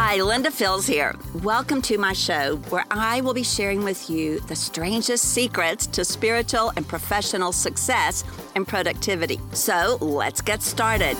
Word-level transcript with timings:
Hi, 0.00 0.22
Linda 0.22 0.52
Fields 0.52 0.86
here. 0.86 1.16
Welcome 1.42 1.82
to 1.82 1.98
my 1.98 2.12
show 2.12 2.58
where 2.68 2.84
I 2.88 3.20
will 3.20 3.34
be 3.34 3.42
sharing 3.42 3.82
with 3.82 4.08
you 4.08 4.38
the 4.38 4.54
strangest 4.54 5.24
secrets 5.34 5.88
to 5.88 6.04
spiritual 6.04 6.72
and 6.76 6.86
professional 6.86 7.50
success 7.50 8.22
and 8.54 8.66
productivity. 8.66 9.40
So 9.54 9.98
let's 10.00 10.40
get 10.40 10.62
started. 10.62 11.16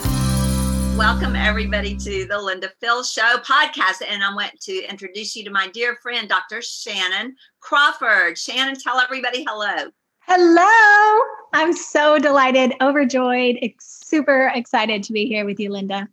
Welcome, 0.97 1.35
everybody, 1.35 1.97
to 1.97 2.25
the 2.25 2.41
Linda 2.41 2.71
Fields 2.79 3.11
Show 3.11 3.35
podcast. 3.43 4.01
And 4.07 4.23
I 4.23 4.33
want 4.33 4.57
to 4.61 4.89
introduce 4.89 5.35
you 5.35 5.43
to 5.43 5.51
my 5.51 5.67
dear 5.67 5.97
friend, 6.01 6.29
Dr. 6.29 6.61
Shannon 6.61 7.35
Crawford. 7.59 8.37
Shannon, 8.37 8.75
tell 8.75 8.97
everybody 8.97 9.43
hello. 9.45 9.91
Hello. 10.21 11.19
I'm 11.51 11.73
so 11.73 12.17
delighted, 12.17 12.71
overjoyed, 12.79 13.57
super 13.81 14.53
excited 14.55 15.03
to 15.03 15.11
be 15.11 15.25
here 15.25 15.43
with 15.43 15.59
you, 15.59 15.69
Linda. 15.69 16.07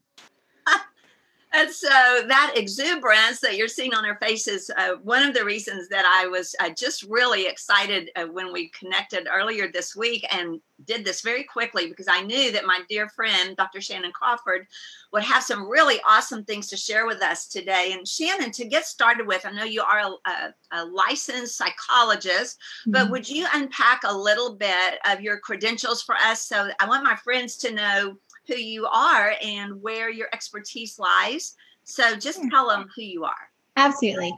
And 1.57 1.71
so 1.71 1.89
that 1.89 2.53
exuberance 2.55 3.41
that 3.41 3.57
you're 3.57 3.67
seeing 3.67 3.95
on 3.95 4.05
our 4.05 4.19
faces, 4.19 4.71
uh, 4.77 4.97
one 5.03 5.23
of 5.23 5.33
the 5.33 5.43
reasons 5.43 5.89
that 5.89 6.05
I 6.05 6.27
was 6.27 6.55
uh, 6.61 6.69
just 6.69 7.05
really 7.05 7.47
excited 7.47 8.11
uh, 8.15 8.27
when 8.27 8.53
we 8.53 8.69
connected 8.69 9.27
earlier 9.27 9.73
this 9.73 9.97
week 9.97 10.27
and 10.31 10.61
did 10.85 11.03
this 11.03 11.23
very 11.23 11.45
quickly 11.45 11.89
because 11.89 12.09
I 12.11 12.21
knew 12.21 12.53
that 12.53 12.67
my 12.67 12.81
dear 12.91 13.09
friend, 13.09 13.57
Dr. 13.57 13.81
Shannon 13.81 14.13
Crawford, 14.13 14.67
would 15.15 15.23
have 15.23 15.43
some 15.43 15.67
really 15.67 15.99
awesome 16.07 16.45
things 16.45 16.67
to 16.69 16.77
share 16.77 17.07
with 17.07 17.23
us 17.23 17.47
today. 17.47 17.93
And 17.93 18.07
Shannon, 18.07 18.51
to 18.51 18.67
get 18.67 18.85
started 18.85 19.27
with, 19.27 19.47
I 19.47 19.51
know 19.53 19.65
you 19.65 19.81
are 19.81 20.01
a, 20.01 20.31
a, 20.31 20.55
a 20.73 20.85
licensed 20.85 21.57
psychologist, 21.57 22.59
mm-hmm. 22.83 22.93
but 22.93 23.11
would 23.11 23.27
you 23.27 23.47
unpack 23.55 24.03
a 24.05 24.15
little 24.15 24.57
bit 24.57 24.99
of 25.11 25.23
your 25.23 25.39
credentials 25.39 26.03
for 26.03 26.17
us? 26.17 26.43
So 26.43 26.69
I 26.79 26.87
want 26.87 27.03
my 27.03 27.17
friends 27.17 27.57
to 27.59 27.73
know 27.73 28.17
who 28.47 28.55
you 28.55 28.87
are 28.87 29.35
and 29.43 29.81
where 29.83 30.11
your 30.11 30.29
expertise 30.33 30.99
lies. 30.99 31.55
So 31.85 32.17
just 32.17 32.41
tell 32.51 32.69
them 32.69 32.89
who 32.95 33.03
you 33.03 33.25
are. 33.25 33.51
Absolutely. 33.77 34.33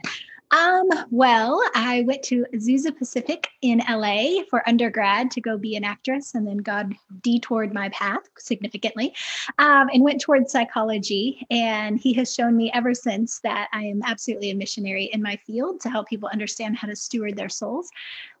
Um, 0.51 0.89
well, 1.11 1.61
I 1.75 2.03
went 2.07 2.23
to 2.23 2.45
Azusa 2.53 2.97
Pacific 2.97 3.49
in 3.61 3.83
LA 3.87 4.43
for 4.49 4.67
undergrad 4.67 5.29
to 5.31 5.41
go 5.41 5.57
be 5.57 5.75
an 5.75 5.83
actress, 5.83 6.33
and 6.33 6.47
then 6.47 6.57
God 6.57 6.95
detoured 7.21 7.71
my 7.71 7.89
path 7.89 8.23
significantly 8.37 9.13
um, 9.59 9.89
and 9.93 10.03
went 10.03 10.21
towards 10.21 10.51
psychology. 10.51 11.45
And 11.51 11.99
He 11.99 12.13
has 12.13 12.33
shown 12.33 12.57
me 12.57 12.71
ever 12.73 12.95
since 12.95 13.39
that 13.41 13.69
I 13.73 13.83
am 13.83 14.01
absolutely 14.03 14.49
a 14.49 14.55
missionary 14.55 15.05
in 15.05 15.21
my 15.21 15.35
field 15.45 15.81
to 15.81 15.89
help 15.89 16.07
people 16.07 16.29
understand 16.31 16.77
how 16.77 16.87
to 16.87 16.95
steward 16.95 17.35
their 17.35 17.49
souls, 17.49 17.89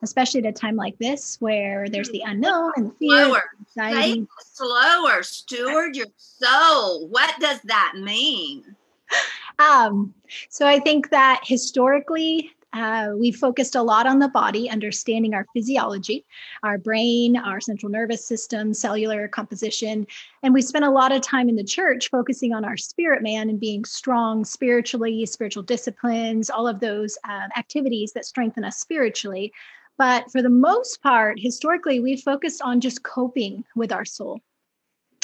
especially 0.01 0.39
at 0.39 0.47
a 0.47 0.51
time 0.51 0.75
like 0.75 0.97
this 0.97 1.37
where 1.39 1.87
there's 1.89 2.09
the 2.09 2.23
unknown 2.25 2.71
and 2.75 2.87
the 2.87 2.95
fear. 2.95 3.25
Slower, 3.25 3.43
anxiety. 3.77 4.27
slower, 4.39 5.21
steward 5.21 5.95
your 5.95 6.07
soul. 6.17 7.07
What 7.07 7.35
does 7.39 7.61
that 7.65 7.93
mean? 7.97 8.75
Um, 9.59 10.13
so 10.49 10.65
I 10.65 10.79
think 10.79 11.09
that 11.09 11.41
historically, 11.43 12.51
uh, 12.71 13.09
we 13.17 13.31
focused 13.31 13.75
a 13.75 13.81
lot 13.81 14.05
on 14.05 14.19
the 14.19 14.27
body, 14.29 14.69
understanding 14.69 15.33
our 15.33 15.45
physiology, 15.53 16.23
our 16.63 16.77
brain, 16.77 17.35
our 17.35 17.59
central 17.59 17.91
nervous 17.91 18.25
system, 18.25 18.73
cellular 18.73 19.27
composition. 19.27 20.05
And 20.43 20.53
we 20.53 20.61
spent 20.61 20.85
a 20.85 20.89
lot 20.89 21.11
of 21.11 21.21
time 21.21 21.49
in 21.49 21.55
the 21.55 21.63
church 21.63 22.09
focusing 22.09 22.53
on 22.53 22.63
our 22.63 22.77
spirit 22.77 23.23
man 23.23 23.49
and 23.49 23.59
being 23.59 23.85
strong 23.85 24.45
spiritually, 24.45 25.25
spiritual 25.25 25.63
disciplines, 25.63 26.49
all 26.49 26.67
of 26.67 26.79
those 26.79 27.17
uh, 27.27 27.47
activities 27.57 28.13
that 28.13 28.25
strengthen 28.25 28.63
us 28.63 28.77
spiritually. 28.77 29.51
But 29.97 30.31
for 30.31 30.41
the 30.41 30.49
most 30.49 31.01
part, 31.01 31.39
historically, 31.39 31.99
we 31.99 32.15
focused 32.15 32.61
on 32.61 32.79
just 32.79 33.03
coping 33.03 33.65
with 33.75 33.91
our 33.91 34.05
soul 34.05 34.39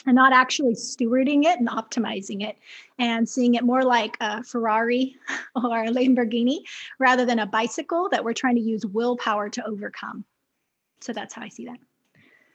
and 0.06 0.16
not 0.16 0.34
actually 0.34 0.74
stewarding 0.74 1.46
it 1.46 1.60
and 1.60 1.68
optimizing 1.68 2.48
it 2.48 2.58
and 3.00 3.28
seeing 3.28 3.56
it 3.56 3.64
more 3.64 3.84
like 3.84 4.18
a 4.22 4.44
Ferrari 4.44 5.16
or 5.56 5.84
a 5.84 5.90
Lamborghini 5.90 6.60
rather 7.00 7.26
than 7.26 7.40
a 7.40 7.46
bicycle 7.46 8.10
that 8.10 8.24
we're 8.24 8.34
trying 8.34 8.56
to 8.56 8.62
use 8.62 8.86
willpower 8.86 9.50
to 9.50 9.66
overcome. 9.66 10.26
So 11.02 11.14
that's 11.14 11.34
how 11.34 11.42
I 11.42 11.50
see 11.50 11.66
that. 11.66 11.80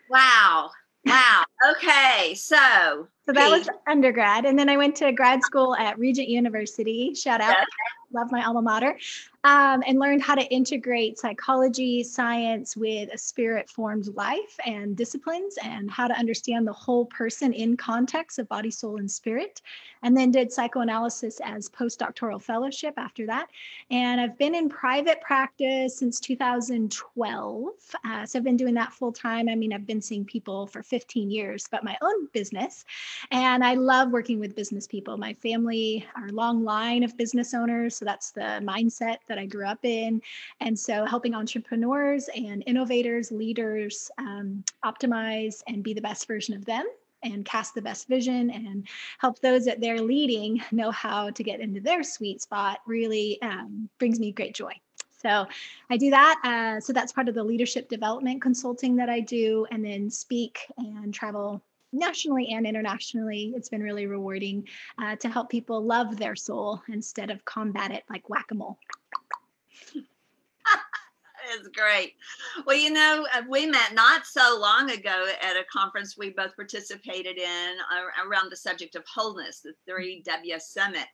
Wow. 0.09 0.71
Wow. 1.07 1.45
Okay. 1.73 2.35
So, 2.35 3.09
so 3.35 3.41
that 3.41 3.51
was 3.51 3.69
undergrad. 3.87 4.45
And 4.45 4.59
then 4.59 4.69
I 4.69 4.77
went 4.77 4.97
to 4.97 5.13
grad 5.13 5.43
school 5.43 5.75
at 5.77 5.99
Regent 5.99 6.29
University. 6.29 7.15
Shout 7.15 7.41
out. 7.41 7.57
Love 8.13 8.33
my 8.33 8.45
alma 8.45 8.61
mater 8.61 8.97
um, 9.45 9.83
and 9.87 9.99
learned 9.99 10.23
how 10.23 10.35
to 10.35 10.43
integrate 10.47 11.19
psychology, 11.19 12.03
science 12.03 12.77
with 12.77 13.09
a 13.13 13.17
spirit 13.17 13.71
formed 13.71 14.09
life 14.15 14.59
and 14.67 14.97
disciplines, 14.97 15.57
and 15.63 15.91
how 15.91 16.07
to 16.07 16.15
understand 16.15 16.67
the 16.67 16.73
whole 16.73 17.07
person 17.07 17.53
in 17.53 17.77
context 17.77 18.39
of 18.39 18.49
body, 18.49 18.71
soul, 18.71 18.99
and 18.99 19.11
spirit. 19.11 19.63
And 20.03 20.17
then 20.17 20.31
did 20.31 20.53
psychoanalysis 20.53 21.41
as 21.43 21.69
postdoctoral 21.69 22.41
fellowship 22.41 22.95
after 22.97 23.27
that. 23.27 23.49
And 23.91 24.21
I've 24.21 24.37
been 24.39 24.55
in 24.55 24.69
private 24.69 25.21
practice 25.21 25.99
since 25.99 26.21
2012. 26.21 27.69
Uh, 28.05 28.27
so 28.27 28.39
I've 28.39 28.45
been 28.45 28.57
doing 28.57 28.75
that 28.75 28.93
full 28.93 29.13
time. 29.13 29.49
I 29.49 29.55
mean, 29.55 29.73
I've 29.73 29.87
been 29.87 30.03
seeing 30.03 30.25
people 30.25 30.67
for 30.67 30.83
15 30.83 31.31
years, 31.31 31.67
but 31.71 31.85
my 31.85 31.97
own 32.03 32.27
business. 32.33 32.85
And 33.31 33.65
I 33.65 33.75
love 33.75 34.11
working 34.11 34.39
with 34.41 34.55
business 34.55 34.87
people. 34.87 35.17
My 35.17 35.35
family, 35.35 36.07
our 36.17 36.29
long 36.29 36.65
line 36.65 37.03
of 37.03 37.17
business 37.17 37.55
owners. 37.55 37.97
So 37.97 38.05
that's 38.05 38.31
the 38.31 38.61
mindset 38.63 39.19
that 39.29 39.39
I 39.39 39.47
grew 39.47 39.67
up 39.67 39.85
in. 39.85 40.21
And 40.61 40.79
so 40.79 41.05
helping 41.05 41.35
entrepreneurs 41.35 42.29
and 42.35 42.63
innovators, 42.67 43.31
leaders 43.31 44.11
um, 44.19 44.65
optimize 44.85 45.63
and 45.67 45.83
be 45.83 45.95
the 45.95 46.01
best 46.01 46.27
version 46.27 46.55
of 46.55 46.65
them 46.65 46.87
and 47.23 47.45
cast 47.45 47.75
the 47.75 47.83
best 47.83 48.09
vision 48.09 48.51
and 48.51 48.87
help 49.19 49.39
those 49.41 49.65
that 49.67 49.81
they're 49.81 50.01
leading 50.01 50.63
know 50.73 50.91
how 50.91 51.31
to 51.31 51.43
get 51.43 51.61
into 51.61 51.81
their 51.81 52.03
sweet 52.03 52.41
spot 52.41 52.81
really 52.87 53.41
um, 53.43 53.89
brings 53.99 54.19
me 54.19 54.33
great 54.33 54.55
joy. 54.55 54.73
So 55.23 55.47
I 55.91 55.99
do 55.99 56.11
that. 56.11 56.41
Uh, 56.43 56.81
so 56.81 56.95
that's 56.95 57.13
part 57.13 57.29
of 57.29 57.35
the 57.35 57.45
leadership 57.45 57.91
development 57.91 58.41
consulting 58.41 58.97
that 58.97 59.11
I 59.11 59.21
do, 59.21 59.67
and 59.71 59.85
then 59.85 60.09
speak 60.09 60.61
and 60.79 61.13
travel 61.13 61.63
nationally 61.93 62.49
and 62.51 62.67
internationally. 62.67 63.53
It's 63.57 63.69
been 63.69 63.83
really 63.83 64.07
rewarding 64.07 64.67
uh, 64.99 65.17
to 65.17 65.29
help 65.29 65.51
people 65.51 65.85
love 65.85 66.17
their 66.17 66.37
soul 66.37 66.83
instead 66.89 67.31
of 67.31 67.45
combat 67.45 67.91
it 67.91 68.05
like 68.09 68.29
whack 68.29 68.47
a 68.51 68.55
mole. 68.55 68.79
It's 71.53 71.69
great. 71.69 72.15
Well, 72.67 72.77
you 72.77 72.91
know, 72.91 73.27
uh, 73.35 73.43
we 73.49 73.67
met 73.67 73.95
not 73.95 74.27
so 74.27 74.59
long 74.61 74.91
ago 74.91 75.27
at 75.41 75.57
a 75.57 75.65
conference 75.73 76.17
we 76.17 76.31
both 76.31 76.55
participated 76.55 77.39
in 77.39 77.77
uh, 77.91 78.27
around 78.29 78.51
the 78.51 78.57
subject 78.57 78.95
of 78.95 79.05
wholeness, 79.13 79.61
the 79.61 79.73
3W 79.91 80.61
Summit. 80.61 81.07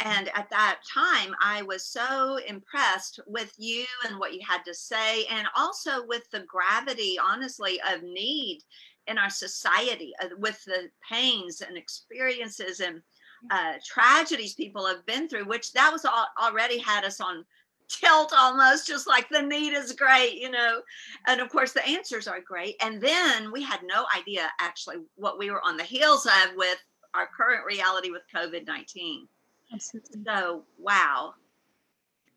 And 0.00 0.28
at 0.34 0.50
that 0.50 0.80
time, 0.92 1.34
I 1.42 1.62
was 1.62 1.84
so 1.84 2.38
impressed 2.46 3.20
with 3.26 3.52
you 3.56 3.84
and 4.06 4.18
what 4.18 4.34
you 4.34 4.40
had 4.46 4.62
to 4.66 4.74
say, 4.74 5.24
and 5.26 5.46
also 5.56 6.06
with 6.06 6.30
the 6.30 6.44
gravity, 6.46 7.18
honestly, 7.18 7.80
of 7.92 8.02
need 8.02 8.60
in 9.06 9.18
our 9.18 9.30
society, 9.30 10.12
uh, 10.22 10.28
with 10.38 10.62
the 10.64 10.90
pains 11.08 11.60
and 11.60 11.76
experiences 11.76 12.80
and 12.80 13.02
uh, 13.50 13.74
tragedies 13.84 14.54
people 14.54 14.86
have 14.86 15.04
been 15.06 15.28
through, 15.28 15.46
which 15.46 15.72
that 15.72 15.92
was 15.92 16.04
all, 16.04 16.26
already 16.40 16.78
had 16.78 17.04
us 17.04 17.20
on 17.20 17.44
tilt 17.88 18.32
almost 18.36 18.86
just 18.86 19.06
like 19.06 19.28
the 19.28 19.42
need 19.42 19.72
is 19.72 19.92
great 19.92 20.34
you 20.34 20.50
know? 20.50 20.80
And 21.26 21.40
of 21.40 21.48
course 21.50 21.72
the 21.72 21.86
answers 21.86 22.26
are 22.26 22.40
great. 22.40 22.76
And 22.80 23.00
then 23.00 23.52
we 23.52 23.62
had 23.62 23.80
no 23.84 24.06
idea 24.16 24.48
actually 24.60 24.96
what 25.14 25.38
we 25.38 25.50
were 25.50 25.64
on 25.64 25.76
the 25.76 25.84
heels 25.84 26.26
of 26.26 26.56
with 26.56 26.78
our 27.14 27.28
current 27.36 27.64
reality 27.66 28.10
with 28.10 28.22
covid-19 28.34 29.26
Absolutely. 29.72 30.22
so 30.26 30.64
wow. 30.78 31.34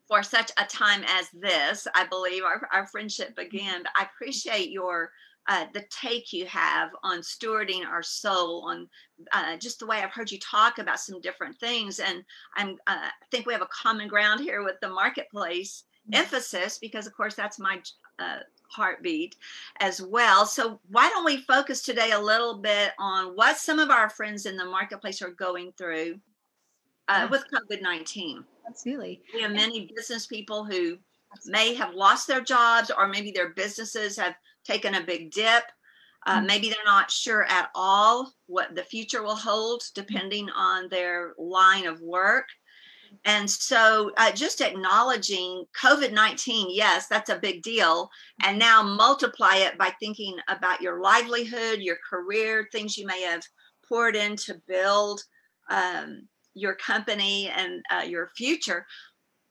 For 0.08 0.22
such 0.24 0.50
a 0.58 0.64
time 0.64 1.04
as 1.06 1.28
this 1.32 1.86
i 1.94 2.04
believe 2.04 2.42
our, 2.44 2.68
our 2.72 2.86
friendship 2.86 3.36
began. 3.36 3.84
I 3.96 4.04
appreciate 4.04 4.70
your 4.70 5.10
uh, 5.50 5.66
the 5.74 5.84
take 5.90 6.32
you 6.32 6.46
have 6.46 6.90
on 7.02 7.18
stewarding 7.22 7.84
our 7.84 8.04
soul, 8.04 8.62
on 8.68 8.88
uh, 9.32 9.56
just 9.56 9.80
the 9.80 9.86
way 9.86 9.98
I've 9.98 10.12
heard 10.12 10.30
you 10.30 10.38
talk 10.38 10.78
about 10.78 11.00
some 11.00 11.20
different 11.20 11.58
things. 11.58 11.98
And 11.98 12.22
I'm, 12.56 12.76
uh, 12.86 13.08
I 13.08 13.10
think 13.32 13.46
we 13.46 13.52
have 13.52 13.60
a 13.60 13.66
common 13.66 14.06
ground 14.06 14.40
here 14.40 14.62
with 14.62 14.76
the 14.80 14.88
marketplace 14.88 15.82
mm-hmm. 16.08 16.20
emphasis, 16.20 16.78
because 16.78 17.08
of 17.08 17.16
course 17.16 17.34
that's 17.34 17.58
my 17.58 17.82
uh, 18.20 18.38
heartbeat 18.70 19.34
as 19.80 20.00
well. 20.00 20.46
So, 20.46 20.78
why 20.88 21.08
don't 21.08 21.24
we 21.24 21.38
focus 21.38 21.82
today 21.82 22.12
a 22.12 22.20
little 22.20 22.58
bit 22.58 22.92
on 23.00 23.34
what 23.34 23.58
some 23.58 23.80
of 23.80 23.90
our 23.90 24.08
friends 24.08 24.46
in 24.46 24.56
the 24.56 24.64
marketplace 24.64 25.20
are 25.20 25.30
going 25.30 25.72
through 25.76 26.20
uh, 27.08 27.26
with 27.28 27.42
COVID 27.52 27.82
19? 27.82 28.44
Absolutely. 28.68 29.20
We 29.34 29.42
have 29.42 29.50
many 29.50 29.90
business 29.96 30.28
people 30.28 30.64
who 30.64 30.98
may 31.46 31.74
have 31.74 31.94
lost 31.94 32.28
their 32.28 32.40
jobs 32.40 32.92
or 32.96 33.08
maybe 33.08 33.32
their 33.32 33.48
businesses 33.48 34.16
have 34.16 34.34
taken 34.64 34.94
a 34.94 35.04
big 35.04 35.30
dip. 35.30 35.64
Uh, 36.26 36.36
mm-hmm. 36.36 36.46
maybe 36.46 36.68
they're 36.68 36.78
not 36.84 37.10
sure 37.10 37.44
at 37.44 37.70
all 37.74 38.32
what 38.46 38.74
the 38.74 38.82
future 38.82 39.22
will 39.22 39.36
hold, 39.36 39.82
depending 39.94 40.48
on 40.50 40.88
their 40.88 41.34
line 41.38 41.86
of 41.86 42.00
work. 42.00 42.44
And 43.24 43.50
so, 43.50 44.12
uh, 44.18 44.30
just 44.30 44.60
acknowledging 44.60 45.64
COVID 45.80 46.12
19, 46.12 46.68
yes, 46.70 47.08
that's 47.08 47.30
a 47.30 47.38
big 47.38 47.62
deal. 47.62 48.08
And 48.44 48.58
now 48.58 48.82
multiply 48.82 49.56
it 49.56 49.76
by 49.78 49.92
thinking 49.98 50.36
about 50.48 50.80
your 50.80 51.00
livelihood, 51.00 51.80
your 51.80 51.96
career, 52.08 52.68
things 52.70 52.96
you 52.96 53.06
may 53.06 53.22
have 53.22 53.42
poured 53.88 54.14
in 54.14 54.36
to 54.36 54.60
build. 54.68 55.22
Um, 55.70 56.28
your 56.54 56.74
company 56.74 57.48
and 57.48 57.82
uh, 57.92 58.02
your 58.02 58.28
future. 58.36 58.86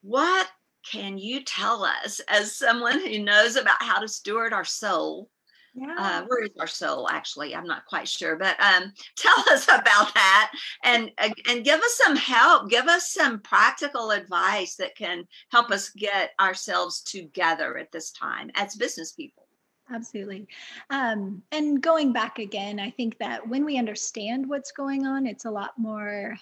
What 0.02 0.48
can 0.84 1.18
you 1.18 1.44
tell 1.44 1.84
us 1.84 2.20
as 2.28 2.56
someone 2.56 3.00
who 3.00 3.20
knows 3.20 3.56
about 3.56 3.82
how 3.82 4.00
to 4.00 4.08
steward 4.08 4.54
our 4.54 4.66
soul? 4.66 5.30
Yeah. 5.76 5.96
Uh, 5.98 6.26
where 6.28 6.44
is 6.44 6.52
our 6.60 6.68
soul 6.68 7.08
actually? 7.10 7.56
I'm 7.56 7.68
not 7.68 7.86
quite 7.86 8.08
sure, 8.08 8.36
but 8.36 8.60
um, 8.60 8.92
tell 9.18 9.40
us 9.52 9.66
about 9.66 10.14
that 10.14 10.52
and 10.84 11.12
uh, 11.18 11.30
and 11.50 11.64
give 11.64 11.80
us 11.80 11.96
some 11.96 12.16
help. 12.16 12.70
Give 12.70 12.88
us 12.88 13.14
some 13.14 13.40
practical 13.40 14.12
advice 14.12 14.76
that 14.76 14.96
can 14.96 15.26
help 15.52 15.72
us 15.72 15.90
get 15.92 16.32
ourselves 16.40 17.02
together 17.02 17.78
at 17.78 17.92
this 17.92 18.12
time 18.12 18.50
as 18.56 18.76
business 18.76 19.14
people. 19.14 19.48
Absolutely. 19.92 20.48
Um, 20.90 21.42
and 21.52 21.82
going 21.82 22.14
back 22.14 22.38
again, 22.38 22.80
I 22.80 22.92
think 22.92 23.18
that 23.18 23.48
when 23.48 23.66
we 23.66 23.78
understand 23.78 24.48
what's 24.48 24.72
going 24.72 25.08
on, 25.08 25.26
it's 25.26 25.46
a 25.46 25.52
lot 25.52 25.72
more 25.78 26.38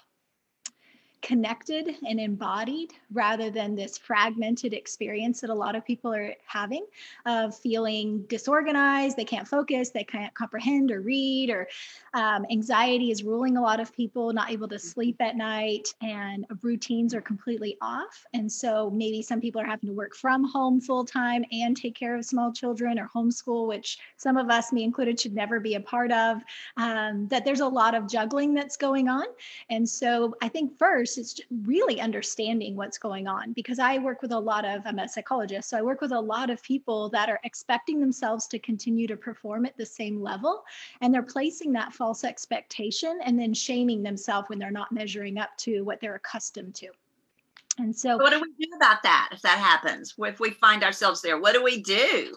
connected 1.22 1.96
and 2.08 2.20
embodied 2.20 2.94
rather 3.12 3.50
than 3.50 3.76
this 3.76 3.98
fragmented 3.98 4.74
experience 4.74 5.42
that 5.42 5.50
a 5.50 5.54
lot 5.54 5.76
of 5.76 5.86
people 5.86 6.14
are 6.14 6.34
having 6.46 6.86
of 7.26 7.56
feeling 7.58 8.24
disorganized 8.30 9.18
they 9.18 9.26
can't 9.26 9.48
focus 9.48 9.90
they 9.90 10.04
can't 10.04 10.34
comprehend 10.34 10.92
or 10.92 11.02
read 11.02 11.50
or 11.50 11.68
um, 12.14 12.46
anxiety 12.52 13.12
is 13.12 13.24
ruling 13.24 13.58
a 13.58 13.62
lot 13.62 13.80
of 13.80 13.94
people 13.94 14.34
not 14.34 14.52
able 14.52 14.68
to 14.68 14.80
sleep 14.80 15.16
at 15.20 15.36
night 15.36 15.94
and 16.02 16.46
routines 16.62 17.14
are 17.14 17.22
completely 17.22 17.78
off. 17.82 18.26
And 18.34 18.52
so 18.52 18.90
maybe 18.90 19.22
some 19.22 19.42
people 19.42 19.62
are 19.62 19.66
having 19.66 19.90
to 19.90 19.96
work 19.96 20.16
from 20.16 20.44
home 20.44 20.80
full 20.82 21.06
time 21.06 21.44
and 21.52 21.76
take 21.76 21.96
care 21.96 22.16
of 22.16 22.26
small 22.26 22.52
children 22.52 23.00
or 23.00 23.10
homeschool 23.14 23.68
which 23.68 24.00
some 24.18 24.38
of 24.38 24.50
us 24.50 24.72
me 24.72 24.84
included 24.84 25.20
should 25.20 25.34
never 25.34 25.60
be 25.60 25.76
a 25.76 25.80
part 25.80 26.12
of 26.12 26.42
um, 26.78 27.28
that 27.28 27.46
there's 27.46 27.60
a 27.60 27.68
lot 27.68 27.96
of 27.96 28.08
juggling 28.08 28.54
that's 28.54 28.78
going 28.78 29.10
on. 29.10 29.26
And 29.70 29.88
so 29.88 30.36
i 30.42 30.48
think 30.48 30.78
first 30.78 31.17
first 31.18 31.40
is 31.40 31.46
really 31.66 32.00
understanding 32.00 32.76
what's 32.76 32.98
going 32.98 33.28
on 33.28 33.54
because 33.54 33.80
I 33.80 33.98
work 33.98 34.22
with 34.22 34.32
a 34.32 34.40
lot 34.40 34.66
of, 34.66 34.82
I'm 34.86 35.00
a 35.00 35.08
psychologist, 35.08 35.70
so 35.70 35.78
I 35.78 35.82
work 35.82 36.02
with 36.02 36.12
a 36.12 36.20
lot 36.20 36.50
of 36.50 36.62
people 36.64 37.10
that 37.10 37.30
are 37.30 37.40
expecting 37.44 38.00
themselves 38.00 38.48
to 38.48 38.60
continue 38.60 39.08
to 39.08 39.18
perform 39.18 39.66
at 39.66 39.78
the 39.78 39.86
same 39.86 40.22
level. 40.22 40.64
And 41.02 41.14
they're 41.14 41.24
placing 41.24 41.74
that 41.74 41.94
false 41.94 42.24
expectation 42.24 43.20
and 43.24 43.40
then 43.40 43.54
shaming 43.54 44.04
themselves 44.04 44.50
when 44.50 44.60
they're 44.60 44.72
not 44.72 44.92
measuring 44.92 45.38
up 45.38 45.56
to 45.60 45.82
what 45.82 46.00
they're 46.00 46.16
accustomed 46.16 46.76
to. 46.76 46.88
And 47.80 47.96
so, 47.96 48.18
what 48.18 48.32
do 48.32 48.42
we 48.42 48.66
do 48.66 48.76
about 48.76 49.04
that 49.04 49.30
if 49.32 49.42
that 49.44 49.60
happens? 49.60 50.16
If 50.18 50.40
we 50.40 50.50
find 50.50 50.84
ourselves 50.84 51.22
there, 51.22 51.40
what 51.40 51.54
do 51.54 51.64
we 51.64 51.82
do? 51.82 52.36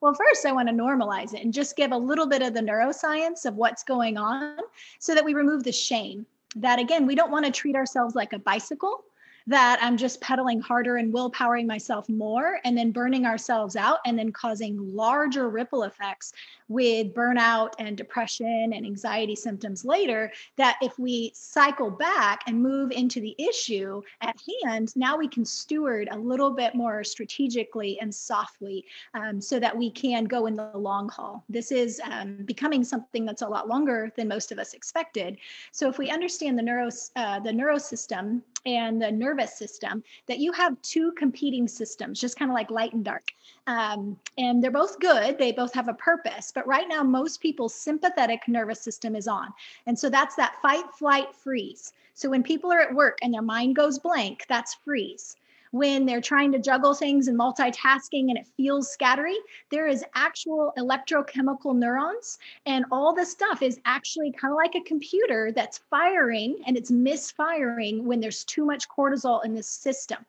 Well, 0.00 0.14
first, 0.14 0.46
I 0.46 0.52
want 0.52 0.68
to 0.68 0.74
normalize 0.74 1.34
it 1.34 1.42
and 1.42 1.52
just 1.52 1.76
give 1.76 1.92
a 1.92 1.96
little 1.96 2.26
bit 2.26 2.40
of 2.40 2.54
the 2.54 2.60
neuroscience 2.60 3.44
of 3.44 3.56
what's 3.56 3.82
going 3.82 4.16
on 4.16 4.56
so 5.00 5.14
that 5.14 5.24
we 5.24 5.34
remove 5.34 5.64
the 5.64 5.72
shame 5.72 6.24
that 6.56 6.78
again, 6.78 7.06
we 7.06 7.14
don't 7.14 7.30
want 7.30 7.44
to 7.46 7.52
treat 7.52 7.76
ourselves 7.76 8.14
like 8.14 8.32
a 8.32 8.38
bicycle 8.38 9.04
that 9.46 9.78
I'm 9.82 9.96
just 9.96 10.20
pedaling 10.20 10.60
harder 10.60 10.96
and 10.96 11.12
willpowering 11.12 11.66
myself 11.66 12.08
more 12.08 12.60
and 12.64 12.76
then 12.76 12.92
burning 12.92 13.26
ourselves 13.26 13.76
out 13.76 13.98
and 14.06 14.18
then 14.18 14.32
causing 14.32 14.94
larger 14.94 15.48
ripple 15.50 15.82
effects 15.82 16.32
with 16.68 17.12
burnout 17.14 17.72
and 17.78 17.96
depression 17.96 18.72
and 18.72 18.86
anxiety 18.86 19.36
symptoms 19.36 19.84
later. 19.84 20.32
That 20.56 20.78
if 20.80 20.98
we 20.98 21.32
cycle 21.34 21.90
back 21.90 22.42
and 22.46 22.62
move 22.62 22.90
into 22.90 23.20
the 23.20 23.34
issue 23.38 24.02
at 24.22 24.36
hand, 24.62 24.96
now 24.96 25.18
we 25.18 25.28
can 25.28 25.44
steward 25.44 26.08
a 26.10 26.18
little 26.18 26.50
bit 26.50 26.74
more 26.74 27.04
strategically 27.04 28.00
and 28.00 28.14
softly 28.14 28.84
um, 29.12 29.40
so 29.40 29.60
that 29.60 29.76
we 29.76 29.90
can 29.90 30.24
go 30.24 30.46
in 30.46 30.54
the 30.54 30.70
long 30.74 31.08
haul. 31.10 31.44
This 31.48 31.70
is 31.70 32.00
um, 32.10 32.38
becoming 32.44 32.82
something 32.82 33.26
that's 33.26 33.42
a 33.42 33.48
lot 33.48 33.68
longer 33.68 34.10
than 34.16 34.28
most 34.28 34.52
of 34.52 34.58
us 34.58 34.72
expected. 34.72 35.36
So 35.72 35.88
if 35.88 35.98
we 35.98 36.10
understand 36.10 36.58
the 36.58 36.62
neuro 36.62 36.88
uh, 37.16 37.40
the 37.40 37.50
neurosystem 37.50 38.42
and 38.66 39.00
the 39.00 39.10
nervous 39.10 39.54
system 39.54 40.02
that 40.26 40.38
you 40.38 40.52
have 40.52 40.80
two 40.82 41.12
competing 41.12 41.68
systems 41.68 42.20
just 42.20 42.38
kind 42.38 42.50
of 42.50 42.54
like 42.54 42.70
light 42.70 42.92
and 42.92 43.04
dark. 43.04 43.30
Um, 43.66 44.16
and 44.38 44.62
they're 44.62 44.70
both 44.70 44.98
good 45.00 45.38
they 45.38 45.52
both 45.52 45.72
have 45.74 45.88
a 45.88 45.94
purpose 45.94 46.52
but 46.54 46.66
right 46.66 46.88
now 46.88 47.02
most 47.02 47.40
people's 47.40 47.74
sympathetic 47.74 48.46
nervous 48.48 48.80
system 48.80 49.16
is 49.16 49.28
on. 49.28 49.52
And 49.86 49.98
so 49.98 50.08
that's 50.08 50.36
that 50.36 50.56
fight 50.62 50.92
flight 50.92 51.34
freeze. 51.34 51.92
So 52.14 52.30
when 52.30 52.42
people 52.42 52.72
are 52.72 52.80
at 52.80 52.94
work 52.94 53.18
and 53.22 53.32
their 53.34 53.42
mind 53.42 53.76
goes 53.76 53.98
blank 53.98 54.46
that's 54.48 54.74
freeze 54.74 55.36
when 55.74 56.06
they're 56.06 56.20
trying 56.20 56.52
to 56.52 56.58
juggle 56.60 56.94
things 56.94 57.26
and 57.26 57.36
multitasking 57.36 58.28
and 58.28 58.38
it 58.38 58.46
feels 58.56 58.96
scattery, 58.96 59.34
there 59.72 59.88
is 59.88 60.04
actual 60.14 60.72
electrochemical 60.78 61.74
neurons. 61.74 62.38
And 62.64 62.84
all 62.92 63.12
this 63.12 63.32
stuff 63.32 63.60
is 63.60 63.80
actually 63.84 64.30
kind 64.30 64.52
of 64.52 64.56
like 64.56 64.76
a 64.76 64.88
computer 64.88 65.50
that's 65.50 65.80
firing 65.90 66.58
and 66.64 66.76
it's 66.76 66.92
misfiring 66.92 68.04
when 68.04 68.20
there's 68.20 68.44
too 68.44 68.64
much 68.64 68.88
cortisol 68.88 69.44
in 69.44 69.52
the 69.52 69.64
system. 69.64 70.24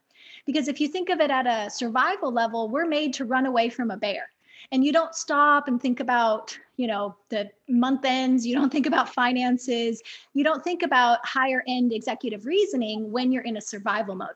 Because 0.47 0.67
if 0.67 0.81
you 0.81 0.87
think 0.87 1.11
of 1.11 1.19
it 1.19 1.29
at 1.29 1.45
a 1.45 1.69
survival 1.69 2.31
level, 2.31 2.67
we're 2.67 2.87
made 2.87 3.13
to 3.13 3.25
run 3.25 3.45
away 3.45 3.69
from 3.69 3.91
a 3.91 3.97
bear 3.97 4.29
and 4.71 4.83
you 4.83 4.91
don't 4.91 5.13
stop 5.13 5.67
and 5.67 5.79
think 5.79 5.99
about 5.99 6.57
you 6.75 6.87
know 6.87 7.15
the 7.29 7.47
month 7.69 8.03
ends 8.03 8.47
you 8.47 8.55
don't 8.55 8.71
think 8.71 8.87
about 8.87 9.13
finances 9.13 10.01
you 10.33 10.43
don't 10.43 10.63
think 10.63 10.81
about 10.81 11.23
higher 11.23 11.63
end 11.67 11.93
executive 11.93 12.47
reasoning 12.47 13.11
when 13.11 13.31
you're 13.31 13.43
in 13.43 13.57
a 13.57 13.61
survival 13.61 14.15
mode 14.15 14.29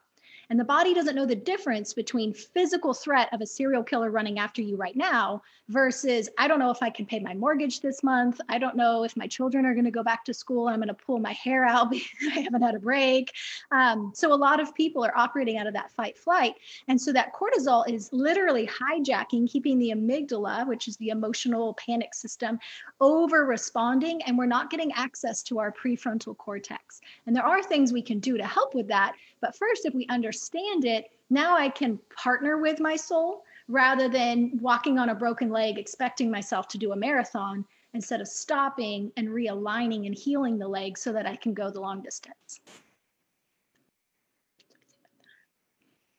and 0.50 0.60
the 0.60 0.64
body 0.66 0.94
doesn't 0.94 1.16
know 1.16 1.28
the 1.28 1.36
difference 1.36 1.94
between 1.94 2.34
physical 2.34 2.94
threat 2.94 3.30
of 3.34 3.42
a 3.42 3.46
serial 3.46 3.84
killer 3.84 4.10
running 4.10 4.40
after 4.40 4.62
you 4.62 4.76
right 4.76 4.96
now 4.96 5.44
versus 5.68 6.28
I 6.40 6.48
don't 6.48 6.58
know 6.58 6.72
if 6.72 6.82
I 6.82 6.90
can 6.90 7.06
pay 7.06 7.20
my 7.20 7.36
mortgage 7.36 7.82
this 7.82 8.04
month. 8.04 8.42
I 8.50 8.58
don't 8.58 8.76
know 8.76 9.04
if 9.04 9.16
my 9.16 9.28
children 9.28 9.64
are 9.66 9.74
going 9.74 9.86
to 9.86 9.92
go 9.92 10.04
back 10.04 10.26
to 10.26 10.34
school. 10.34 10.68
I'm 10.68 10.78
going 10.78 10.88
to 10.88 10.96
pull 10.96 11.20
my 11.20 11.34
hair 11.34 11.66
out 11.66 11.92
because 11.92 12.28
I 12.36 12.40
haven't 12.40 12.64
had 12.64 12.74
a 12.74 12.80
break. 12.80 13.32
Um, 13.72 14.12
so 14.16 14.34
a 14.34 14.36
lot 14.36 14.60
of 14.60 14.74
people 14.74 15.06
are 15.06 15.16
operating 15.16 15.58
out 15.58 15.68
of 15.68 15.74
that 15.74 15.92
fight 15.92 16.18
flight. 16.18 16.56
And 16.88 17.00
so 17.00 17.14
that 17.14 17.32
cortisol 17.34 17.88
is 17.88 18.10
literally 18.12 18.68
hijacking, 18.68 19.50
keeping 19.50 19.78
the 19.78 19.92
amygdala, 19.92 20.68
which 20.68 20.88
is 20.88 20.98
the 20.98 21.10
emotional 21.10 21.76
panic 21.76 22.16
system, 22.16 22.60
over 23.00 23.46
responding. 23.46 24.24
And 24.24 24.36
we're 24.36 24.48
not 24.48 24.72
getting 24.72 24.92
access 24.94 25.44
to 25.44 25.60
our 25.60 25.72
prefrontal 25.72 26.36
cortex. 26.36 27.02
And 27.28 27.36
there 27.36 27.46
are 27.46 27.62
things 27.62 27.94
we 27.94 28.02
can 28.02 28.20
do 28.20 28.36
to 28.38 28.46
help 28.46 28.74
with 28.74 28.88
that. 28.88 29.14
But 29.42 29.56
first, 29.56 29.86
if 29.86 29.94
we 29.94 30.08
understand 30.08 30.39
it, 30.86 31.12
now 31.30 31.56
I 31.56 31.70
can 31.70 32.00
partner 32.16 32.58
with 32.58 32.80
my 32.80 32.96
soul 32.96 33.44
rather 33.68 34.10
than 34.10 34.60
walking 34.62 34.98
on 34.98 35.10
a 35.10 35.16
broken 35.16 35.50
leg, 35.50 35.78
expecting 35.78 36.32
myself 36.32 36.68
to 36.70 36.78
do 36.78 36.92
a 36.92 36.96
marathon 36.96 37.66
instead 37.94 38.22
of 38.22 38.28
stopping 38.28 39.12
and 39.18 39.30
realigning 39.30 40.06
and 40.06 40.16
healing 40.16 40.58
the 40.58 40.68
leg 40.68 40.98
so 40.98 41.14
that 41.14 41.26
I 41.26 41.36
can 41.36 41.54
go 41.54 41.72
the 41.72 41.80
long 41.80 42.02
distance. 42.02 42.60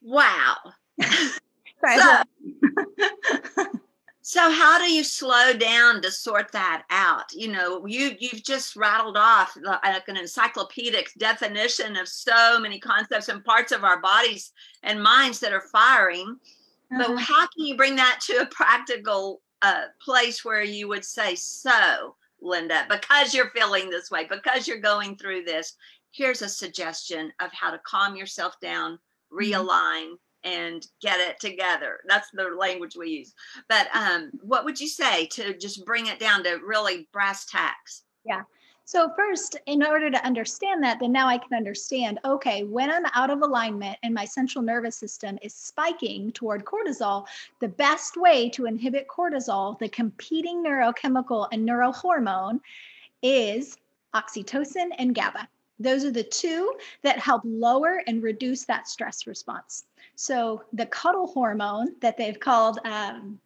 Wow. 0.01 0.55
so, 1.01 2.23
so 4.31 4.49
how 4.49 4.77
do 4.77 4.89
you 4.89 5.03
slow 5.03 5.51
down 5.51 6.01
to 6.01 6.09
sort 6.09 6.53
that 6.53 6.83
out 6.89 7.25
you 7.33 7.49
know 7.49 7.85
you 7.85 8.15
you've 8.17 8.43
just 8.43 8.77
rattled 8.77 9.17
off 9.17 9.57
like 9.61 10.07
an 10.07 10.15
encyclopedic 10.15 11.11
definition 11.17 11.97
of 11.97 12.07
so 12.07 12.57
many 12.57 12.79
concepts 12.79 13.27
and 13.27 13.43
parts 13.43 13.73
of 13.73 13.83
our 13.83 13.99
bodies 13.99 14.53
and 14.83 15.03
minds 15.03 15.41
that 15.41 15.51
are 15.51 15.67
firing 15.73 16.37
uh-huh. 16.93 17.03
but 17.05 17.17
how 17.19 17.41
can 17.41 17.65
you 17.65 17.75
bring 17.75 17.97
that 17.97 18.19
to 18.21 18.37
a 18.37 18.45
practical 18.45 19.41
uh, 19.63 19.83
place 20.01 20.45
where 20.45 20.63
you 20.63 20.87
would 20.87 21.03
say 21.03 21.35
so 21.35 22.15
linda 22.41 22.85
because 22.89 23.33
you're 23.33 23.49
feeling 23.49 23.89
this 23.89 24.09
way 24.09 24.25
because 24.29 24.65
you're 24.65 24.79
going 24.79 25.17
through 25.17 25.43
this 25.43 25.73
here's 26.11 26.41
a 26.41 26.47
suggestion 26.47 27.33
of 27.41 27.51
how 27.51 27.69
to 27.69 27.81
calm 27.85 28.15
yourself 28.15 28.57
down 28.61 28.93
mm-hmm. 28.93 29.37
realign 29.37 30.05
mm-hmm 30.05 30.13
and 30.43 30.87
get 31.01 31.19
it 31.19 31.39
together. 31.39 31.99
That's 32.07 32.29
the 32.31 32.49
language 32.57 32.95
we 32.95 33.09
use. 33.09 33.33
But 33.67 33.87
um, 33.95 34.31
what 34.41 34.65
would 34.65 34.79
you 34.79 34.87
say 34.87 35.27
to 35.27 35.57
just 35.57 35.85
bring 35.85 36.07
it 36.07 36.19
down 36.19 36.43
to 36.43 36.59
really 36.65 37.07
brass 37.11 37.45
tacks? 37.45 38.03
Yeah. 38.25 38.43
So, 38.83 39.09
first, 39.15 39.57
in 39.67 39.83
order 39.83 40.11
to 40.11 40.25
understand 40.25 40.83
that, 40.83 40.99
then 40.99 41.13
now 41.13 41.27
I 41.27 41.37
can 41.37 41.53
understand 41.55 42.19
okay, 42.25 42.63
when 42.63 42.89
I'm 42.89 43.05
out 43.13 43.29
of 43.29 43.41
alignment 43.41 43.97
and 44.03 44.13
my 44.13 44.25
central 44.25 44.63
nervous 44.63 44.97
system 44.97 45.39
is 45.41 45.53
spiking 45.53 46.31
toward 46.33 46.65
cortisol, 46.65 47.25
the 47.59 47.69
best 47.69 48.17
way 48.17 48.49
to 48.49 48.65
inhibit 48.65 49.07
cortisol, 49.07 49.79
the 49.79 49.87
competing 49.87 50.63
neurochemical 50.63 51.47
and 51.53 51.65
neurohormone, 51.65 52.59
is 53.21 53.77
oxytocin 54.13 54.89
and 54.97 55.15
GABA. 55.15 55.47
Those 55.79 56.03
are 56.03 56.11
the 56.11 56.23
two 56.23 56.73
that 57.01 57.17
help 57.17 57.43
lower 57.45 58.03
and 58.07 58.21
reduce 58.21 58.65
that 58.65 58.87
stress 58.87 59.25
response. 59.25 59.85
So 60.21 60.61
the 60.71 60.85
cuddle 60.85 61.25
hormone 61.25 61.95
that 62.01 62.15
they've 62.15 62.39
called 62.39 62.77
um, 62.85 63.39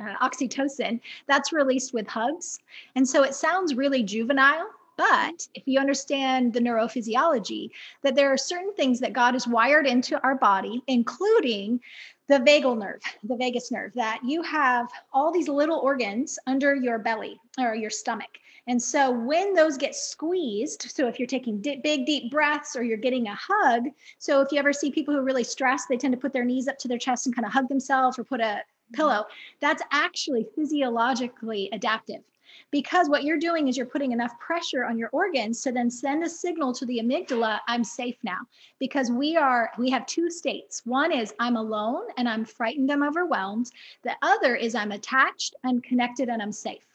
uh, 0.00 0.14
oxytocin, 0.22 1.00
that's 1.26 1.52
released 1.52 1.92
with 1.92 2.06
hugs. 2.06 2.60
And 2.94 3.08
so 3.08 3.24
it 3.24 3.34
sounds 3.34 3.74
really 3.74 4.04
juvenile, 4.04 4.68
but 4.96 5.48
if 5.56 5.64
you 5.66 5.80
understand 5.80 6.52
the 6.52 6.60
neurophysiology, 6.60 7.70
that 8.02 8.14
there 8.14 8.32
are 8.32 8.36
certain 8.36 8.72
things 8.74 9.00
that 9.00 9.12
God 9.12 9.34
has 9.34 9.48
wired 9.48 9.84
into 9.84 10.22
our 10.22 10.36
body, 10.36 10.80
including 10.86 11.80
the 12.28 12.38
vagal 12.38 12.78
nerve, 12.78 13.02
the 13.24 13.34
vagus 13.34 13.72
nerve, 13.72 13.90
that 13.96 14.20
you 14.24 14.42
have 14.42 14.86
all 15.12 15.32
these 15.32 15.48
little 15.48 15.80
organs 15.80 16.38
under 16.46 16.76
your 16.76 17.00
belly 17.00 17.40
or 17.58 17.74
your 17.74 17.90
stomach. 17.90 18.38
And 18.68 18.80
so 18.80 19.10
when 19.10 19.54
those 19.54 19.76
get 19.76 19.94
squeezed, 19.94 20.82
so 20.82 21.08
if 21.08 21.18
you're 21.18 21.26
taking 21.26 21.60
di- 21.60 21.80
big, 21.82 22.06
deep 22.06 22.30
breaths 22.30 22.76
or 22.76 22.84
you're 22.84 22.96
getting 22.96 23.26
a 23.26 23.34
hug, 23.34 23.86
so 24.18 24.40
if 24.40 24.52
you 24.52 24.58
ever 24.58 24.72
see 24.72 24.90
people 24.90 25.12
who 25.12 25.20
are 25.20 25.24
really 25.24 25.44
stressed, 25.44 25.88
they 25.88 25.96
tend 25.96 26.12
to 26.12 26.20
put 26.20 26.32
their 26.32 26.44
knees 26.44 26.68
up 26.68 26.78
to 26.78 26.88
their 26.88 26.98
chest 26.98 27.26
and 27.26 27.34
kind 27.34 27.46
of 27.46 27.52
hug 27.52 27.68
themselves 27.68 28.18
or 28.18 28.24
put 28.24 28.40
a 28.40 28.44
mm-hmm. 28.44 28.94
pillow. 28.94 29.24
That's 29.60 29.82
actually 29.90 30.46
physiologically 30.54 31.70
adaptive 31.72 32.22
because 32.70 33.08
what 33.08 33.24
you're 33.24 33.38
doing 33.38 33.66
is 33.66 33.76
you're 33.76 33.86
putting 33.86 34.12
enough 34.12 34.38
pressure 34.38 34.84
on 34.84 34.96
your 34.96 35.08
organs 35.10 35.60
to 35.62 35.72
then 35.72 35.90
send 35.90 36.22
a 36.22 36.28
signal 36.28 36.72
to 36.72 36.84
the 36.86 36.98
amygdala 36.98 37.58
i'm 37.66 37.82
safe 37.82 38.16
now 38.22 38.38
because 38.78 39.10
we 39.10 39.36
are 39.36 39.70
we 39.78 39.88
have 39.88 40.04
two 40.06 40.30
states. 40.30 40.82
One 40.84 41.12
is 41.12 41.34
i'm 41.40 41.56
alone 41.56 42.02
and 42.18 42.28
i'm 42.28 42.44
frightened 42.44 42.92
i'm 42.92 43.02
overwhelmed. 43.02 43.70
The 44.04 44.14
other 44.22 44.54
is 44.54 44.74
i'm 44.74 44.92
attached 44.92 45.54
i'm 45.64 45.80
connected 45.80 46.28
and 46.28 46.42
i'm 46.42 46.52
safe 46.52 46.91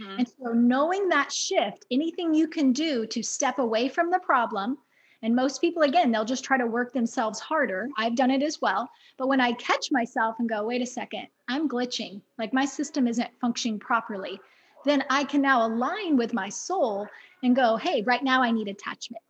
mm-hmm. 0.00 0.18
and 0.18 0.28
so 0.28 0.52
knowing 0.52 1.08
that 1.08 1.32
shift 1.32 1.86
anything 1.90 2.34
you 2.34 2.48
can 2.48 2.72
do 2.72 3.06
to 3.06 3.22
step 3.22 3.58
away 3.58 3.88
from 3.88 4.10
the 4.10 4.18
problem 4.20 4.78
and 5.22 5.34
most 5.34 5.60
people, 5.60 5.82
again, 5.82 6.12
they'll 6.12 6.24
just 6.24 6.44
try 6.44 6.56
to 6.56 6.66
work 6.66 6.92
themselves 6.92 7.40
harder. 7.40 7.88
I've 7.96 8.14
done 8.14 8.30
it 8.30 8.42
as 8.42 8.60
well. 8.60 8.88
But 9.16 9.26
when 9.26 9.40
I 9.40 9.52
catch 9.52 9.90
myself 9.90 10.36
and 10.38 10.48
go, 10.48 10.64
wait 10.64 10.80
a 10.80 10.86
second, 10.86 11.26
I'm 11.48 11.68
glitching, 11.68 12.20
like 12.38 12.52
my 12.52 12.64
system 12.64 13.08
isn't 13.08 13.28
functioning 13.40 13.80
properly, 13.80 14.40
then 14.84 15.02
I 15.10 15.24
can 15.24 15.42
now 15.42 15.66
align 15.66 16.16
with 16.16 16.32
my 16.32 16.48
soul 16.48 17.08
and 17.42 17.56
go, 17.56 17.76
hey, 17.76 18.02
right 18.02 18.22
now 18.22 18.42
I 18.42 18.52
need 18.52 18.68
attachment. 18.68 19.22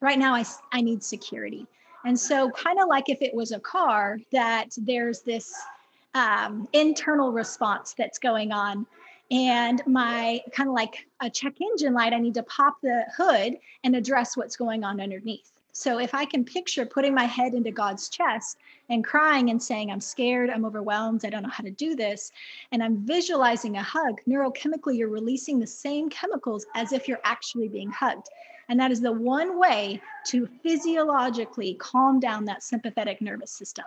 Right 0.00 0.18
now 0.18 0.34
I, 0.34 0.44
I 0.72 0.80
need 0.80 1.04
security. 1.04 1.66
And 2.04 2.18
so, 2.18 2.50
kind 2.50 2.80
of 2.80 2.88
like 2.88 3.08
if 3.08 3.22
it 3.22 3.32
was 3.32 3.52
a 3.52 3.60
car, 3.60 4.18
that 4.32 4.70
there's 4.76 5.20
this 5.20 5.54
um, 6.14 6.66
internal 6.72 7.30
response 7.30 7.94
that's 7.96 8.18
going 8.18 8.50
on 8.50 8.86
and 9.32 9.82
my 9.86 10.42
kind 10.52 10.68
of 10.68 10.74
like 10.74 11.06
a 11.20 11.30
check 11.30 11.54
engine 11.60 11.94
light, 11.94 12.12
I 12.12 12.18
need 12.18 12.34
to 12.34 12.42
pop 12.42 12.76
the 12.82 13.06
hood 13.16 13.56
and 13.82 13.96
address 13.96 14.36
what's 14.36 14.56
going 14.56 14.84
on 14.84 15.00
underneath. 15.00 15.50
So 15.72 15.98
if 15.98 16.14
I 16.14 16.26
can 16.26 16.44
picture 16.44 16.84
putting 16.84 17.14
my 17.14 17.24
head 17.24 17.54
into 17.54 17.70
God's 17.70 18.10
chest 18.10 18.58
and 18.90 19.02
crying 19.02 19.48
and 19.48 19.60
saying, 19.60 19.90
I'm 19.90 20.02
scared, 20.02 20.50
I'm 20.50 20.66
overwhelmed, 20.66 21.24
I 21.24 21.30
don't 21.30 21.42
know 21.42 21.48
how 21.48 21.64
to 21.64 21.70
do 21.70 21.96
this, 21.96 22.30
and 22.72 22.82
I'm 22.82 23.06
visualizing 23.06 23.78
a 23.78 23.82
hug, 23.82 24.20
neurochemically, 24.28 24.98
you're 24.98 25.08
releasing 25.08 25.58
the 25.58 25.66
same 25.66 26.10
chemicals 26.10 26.66
as 26.74 26.92
if 26.92 27.08
you're 27.08 27.20
actually 27.24 27.68
being 27.68 27.90
hugged. 27.90 28.28
And 28.68 28.78
that 28.80 28.90
is 28.90 29.00
the 29.00 29.12
one 29.12 29.58
way 29.58 30.02
to 30.26 30.46
physiologically 30.62 31.74
calm 31.80 32.20
down 32.20 32.44
that 32.44 32.62
sympathetic 32.62 33.22
nervous 33.22 33.50
system. 33.50 33.86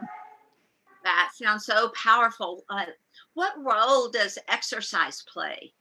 That 1.04 1.30
sounds 1.36 1.68
so 1.68 1.90
powerful. 1.90 2.64
Uh, 2.68 2.86
what 3.36 3.54
role 3.64 4.10
does 4.10 4.40
exercise 4.48 5.24
play? 5.32 5.74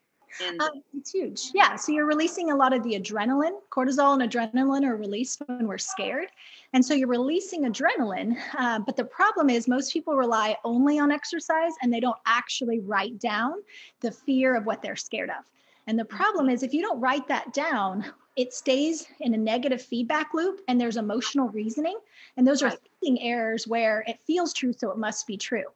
In 0.44 0.58
the- 0.58 0.64
uh, 0.64 0.70
it's 0.98 1.12
huge. 1.12 1.50
Yeah. 1.54 1.76
So 1.76 1.92
you're 1.92 2.06
releasing 2.06 2.50
a 2.50 2.56
lot 2.56 2.72
of 2.72 2.82
the 2.82 2.98
adrenaline. 3.00 3.60
Cortisol 3.70 4.20
and 4.20 4.30
adrenaline 4.30 4.84
are 4.84 4.96
released 4.96 5.40
when 5.46 5.68
we're 5.68 5.78
scared. 5.78 6.28
And 6.72 6.84
so 6.84 6.92
you're 6.92 7.08
releasing 7.08 7.62
adrenaline. 7.62 8.36
Uh, 8.58 8.80
but 8.80 8.96
the 8.96 9.04
problem 9.04 9.48
is, 9.48 9.68
most 9.68 9.92
people 9.92 10.16
rely 10.16 10.56
only 10.64 10.98
on 10.98 11.12
exercise 11.12 11.72
and 11.82 11.92
they 11.92 12.00
don't 12.00 12.18
actually 12.26 12.80
write 12.80 13.18
down 13.20 13.62
the 14.00 14.10
fear 14.10 14.56
of 14.56 14.66
what 14.66 14.82
they're 14.82 14.96
scared 14.96 15.30
of. 15.30 15.44
And 15.86 15.96
the 15.96 16.04
problem 16.04 16.48
is, 16.48 16.64
if 16.64 16.74
you 16.74 16.82
don't 16.82 17.00
write 17.00 17.28
that 17.28 17.52
down, 17.52 18.04
it 18.36 18.52
stays 18.52 19.06
in 19.20 19.34
a 19.34 19.38
negative 19.38 19.80
feedback 19.80 20.34
loop 20.34 20.62
and 20.66 20.80
there's 20.80 20.96
emotional 20.96 21.48
reasoning. 21.50 21.98
And 22.36 22.44
those 22.44 22.62
right. 22.62 22.72
are 22.72 22.78
thinking 23.00 23.22
errors 23.22 23.68
where 23.68 24.02
it 24.08 24.18
feels 24.26 24.52
true, 24.52 24.72
so 24.72 24.90
it 24.90 24.98
must 24.98 25.28
be 25.28 25.36
true. 25.36 25.66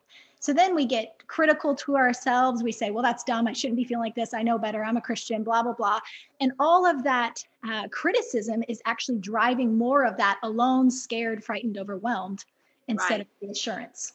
So 0.40 0.52
then 0.52 0.74
we 0.74 0.86
get 0.86 1.26
critical 1.26 1.74
to 1.74 1.96
ourselves. 1.96 2.62
We 2.62 2.72
say, 2.72 2.90
well, 2.90 3.02
that's 3.02 3.24
dumb. 3.24 3.46
I 3.46 3.52
shouldn't 3.52 3.76
be 3.76 3.84
feeling 3.84 4.04
like 4.04 4.14
this. 4.14 4.34
I 4.34 4.42
know 4.42 4.58
better. 4.58 4.84
I'm 4.84 4.96
a 4.96 5.00
Christian, 5.00 5.42
blah, 5.42 5.62
blah, 5.62 5.74
blah. 5.74 6.00
And 6.40 6.52
all 6.58 6.86
of 6.86 7.02
that 7.04 7.42
uh, 7.68 7.88
criticism 7.88 8.62
is 8.68 8.80
actually 8.86 9.18
driving 9.18 9.76
more 9.76 10.04
of 10.04 10.16
that 10.16 10.38
alone, 10.42 10.90
scared, 10.90 11.42
frightened, 11.42 11.78
overwhelmed 11.78 12.44
instead 12.86 13.10
right. 13.10 13.20
of 13.20 13.26
reassurance. 13.42 14.12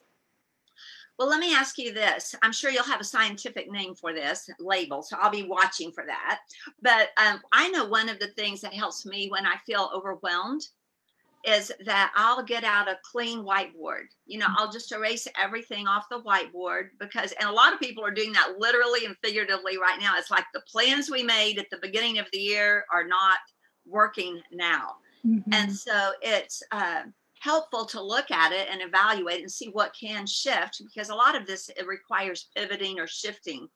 Well, 1.20 1.30
let 1.30 1.39
me 1.39 1.53
ask 1.53 1.77
you 1.77 1.94
this. 1.94 2.34
I'm 2.42 2.51
sure 2.51 2.72
you'll 2.72 2.84
have 2.84 3.01
a 3.01 3.06
scientific 3.06 3.70
name 3.70 3.94
for 3.94 4.13
this 4.13 4.50
label, 4.60 5.03
so 5.03 5.15
I'll 5.20 5.30
be 5.30 5.44
watching 5.44 5.92
for 5.92 6.06
that. 6.08 6.39
But 6.82 7.10
um, 7.24 7.39
I 7.51 7.70
know 7.70 7.86
one 7.86 8.10
of 8.10 8.18
the 8.18 8.30
things 8.30 8.62
that 8.62 8.74
helps 8.74 9.06
me 9.06 9.30
when 9.30 9.46
I 9.46 9.58
feel 9.65 9.92
overwhelmed 9.94 10.68
is 11.45 11.71
that 11.85 12.12
I'll 12.15 12.43
get 12.43 12.63
out 12.63 12.88
a 12.88 12.97
clean 13.12 13.39
whiteboard. 13.39 14.05
You 14.25 14.39
know, 14.39 14.47
I'll 14.57 14.71
just 14.71 14.91
erase 14.91 15.27
everything 15.39 15.88
off 15.88 16.05
the 16.09 16.21
whiteboard 16.21 16.89
because, 17.00 17.33
and 17.33 17.50
a 17.50 17.53
lot 17.53 17.73
of 17.73 17.79
people 17.79 18.03
are 18.03 18.12
doing 18.12 18.31
that 18.33 18.53
literally 18.57 19.05
and 19.05 19.15
figuratively 19.23 19.77
right 19.77 20.00
now. 20.00 20.13
It's 20.17 20.31
like 20.31 20.45
the 20.53 20.63
plans 20.71 21.12
we 21.12 21.23
made 21.23 21.59
at 21.59 21.69
the 21.69 21.79
beginning 21.81 22.19
of 22.19 22.27
the 22.31 22.39
year 22.39 22.85
are 22.93 23.05
not 23.05 23.38
working 23.85 24.41
now. 24.51 24.95
Mm-hmm. 25.25 25.53
And 25.53 25.75
so 25.75 26.12
it's 26.21 26.63
uh, 26.71 27.03
helpful 27.39 27.85
to 27.85 28.01
look 28.01 28.31
at 28.31 28.53
it 28.53 28.69
and 28.71 28.81
evaluate 28.81 29.41
and 29.41 29.51
see 29.51 29.67
what 29.67 29.95
can 30.00 30.25
shift 30.25 30.81
because 30.85 31.09
a 31.09 31.15
lot 31.15 31.35
of 31.35 31.45
this 31.45 31.69
it 31.69 31.85
requires 31.85 32.50
pivoting 32.55 33.00
or 33.00 33.07
shifting 33.07 33.67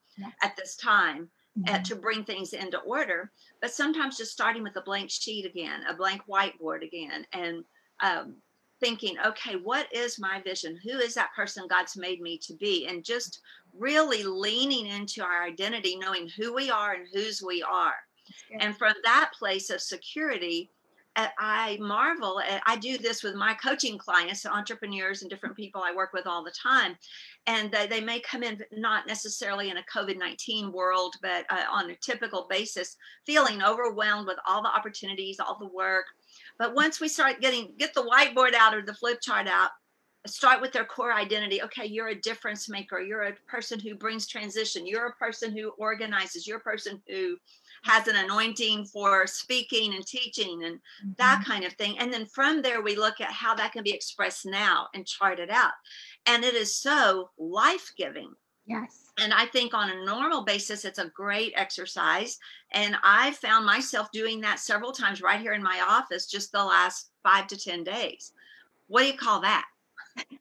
at 0.42 0.56
this 0.56 0.76
time 0.78 1.30
mm-hmm. 1.58 1.76
uh, 1.76 1.80
to 1.80 1.96
bring 1.96 2.24
things 2.24 2.54
into 2.54 2.80
order. 2.80 3.32
But 3.62 3.72
sometimes 3.72 4.18
just 4.18 4.32
starting 4.32 4.64
with 4.64 4.76
a 4.76 4.82
blank 4.82 5.10
sheet 5.10 5.46
again, 5.46 5.82
a 5.90 5.96
blank 5.96 6.22
whiteboard 6.30 6.84
again, 6.84 7.26
and 7.34 7.64
um, 8.02 8.36
thinking, 8.80 9.16
okay, 9.26 9.56
what 9.56 9.88
is 9.94 10.20
my 10.20 10.42
vision? 10.42 10.80
Who 10.84 11.00
is 11.00 11.16
that 11.16 11.34
person 11.36 11.68
God's 11.70 11.98
made 11.98 12.22
me 12.22 12.38
to 12.44 12.54
be? 12.56 12.88
And 12.88 13.04
just 13.04 13.42
really 13.78 14.24
leaning 14.24 14.88
into 14.88 15.24
our 15.24 15.44
identity, 15.44 15.98
knowing 15.98 16.30
who 16.30 16.54
we 16.54 16.70
are 16.70 16.94
and 16.94 17.08
whose 17.14 17.42
we 17.42 17.64
are. 17.64 17.96
And 18.60 18.78
from 18.78 18.94
that 19.04 19.32
place 19.38 19.70
of 19.70 19.82
security, 19.82 20.70
I 21.18 21.78
marvel. 21.82 22.42
I 22.66 22.76
do 22.78 22.98
this 22.98 23.24
with 23.24 23.34
my 23.34 23.56
coaching 23.56 23.98
clients, 23.98 24.46
entrepreneurs, 24.46 25.22
and 25.22 25.32
different 25.32 25.56
people 25.56 25.82
I 25.82 25.96
work 25.96 26.14
with 26.14 26.28
all 26.28 26.44
the 26.44 26.52
time. 26.52 26.96
And 27.48 27.76
they 27.90 28.02
may 28.02 28.20
come 28.20 28.44
in 28.44 28.62
not 28.72 29.08
necessarily 29.08 29.70
in 29.70 29.78
a 29.78 29.84
COVID 29.94 30.20
19 30.20 30.72
world, 30.72 31.16
but 31.22 31.46
uh, 31.50 31.64
on 31.72 31.90
a 31.90 31.96
typical 31.96 32.46
basis, 32.50 32.98
feeling 33.26 33.64
overwhelmed 33.64 34.28
with 34.28 34.38
all 34.46 34.62
the 34.62 34.70
opportunities, 34.70 35.40
all 35.40 35.58
the 35.60 35.68
work. 35.68 36.06
But 36.60 36.76
once 36.76 37.00
we 37.00 37.08
start 37.08 37.42
getting, 37.42 37.74
get 37.78 37.94
the 37.94 38.04
whiteboard 38.04 38.54
out 38.54 38.76
or 38.76 38.84
the 38.84 38.94
flip 38.94 39.20
chart 39.22 39.48
out, 39.48 39.72
start 40.28 40.62
with 40.62 40.72
their 40.72 40.86
core 40.86 41.14
identity. 41.14 41.62
Okay, 41.64 41.86
you're 41.86 42.10
a 42.10 42.22
difference 42.22 42.70
maker. 42.70 43.00
You're 43.00 43.24
a 43.24 43.34
person 43.48 43.80
who 43.80 43.96
brings 43.96 44.28
transition. 44.28 44.86
You're 44.86 45.08
a 45.08 45.14
person 45.14 45.56
who 45.56 45.70
organizes. 45.78 46.46
You're 46.46 46.58
a 46.58 46.62
person 46.62 47.02
who 47.08 47.38
has 47.88 48.08
an 48.08 48.18
anointing 48.18 48.86
for 48.86 49.26
speaking 49.26 49.96
and 49.96 50.06
teaching 50.06 50.66
and 50.66 50.76
mm-hmm. 50.76 51.12
that 51.18 51.44
kind 51.46 51.64
of 51.64 51.74
thing. 51.74 51.98
And 52.00 52.12
then 52.12 52.26
from 52.26 52.62
there, 52.62 52.82
we 52.82 52.96
look 52.96 53.22
at 53.22 53.32
how 53.32 53.56
that 53.56 53.72
can 53.72 53.84
be 53.84 53.94
expressed 53.94 54.46
now 54.46 54.88
and 54.94 55.08
chart 55.08 55.40
it 55.40 55.50
out. 55.50 55.72
And 56.26 56.44
it 56.44 56.54
is 56.54 56.76
so 56.76 57.30
life 57.38 57.92
giving. 57.98 58.34
Yes. 58.66 59.14
And 59.18 59.34
I 59.34 59.46
think 59.46 59.74
on 59.74 59.90
a 59.90 60.06
normal 60.06 60.44
basis, 60.44 60.84
it's 60.84 61.00
a 61.00 61.08
great 61.08 61.54
exercise. 61.56 62.38
And 62.72 62.98
I 63.02 63.32
found 63.32 63.66
myself 63.66 64.12
doing 64.12 64.42
that 64.42 64.60
several 64.60 64.92
times 64.92 65.22
right 65.22 65.40
here 65.40 65.54
in 65.54 65.64
my 65.64 65.82
office 65.88 66.28
just 66.28 66.52
the 66.52 66.64
last 66.64 67.10
five 67.24 67.48
to 67.48 67.58
10 67.58 67.86
days. 67.86 68.34
What 68.88 69.02
do 69.02 69.08
you 69.08 69.18
call 69.18 69.40
that? 69.42 69.66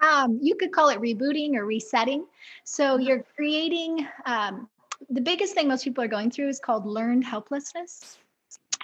um, 0.00 0.38
you 0.42 0.54
could 0.56 0.72
call 0.72 0.90
it 0.90 1.00
rebooting 1.00 1.54
or 1.54 1.64
resetting. 1.64 2.26
So 2.64 2.84
mm-hmm. 2.84 3.02
you're 3.06 3.24
creating 3.34 4.06
um, 4.26 4.68
the 5.10 5.20
biggest 5.20 5.54
thing 5.54 5.68
most 5.68 5.84
people 5.84 6.02
are 6.02 6.08
going 6.08 6.30
through 6.30 6.48
is 6.48 6.60
called 6.60 6.86
learned 6.86 7.24
helplessness. 7.24 8.18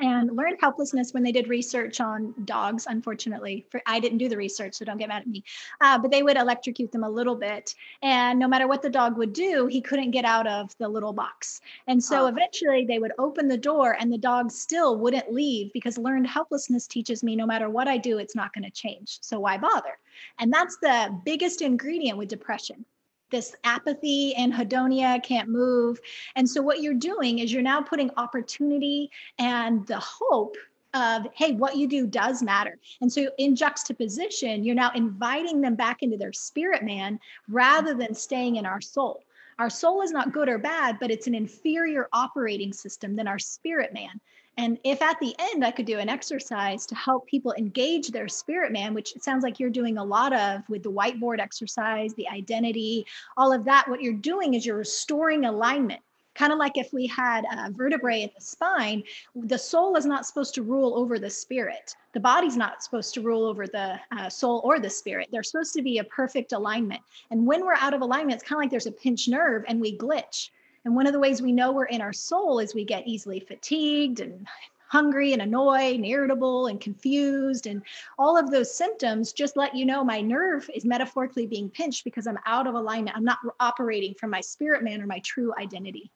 And 0.00 0.34
learned 0.34 0.56
helplessness 0.58 1.12
when 1.12 1.22
they 1.22 1.32
did 1.32 1.48
research 1.48 2.00
on 2.00 2.34
dogs 2.46 2.86
unfortunately 2.88 3.66
for 3.70 3.82
i 3.86 4.00
didn't 4.00 4.16
do 4.16 4.26
the 4.26 4.38
research 4.38 4.72
so 4.72 4.86
don't 4.86 4.96
get 4.96 5.08
mad 5.08 5.20
at 5.20 5.28
me 5.28 5.44
uh, 5.82 5.98
but 5.98 6.10
they 6.10 6.22
would 6.22 6.38
electrocute 6.38 6.90
them 6.90 7.04
a 7.04 7.10
little 7.10 7.36
bit 7.36 7.74
and 8.00 8.38
no 8.38 8.48
matter 8.48 8.66
what 8.66 8.80
the 8.80 8.88
dog 8.88 9.18
would 9.18 9.34
do 9.34 9.66
he 9.66 9.82
couldn't 9.82 10.10
get 10.10 10.24
out 10.24 10.46
of 10.46 10.74
the 10.78 10.88
little 10.88 11.12
box. 11.12 11.60
And 11.88 12.02
so 12.02 12.24
oh. 12.24 12.26
eventually 12.28 12.86
they 12.86 13.00
would 13.00 13.12
open 13.18 13.48
the 13.48 13.58
door 13.58 13.98
and 14.00 14.10
the 14.10 14.16
dog 14.16 14.50
still 14.50 14.96
wouldn't 14.98 15.30
leave 15.30 15.70
because 15.74 15.98
learned 15.98 16.26
helplessness 16.26 16.86
teaches 16.86 17.22
me 17.22 17.36
no 17.36 17.44
matter 17.44 17.68
what 17.68 17.86
i 17.86 17.98
do 17.98 18.16
it's 18.16 18.34
not 18.34 18.54
going 18.54 18.64
to 18.64 18.70
change. 18.70 19.18
So 19.20 19.40
why 19.40 19.58
bother? 19.58 19.98
And 20.38 20.50
that's 20.50 20.78
the 20.78 21.14
biggest 21.26 21.60
ingredient 21.60 22.16
with 22.16 22.28
depression 22.28 22.86
this 23.32 23.56
apathy 23.64 24.34
anhedonia 24.38 25.20
can't 25.24 25.48
move. 25.48 26.00
And 26.36 26.48
so 26.48 26.62
what 26.62 26.80
you're 26.80 26.94
doing 26.94 27.40
is 27.40 27.52
you're 27.52 27.62
now 27.62 27.82
putting 27.82 28.10
opportunity 28.16 29.10
and 29.40 29.84
the 29.88 29.98
hope 29.98 30.56
of 30.94 31.26
hey 31.34 31.52
what 31.52 31.76
you 31.76 31.88
do 31.88 32.06
does 32.06 32.42
matter. 32.42 32.78
And 33.00 33.12
so 33.12 33.30
in 33.38 33.56
juxtaposition 33.56 34.62
you're 34.62 34.76
now 34.76 34.92
inviting 34.94 35.60
them 35.60 35.74
back 35.74 36.02
into 36.02 36.16
their 36.16 36.32
spirit 36.32 36.84
man 36.84 37.18
rather 37.48 37.94
than 37.94 38.14
staying 38.14 38.56
in 38.56 38.66
our 38.66 38.80
soul. 38.80 39.24
Our 39.58 39.70
soul 39.70 40.02
is 40.02 40.12
not 40.12 40.32
good 40.32 40.48
or 40.48 40.58
bad 40.58 40.98
but 41.00 41.10
it's 41.10 41.26
an 41.26 41.34
inferior 41.34 42.08
operating 42.12 42.72
system 42.72 43.16
than 43.16 43.26
our 43.26 43.38
spirit 43.38 43.92
man 43.92 44.20
And 44.58 44.78
if 44.84 45.00
at 45.00 45.18
the 45.18 45.34
end 45.38 45.64
I 45.64 45.70
could 45.70 45.86
do 45.86 45.98
an 45.98 46.08
exercise 46.08 46.84
to 46.86 46.94
help 46.94 47.26
people 47.26 47.54
engage 47.54 48.08
their 48.08 48.28
spirit 48.28 48.70
man, 48.70 48.92
which 48.92 49.16
it 49.16 49.24
sounds 49.24 49.42
like 49.42 49.58
you're 49.58 49.70
doing 49.70 49.96
a 49.96 50.04
lot 50.04 50.32
of 50.34 50.68
with 50.68 50.82
the 50.82 50.92
whiteboard 50.92 51.40
exercise, 51.40 52.12
the 52.14 52.28
identity, 52.28 53.06
all 53.36 53.52
of 53.52 53.64
that, 53.64 53.88
what 53.88 54.02
you're 54.02 54.12
doing 54.12 54.54
is 54.54 54.66
you're 54.66 54.76
restoring 54.76 55.46
alignment. 55.46 56.02
Kind 56.34 56.52
of 56.52 56.58
like 56.58 56.78
if 56.78 56.92
we 56.94 57.06
had 57.06 57.44
a 57.44 57.70
vertebrae 57.70 58.22
in 58.22 58.30
the 58.34 58.40
spine, 58.40 59.02
the 59.34 59.58
soul 59.58 59.96
is 59.96 60.06
not 60.06 60.24
supposed 60.24 60.54
to 60.54 60.62
rule 60.62 60.96
over 60.96 61.18
the 61.18 61.28
spirit. 61.28 61.94
The 62.14 62.20
body's 62.20 62.56
not 62.56 62.82
supposed 62.82 63.12
to 63.14 63.20
rule 63.20 63.44
over 63.44 63.66
the 63.66 64.00
uh, 64.12 64.30
soul 64.30 64.62
or 64.64 64.80
the 64.80 64.88
spirit. 64.88 65.28
They're 65.30 65.42
supposed 65.42 65.74
to 65.74 65.82
be 65.82 65.98
a 65.98 66.04
perfect 66.04 66.52
alignment. 66.52 67.02
And 67.30 67.46
when 67.46 67.64
we're 67.64 67.74
out 67.74 67.92
of 67.92 68.00
alignment, 68.00 68.34
it's 68.40 68.48
kind 68.48 68.58
of 68.58 68.62
like 68.62 68.70
there's 68.70 68.86
a 68.86 68.92
pinched 68.92 69.28
nerve 69.28 69.64
and 69.68 69.78
we 69.78 69.96
glitch. 69.96 70.48
And 70.84 70.96
one 70.96 71.06
of 71.06 71.12
the 71.12 71.20
ways 71.20 71.40
we 71.40 71.52
know 71.52 71.72
we're 71.72 71.84
in 71.84 72.00
our 72.00 72.12
soul 72.12 72.58
is 72.58 72.74
we 72.74 72.84
get 72.84 73.06
easily 73.06 73.40
fatigued 73.40 74.20
and 74.20 74.46
hungry 74.88 75.32
and 75.32 75.40
annoyed 75.40 75.94
and 75.94 76.04
irritable 76.04 76.66
and 76.66 76.78
confused 76.78 77.66
and 77.66 77.82
all 78.18 78.36
of 78.36 78.50
those 78.50 78.74
symptoms 78.74 79.32
just 79.32 79.56
let 79.56 79.74
you 79.74 79.86
know 79.86 80.04
my 80.04 80.20
nerve 80.20 80.68
is 80.74 80.84
metaphorically 80.84 81.46
being 81.46 81.70
pinched 81.70 82.04
because 82.04 82.26
I'm 82.26 82.38
out 82.44 82.66
of 82.66 82.74
alignment. 82.74 83.16
I'm 83.16 83.24
not 83.24 83.38
operating 83.58 84.12
from 84.12 84.28
my 84.28 84.42
spirit 84.42 84.84
man 84.84 85.00
or 85.00 85.06
my 85.06 85.20
true 85.20 85.54
identity. 85.58 86.12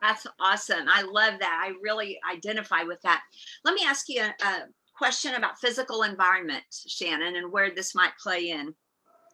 That's 0.00 0.24
awesome. 0.38 0.86
I 0.86 1.02
love 1.02 1.40
that. 1.40 1.64
I 1.66 1.72
really 1.82 2.20
identify 2.30 2.84
with 2.84 3.00
that. 3.02 3.22
Let 3.64 3.74
me 3.74 3.80
ask 3.84 4.08
you 4.08 4.22
a, 4.22 4.46
a 4.46 4.66
question 4.96 5.34
about 5.34 5.58
physical 5.58 6.02
environment, 6.02 6.62
Shannon, 6.86 7.36
and 7.36 7.50
where 7.50 7.74
this 7.74 7.92
might 7.92 8.16
play 8.22 8.50
in. 8.50 8.72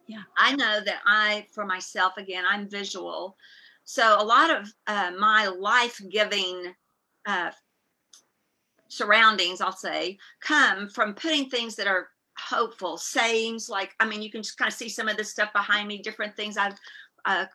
Yeah. 0.06 0.22
I 0.38 0.56
know 0.56 0.80
that 0.80 1.00
I, 1.04 1.46
for 1.52 1.66
myself, 1.66 2.16
again, 2.16 2.44
I'm 2.48 2.70
visual. 2.70 3.36
So 3.90 4.14
a 4.20 4.22
lot 4.22 4.50
of 4.50 4.72
uh, 4.86 5.10
my 5.18 5.48
life 5.48 6.00
giving 6.10 6.72
uh, 7.26 7.50
surroundings, 8.86 9.60
I'll 9.60 9.72
say, 9.72 10.16
come 10.40 10.88
from 10.88 11.12
putting 11.12 11.50
things 11.50 11.74
that 11.74 11.88
are 11.88 12.06
hopeful, 12.38 12.98
sayings 12.98 13.68
like, 13.68 13.96
I 13.98 14.06
mean, 14.06 14.22
you 14.22 14.30
can 14.30 14.44
just 14.44 14.56
kind 14.56 14.68
of 14.68 14.76
see 14.76 14.88
some 14.88 15.08
of 15.08 15.16
this 15.16 15.32
stuff 15.32 15.52
behind 15.52 15.88
me, 15.88 15.98
different 15.98 16.36
things 16.36 16.56
I've 16.56 16.78
uh, 17.24 17.46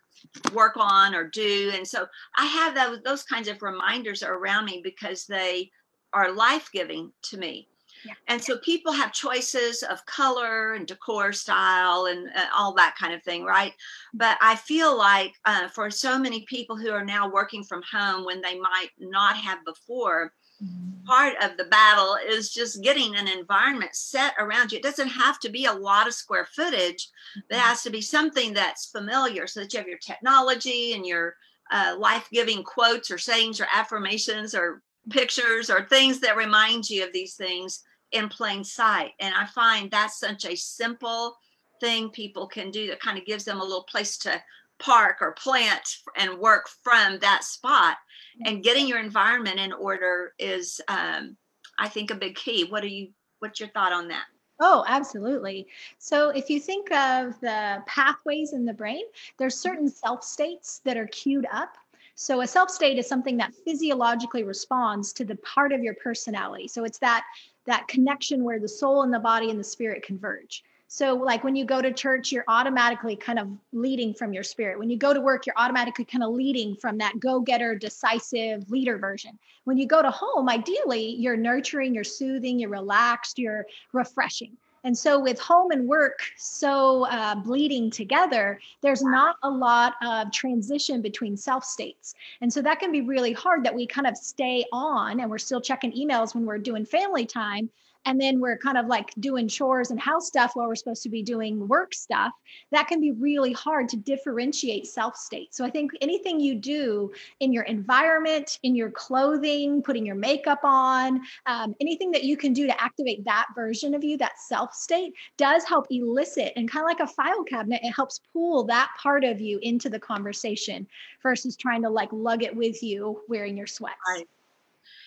work 0.51 0.73
on 0.75 1.15
or 1.15 1.29
do. 1.29 1.71
And 1.73 1.87
so 1.87 2.05
I 2.35 2.45
have 2.47 2.75
those, 2.75 2.99
those 3.05 3.23
kinds 3.23 3.47
of 3.47 3.61
reminders 3.61 4.21
around 4.21 4.65
me 4.65 4.81
because 4.83 5.25
they 5.25 5.71
are 6.11 6.33
life 6.33 6.69
giving 6.73 7.13
to 7.29 7.37
me. 7.37 7.69
Yeah. 8.05 8.13
And 8.27 8.41
so 8.41 8.57
people 8.59 8.91
have 8.91 9.11
choices 9.11 9.81
of 9.81 10.05
color 10.05 10.73
and 10.73 10.85
decor 10.85 11.33
style 11.33 12.05
and 12.05 12.27
uh, 12.35 12.45
all 12.55 12.73
that 12.75 12.95
kind 12.99 13.13
of 13.13 13.23
thing, 13.23 13.43
right? 13.43 13.73
But 14.13 14.37
I 14.41 14.55
feel 14.55 14.95
like 14.95 15.33
uh, 15.45 15.67
for 15.69 15.89
so 15.89 16.19
many 16.19 16.45
people 16.45 16.77
who 16.77 16.91
are 16.91 17.03
now 17.03 17.29
working 17.29 17.63
from 17.63 17.81
home 17.91 18.23
when 18.23 18.41
they 18.41 18.59
might 18.59 18.89
not 18.99 19.37
have 19.37 19.65
before, 19.65 20.33
mm-hmm. 20.63 21.03
part 21.05 21.33
of 21.41 21.57
the 21.57 21.65
battle 21.65 22.17
is 22.27 22.53
just 22.53 22.83
getting 22.83 23.15
an 23.15 23.27
environment 23.27 23.95
set 23.95 24.33
around 24.39 24.71
you. 24.71 24.77
It 24.77 24.83
doesn't 24.83 25.09
have 25.09 25.39
to 25.39 25.49
be 25.49 25.65
a 25.65 25.73
lot 25.73 26.07
of 26.07 26.13
square 26.13 26.47
footage, 26.55 27.07
mm-hmm. 27.37 27.55
it 27.55 27.57
has 27.57 27.81
to 27.83 27.89
be 27.89 28.01
something 28.01 28.53
that's 28.53 28.85
familiar 28.85 29.47
so 29.47 29.61
that 29.61 29.73
you 29.73 29.79
have 29.79 29.87
your 29.87 29.97
technology 29.97 30.93
and 30.93 31.05
your 31.07 31.35
uh, 31.71 31.95
life 31.97 32.27
giving 32.31 32.63
quotes 32.63 33.09
or 33.09 33.17
sayings 33.17 33.59
or 33.59 33.65
affirmations 33.73 34.53
or 34.53 34.83
pictures 35.09 35.69
or 35.69 35.85
things 35.85 36.19
that 36.19 36.37
remind 36.37 36.87
you 36.87 37.03
of 37.03 37.13
these 37.13 37.35
things 37.35 37.83
in 38.11 38.29
plain 38.29 38.63
sight. 38.63 39.11
And 39.19 39.33
I 39.33 39.45
find 39.45 39.89
that's 39.89 40.19
such 40.19 40.45
a 40.45 40.55
simple 40.55 41.37
thing 41.81 42.09
people 42.09 42.47
can 42.47 42.71
do 42.71 42.87
that 42.87 42.99
kind 42.99 43.17
of 43.17 43.25
gives 43.25 43.43
them 43.43 43.59
a 43.59 43.63
little 43.63 43.83
place 43.83 44.17
to 44.19 44.41
park 44.79 45.17
or 45.21 45.33
plant 45.33 45.97
and 46.17 46.37
work 46.39 46.67
from 46.83 47.19
that 47.19 47.43
spot. 47.43 47.97
And 48.45 48.63
getting 48.63 48.87
your 48.87 48.99
environment 48.99 49.59
in 49.59 49.71
order 49.71 50.33
is, 50.37 50.81
um, 50.87 51.37
I 51.79 51.87
think, 51.87 52.11
a 52.11 52.15
big 52.15 52.35
key. 52.35 52.65
What 52.65 52.83
are 52.83 52.87
you? 52.87 53.09
What's 53.39 53.59
your 53.59 53.69
thought 53.69 53.93
on 53.93 54.07
that? 54.09 54.25
Oh, 54.59 54.85
absolutely. 54.87 55.67
So 55.99 56.29
if 56.29 56.49
you 56.49 56.59
think 56.59 56.91
of 56.91 57.39
the 57.41 57.83
pathways 57.85 58.53
in 58.53 58.65
the 58.65 58.73
brain, 58.73 59.03
there's 59.37 59.57
certain 59.57 59.89
self 59.89 60.23
states 60.23 60.81
that 60.85 60.97
are 60.97 61.07
queued 61.07 61.45
up 61.51 61.77
so 62.15 62.39
a 62.41 62.47
self 62.47 62.71
state 62.71 62.97
is 62.97 63.07
something 63.07 63.37
that 63.37 63.53
physiologically 63.53 64.43
responds 64.43 65.11
to 65.13 65.25
the 65.25 65.35
part 65.37 65.73
of 65.73 65.83
your 65.83 65.93
personality. 65.95 66.69
So 66.69 66.85
it's 66.85 66.97
that 66.99 67.25
that 67.65 67.87
connection 67.87 68.43
where 68.43 68.59
the 68.59 68.67
soul 68.67 69.03
and 69.03 69.13
the 69.13 69.19
body 69.19 69.49
and 69.49 69.59
the 69.59 69.63
spirit 69.63 70.03
converge. 70.03 70.63
So, 70.87 71.15
like 71.15 71.43
when 71.43 71.55
you 71.55 71.65
go 71.65 71.81
to 71.81 71.91
church, 71.91 72.31
you're 72.31 72.45
automatically 72.47 73.15
kind 73.15 73.39
of 73.39 73.49
leading 73.73 74.13
from 74.13 74.33
your 74.33 74.43
spirit. 74.43 74.77
When 74.77 74.89
you 74.89 74.97
go 74.97 75.13
to 75.13 75.19
work, 75.19 75.45
you're 75.45 75.57
automatically 75.57 76.05
kind 76.05 76.23
of 76.23 76.31
leading 76.33 76.75
from 76.75 76.99
that 76.99 77.19
go 77.19 77.39
getter, 77.39 77.75
decisive 77.75 78.69
leader 78.69 78.97
version. 78.97 79.37
When 79.63 79.77
you 79.77 79.87
go 79.87 80.01
to 80.01 80.11
home, 80.11 80.47
ideally, 80.47 81.15
you're 81.15 81.37
nurturing, 81.37 81.95
you're 81.95 82.03
soothing, 82.03 82.59
you're 82.59 82.69
relaxed, 82.69 83.39
you're 83.39 83.65
refreshing. 83.93 84.55
And 84.85 84.95
so, 84.95 85.19
with 85.19 85.39
home 85.39 85.71
and 85.71 85.87
work 85.87 86.19
so 86.37 87.07
uh, 87.07 87.33
bleeding 87.33 87.89
together, 87.89 88.59
there's 88.81 89.01
not 89.01 89.35
a 89.41 89.49
lot 89.49 89.95
of 90.05 90.31
transition 90.31 91.01
between 91.01 91.35
self 91.35 91.65
states. 91.65 92.13
And 92.39 92.53
so, 92.53 92.61
that 92.61 92.79
can 92.79 92.91
be 92.91 93.01
really 93.01 93.33
hard 93.33 93.63
that 93.65 93.73
we 93.73 93.87
kind 93.87 94.05
of 94.05 94.15
stay 94.15 94.63
on 94.71 95.19
and 95.19 95.29
we're 95.29 95.39
still 95.39 95.59
checking 95.59 95.91
emails 95.93 96.35
when 96.35 96.45
we're 96.45 96.59
doing 96.59 96.85
family 96.85 97.25
time 97.25 97.71
and 98.05 98.21
then 98.21 98.39
we're 98.39 98.57
kind 98.57 98.77
of 98.77 98.87
like 98.87 99.13
doing 99.19 99.47
chores 99.47 99.91
and 99.91 99.99
house 99.99 100.27
stuff 100.27 100.51
while 100.53 100.67
we're 100.67 100.75
supposed 100.75 101.03
to 101.03 101.09
be 101.09 101.23
doing 101.23 101.67
work 101.67 101.93
stuff, 101.93 102.31
that 102.71 102.87
can 102.87 103.01
be 103.01 103.11
really 103.11 103.53
hard 103.53 103.89
to 103.89 103.97
differentiate 103.97 104.85
self 104.85 105.15
state. 105.15 105.53
So 105.53 105.65
I 105.65 105.69
think 105.69 105.91
anything 106.01 106.39
you 106.39 106.55
do 106.55 107.11
in 107.39 107.51
your 107.51 107.63
environment, 107.63 108.59
in 108.63 108.75
your 108.75 108.91
clothing, 108.91 109.81
putting 109.81 110.05
your 110.05 110.15
makeup 110.15 110.59
on, 110.63 111.21
um, 111.45 111.75
anything 111.81 112.11
that 112.11 112.23
you 112.23 112.37
can 112.37 112.53
do 112.53 112.67
to 112.67 112.81
activate 112.81 113.25
that 113.25 113.47
version 113.55 113.93
of 113.95 114.03
you, 114.03 114.17
that 114.17 114.39
self 114.39 114.73
state, 114.73 115.13
does 115.37 115.63
help 115.63 115.87
elicit 115.89 116.53
and 116.55 116.69
kind 116.69 116.83
of 116.83 116.89
like 116.89 117.07
a 117.07 117.13
file 117.13 117.43
cabinet, 117.43 117.81
it 117.83 117.91
helps 117.91 118.21
pull 118.31 118.63
that 118.65 118.91
part 119.01 119.23
of 119.23 119.41
you 119.41 119.59
into 119.61 119.89
the 119.89 119.99
conversation 119.99 120.87
versus 121.23 121.55
trying 121.55 121.81
to 121.81 121.89
like 121.89 122.09
lug 122.11 122.43
it 122.43 122.55
with 122.55 122.81
you 122.83 123.21
wearing 123.27 123.57
your 123.57 123.67
sweats. 123.67 123.95
Right 124.07 124.27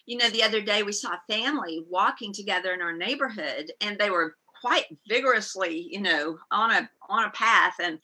you 0.09 0.17
know, 0.17 0.31
the 0.31 0.43
other 0.43 0.63
day 0.63 0.83
we 0.83 0.93
saw 0.93 1.11
a 1.11 1.33
family 1.33 1.85
walking 1.91 2.33
together 2.33 2.73
in 2.73 2.81
our 2.81 2.97
neighborhood 2.97 3.71
and 3.83 3.99
they 3.99 4.09
were 4.09 4.37
quite 4.59 4.87
vigorously, 5.07 5.87
you 5.91 6.01
know, 6.01 6.39
on 6.51 6.71
a 6.71 6.91
on 7.11 7.25
a 7.25 7.31
path. 7.31 7.75
And 7.79 7.99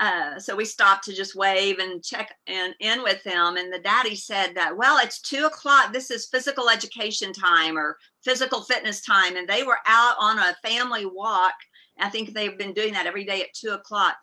uh, 0.00 0.38
so 0.38 0.56
we 0.56 0.64
stopped 0.64 1.04
to 1.04 1.12
just 1.12 1.36
wave 1.36 1.78
and 1.78 2.02
check 2.02 2.34
in, 2.46 2.72
in 2.80 3.02
with 3.02 3.22
them. 3.24 3.58
And 3.58 3.70
the 3.70 3.78
daddy 3.78 4.16
said 4.16 4.54
that, 4.54 4.74
well, 4.74 4.98
it's 5.04 5.20
two 5.20 5.44
o'clock. 5.44 5.92
This 5.92 6.10
is 6.10 6.28
physical 6.28 6.70
education 6.70 7.34
time 7.34 7.76
or 7.76 7.98
physical 8.24 8.62
fitness 8.62 9.02
time. 9.02 9.36
And 9.36 9.46
they 9.46 9.62
were 9.62 9.78
out 9.86 10.16
on 10.18 10.38
a 10.38 10.56
family 10.66 11.04
walk 11.04 11.52
I 12.00 12.08
think 12.08 12.32
they've 12.32 12.56
been 12.56 12.72
doing 12.72 12.92
that 12.94 13.06
every 13.06 13.24
day 13.24 13.42
at 13.42 13.54
two 13.54 13.70
o'clock. 13.70 14.16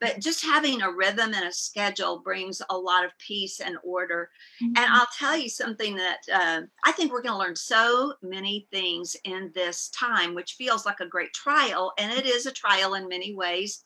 But 0.00 0.20
just 0.20 0.44
having 0.44 0.82
a 0.82 0.90
rhythm 0.90 1.34
and 1.34 1.46
a 1.46 1.52
schedule 1.52 2.20
brings 2.20 2.62
a 2.70 2.76
lot 2.76 3.04
of 3.04 3.16
peace 3.18 3.60
and 3.60 3.76
order. 3.82 4.30
Mm-hmm. 4.62 4.76
And 4.76 4.92
I'll 4.92 5.08
tell 5.18 5.36
you 5.36 5.48
something 5.48 5.96
that 5.96 6.18
uh, 6.32 6.62
I 6.84 6.92
think 6.92 7.12
we're 7.12 7.22
going 7.22 7.34
to 7.34 7.38
learn 7.38 7.56
so 7.56 8.14
many 8.22 8.66
things 8.72 9.16
in 9.24 9.50
this 9.54 9.88
time, 9.90 10.34
which 10.34 10.54
feels 10.54 10.86
like 10.86 11.00
a 11.00 11.06
great 11.06 11.32
trial. 11.32 11.92
And 11.98 12.12
it 12.12 12.26
is 12.26 12.46
a 12.46 12.52
trial 12.52 12.94
in 12.94 13.08
many 13.08 13.34
ways. 13.34 13.84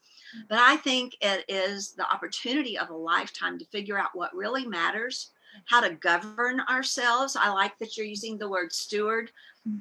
But 0.49 0.59
I 0.59 0.77
think 0.77 1.17
it 1.23 1.45
is 1.49 1.95
the 1.95 2.11
opportunity 2.13 2.79
of 2.79 2.91
a 2.91 2.97
lifetime 2.97 3.59
to 3.59 3.65
figure 3.67 3.99
out 3.99 4.11
what 4.13 4.35
really 4.35 4.67
matters 4.67 5.31
how 5.67 5.81
to 5.81 5.95
govern 5.95 6.61
ourselves. 6.69 7.37
I 7.37 7.51
like 7.51 7.79
that 7.79 7.97
you're 7.97 8.07
using 8.07 8.39
the 8.39 8.49
word 8.49 8.73
steward. 8.73 9.31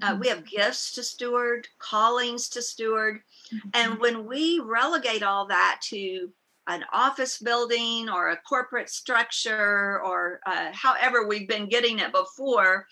Uh, 0.02 0.12
mm-hmm. 0.12 0.20
we 0.20 0.28
have 0.28 0.46
gifts 0.46 0.94
to 0.94 1.04
steward, 1.04 1.68
callings 1.80 2.50
to 2.50 2.62
steward. 2.62 3.22
Mm-hmm. 3.54 3.70
And 3.74 4.00
when 4.00 4.26
we 4.26 4.60
relegate 4.60 5.24
all 5.24 5.48
that 5.48 5.80
to 5.90 6.30
an 6.68 6.84
office 6.92 7.40
building 7.40 8.10
or 8.10 8.30
a 8.30 8.38
corporate 8.38 8.90
structure 8.90 10.02
or 10.04 10.42
uh, 10.46 10.70
however 10.74 11.26
we've 11.26 11.48
been 11.48 11.70
getting 11.70 12.00
it 12.00 12.12
before, 12.12 12.86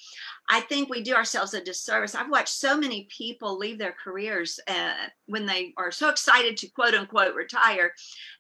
I 0.49 0.61
think 0.61 0.89
we 0.89 1.01
do 1.01 1.13
ourselves 1.13 1.53
a 1.53 1.61
disservice. 1.61 2.15
I've 2.15 2.29
watched 2.29 2.49
so 2.49 2.77
many 2.77 3.07
people 3.15 3.57
leave 3.57 3.77
their 3.77 3.95
careers 4.01 4.59
uh, 4.67 4.93
when 5.25 5.45
they 5.45 5.73
are 5.77 5.91
so 5.91 6.09
excited 6.09 6.55
to 6.57 6.69
quote 6.69 6.93
unquote 6.93 7.35
retire, 7.35 7.91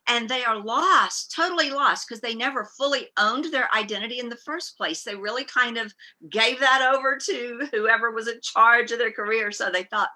and 0.07 0.29
they 0.29 0.43
are 0.43 0.63
lost, 0.63 1.33
totally 1.35 1.71
lost, 1.71 2.07
because 2.07 2.21
they 2.21 2.35
never 2.35 2.65
fully 2.77 3.07
owned 3.17 3.45
their 3.45 3.67
identity 3.75 4.19
in 4.19 4.29
the 4.29 4.37
first 4.37 4.77
place. 4.77 5.03
They 5.03 5.15
really 5.15 5.45
kind 5.45 5.77
of 5.77 5.93
gave 6.29 6.59
that 6.59 6.93
over 6.95 7.17
to 7.17 7.67
whoever 7.71 8.11
was 8.11 8.27
in 8.27 8.39
charge 8.41 8.91
of 8.91 8.99
their 8.99 9.11
career, 9.11 9.51
so 9.51 9.69
they 9.69 9.83
thought. 9.83 10.09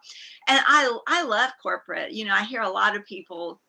And 0.47 0.61
I, 0.65 0.97
I 1.07 1.23
love 1.23 1.51
corporate. 1.61 2.11
You 2.11 2.25
know, 2.25 2.33
I 2.33 2.43
hear 2.43 2.61
a 2.61 2.69
lot 2.69 2.95
of 2.95 3.05
people 3.05 3.59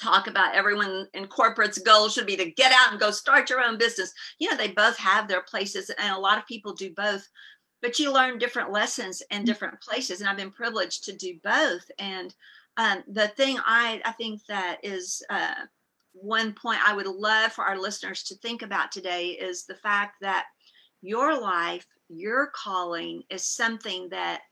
talk 0.00 0.26
about 0.26 0.54
everyone 0.54 1.08
in 1.14 1.26
corporate's 1.26 1.78
goal 1.78 2.08
should 2.08 2.26
be 2.26 2.36
to 2.36 2.50
get 2.50 2.72
out 2.72 2.90
and 2.90 3.00
go 3.00 3.10
start 3.10 3.50
your 3.50 3.60
own 3.60 3.78
business. 3.78 4.12
You 4.38 4.50
know, 4.50 4.56
they 4.56 4.68
both 4.68 4.96
have 4.98 5.28
their 5.28 5.42
places, 5.42 5.90
and 5.90 6.14
a 6.14 6.18
lot 6.18 6.38
of 6.38 6.46
people 6.46 6.74
do 6.74 6.92
both. 6.94 7.26
But 7.82 7.98
you 7.98 8.12
learn 8.12 8.38
different 8.38 8.72
lessons 8.72 9.22
in 9.30 9.42
mm. 9.42 9.46
different 9.46 9.80
places, 9.80 10.20
and 10.20 10.28
I've 10.28 10.36
been 10.36 10.50
privileged 10.50 11.04
to 11.04 11.12
do 11.16 11.38
both. 11.42 11.90
And 11.98 12.34
um, 12.76 13.04
the 13.08 13.28
thing 13.28 13.58
I 13.64 14.00
I 14.04 14.12
think 14.12 14.44
that 14.46 14.78
is 14.82 15.22
uh, 15.30 15.54
one 16.12 16.52
point 16.52 16.80
I 16.86 16.94
would 16.94 17.06
love 17.06 17.52
for 17.52 17.64
our 17.64 17.78
listeners 17.78 18.22
to 18.24 18.34
think 18.36 18.62
about 18.62 18.92
today 18.92 19.28
is 19.28 19.64
the 19.64 19.74
fact 19.74 20.16
that 20.20 20.46
your 21.02 21.38
life 21.38 21.86
your 22.08 22.48
calling 22.54 23.22
is 23.30 23.46
something 23.46 24.08
that 24.10 24.42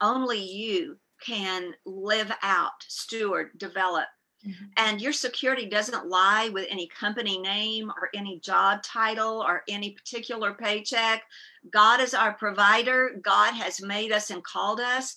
only 0.00 0.38
you 0.38 0.98
can 1.24 1.74
live 1.86 2.32
out, 2.42 2.72
steward, 2.80 3.50
develop. 3.56 4.06
Mm-hmm. 4.46 4.64
And 4.76 5.00
your 5.00 5.12
security 5.12 5.66
doesn't 5.66 6.08
lie 6.08 6.50
with 6.52 6.66
any 6.70 6.88
company 6.88 7.38
name 7.38 7.90
or 7.90 8.10
any 8.14 8.40
job 8.40 8.82
title 8.82 9.42
or 9.42 9.62
any 9.68 9.90
particular 9.90 10.54
paycheck. 10.54 11.22
God 11.70 12.00
is 12.00 12.14
our 12.14 12.34
provider. 12.34 13.16
God 13.22 13.54
has 13.54 13.80
made 13.80 14.12
us 14.12 14.30
and 14.30 14.44
called 14.44 14.80
us. 14.80 15.16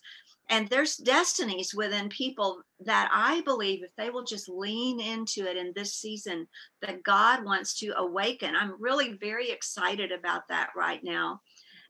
And 0.50 0.70
there's 0.70 0.96
destinies 0.96 1.74
within 1.76 2.08
people 2.08 2.62
that 2.80 3.10
I 3.12 3.42
believe 3.42 3.84
if 3.84 3.94
they 3.98 4.10
will 4.10 4.24
just 4.24 4.48
lean 4.48 5.02
into 5.02 5.46
it 5.46 5.58
in 5.58 5.74
this 5.76 5.96
season, 5.96 6.48
that 6.82 7.04
God 7.04 7.44
wants 7.44 7.78
to 7.80 7.98
awaken. 7.98 8.56
I'm 8.56 8.82
really 8.82 9.18
very 9.20 9.52
excited 9.52 10.14
about 10.14 10.48
that 10.48 10.70
right 10.74 11.04
now 11.04 11.42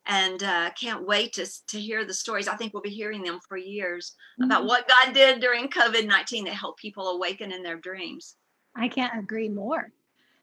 and 0.08 0.42
uh, 0.42 0.70
can't 0.80 1.06
wait 1.06 1.34
to, 1.34 1.46
to 1.68 1.80
hear 1.80 2.06
the 2.06 2.14
stories. 2.14 2.48
I 2.48 2.56
think 2.56 2.74
we'll 2.74 2.82
be 2.82 2.90
hearing 2.90 3.24
them 3.24 3.40
for 3.48 3.58
years 3.58 4.16
mm-hmm. 4.40 4.50
about 4.50 4.66
what 4.66 4.88
God 4.88 5.14
did 5.14 5.42
during 5.42 5.68
COVID 5.68 6.08
19 6.08 6.46
to 6.46 6.54
help 6.54 6.78
people 6.78 7.10
awaken 7.10 7.52
in 7.52 7.62
their 7.62 7.78
dreams. 7.78 8.36
I 8.76 8.88
can't 8.88 9.20
agree 9.20 9.50
more. 9.50 9.92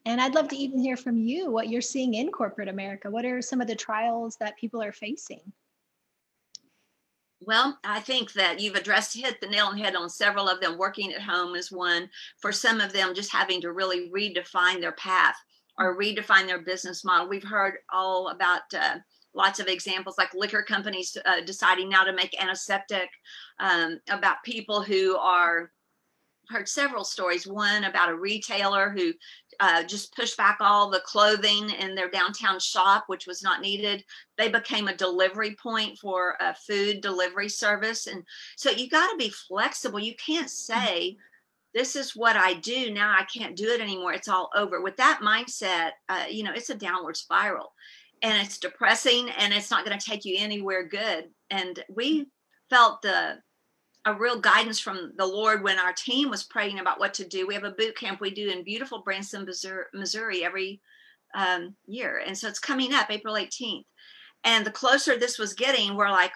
And 0.06 0.20
I'd 0.20 0.34
love 0.34 0.48
to 0.48 0.56
even 0.56 0.78
hear 0.78 0.98
from 0.98 1.16
you 1.16 1.50
what 1.50 1.70
you're 1.70 1.80
seeing 1.80 2.14
in 2.14 2.30
corporate 2.30 2.68
America. 2.68 3.10
What 3.10 3.24
are 3.24 3.40
some 3.40 3.62
of 3.62 3.66
the 3.66 3.74
trials 3.74 4.36
that 4.36 4.58
people 4.58 4.82
are 4.82 4.92
facing? 4.92 5.40
Well, 7.40 7.78
I 7.84 8.00
think 8.00 8.32
that 8.34 8.60
you've 8.60 8.74
addressed 8.74 9.16
hit 9.16 9.40
the 9.40 9.46
nail 9.46 9.66
on 9.66 9.76
the 9.76 9.82
head 9.82 9.96
on 9.96 10.08
several 10.10 10.48
of 10.48 10.60
them. 10.60 10.78
Working 10.78 11.12
at 11.12 11.22
home 11.22 11.54
is 11.54 11.72
one. 11.72 12.10
For 12.38 12.52
some 12.52 12.80
of 12.80 12.92
them, 12.92 13.14
just 13.14 13.32
having 13.32 13.60
to 13.62 13.72
really 13.72 14.10
redefine 14.10 14.80
their 14.80 14.92
path 14.92 15.36
or 15.78 15.98
redefine 15.98 16.46
their 16.46 16.60
business 16.60 17.04
model. 17.04 17.28
We've 17.28 17.44
heard 17.44 17.78
all 17.92 18.28
about 18.28 18.62
uh, 18.74 18.96
lots 19.34 19.60
of 19.60 19.66
examples 19.66 20.16
like 20.18 20.32
liquor 20.34 20.62
companies 20.62 21.16
uh, 21.24 21.40
deciding 21.44 21.88
now 21.88 22.04
to 22.04 22.12
make 22.12 22.40
antiseptic 22.40 23.08
um, 23.60 24.00
about 24.08 24.42
people 24.44 24.82
who 24.82 25.16
are 25.16 25.70
heard 26.48 26.68
several 26.68 27.04
stories. 27.04 27.46
One 27.46 27.84
about 27.84 28.10
a 28.10 28.16
retailer 28.16 28.90
who 28.90 29.12
uh, 29.60 29.82
just 29.84 30.14
pushed 30.14 30.36
back 30.36 30.58
all 30.60 30.90
the 30.90 31.00
clothing 31.00 31.70
in 31.70 31.94
their 31.94 32.10
downtown 32.10 32.58
shop 32.60 33.04
which 33.06 33.26
was 33.26 33.42
not 33.42 33.60
needed. 33.60 34.04
They 34.36 34.48
became 34.48 34.88
a 34.88 34.96
delivery 34.96 35.56
point 35.60 35.98
for 35.98 36.36
a 36.40 36.54
food 36.54 37.00
delivery 37.00 37.48
service. 37.48 38.06
And 38.06 38.24
so 38.56 38.70
you 38.70 38.88
got 38.88 39.10
to 39.10 39.16
be 39.16 39.30
flexible. 39.30 40.00
You 40.00 40.14
can't 40.16 40.50
say 40.50 41.16
this 41.72 41.96
is 41.96 42.14
what 42.14 42.36
i 42.36 42.54
do. 42.54 42.92
Now 42.92 43.14
i 43.18 43.24
can't 43.24 43.56
do 43.56 43.68
it 43.68 43.80
anymore. 43.80 44.12
It's 44.12 44.28
all 44.28 44.50
over. 44.54 44.80
With 44.82 44.96
that 44.96 45.20
mindset 45.22 45.92
uh, 46.08 46.24
you 46.28 46.42
know 46.42 46.52
it's 46.54 46.70
a 46.70 46.74
downward 46.74 47.16
spiral 47.16 47.72
and 48.24 48.42
it's 48.42 48.58
depressing 48.58 49.28
and 49.38 49.52
it's 49.52 49.70
not 49.70 49.84
going 49.84 49.96
to 49.96 50.04
take 50.04 50.24
you 50.24 50.36
anywhere 50.38 50.82
good 50.82 51.26
and 51.50 51.84
we 51.94 52.26
felt 52.70 53.02
the 53.02 53.38
a 54.06 54.14
real 54.14 54.40
guidance 54.40 54.80
from 54.80 55.12
the 55.16 55.26
lord 55.26 55.62
when 55.62 55.78
our 55.78 55.92
team 55.92 56.30
was 56.30 56.42
praying 56.42 56.80
about 56.80 56.98
what 56.98 57.14
to 57.14 57.24
do 57.24 57.46
we 57.46 57.54
have 57.54 57.64
a 57.64 57.70
boot 57.72 57.96
camp 57.96 58.20
we 58.20 58.30
do 58.30 58.48
in 58.48 58.64
beautiful 58.64 59.02
branson 59.02 59.46
missouri 59.92 60.44
every 60.44 60.80
um, 61.34 61.74
year 61.86 62.22
and 62.26 62.36
so 62.36 62.48
it's 62.48 62.58
coming 62.58 62.94
up 62.94 63.10
april 63.10 63.34
18th 63.34 63.84
and 64.44 64.66
the 64.66 64.70
closer 64.70 65.16
this 65.18 65.38
was 65.38 65.52
getting 65.52 65.94
we're 65.94 66.10
like 66.10 66.32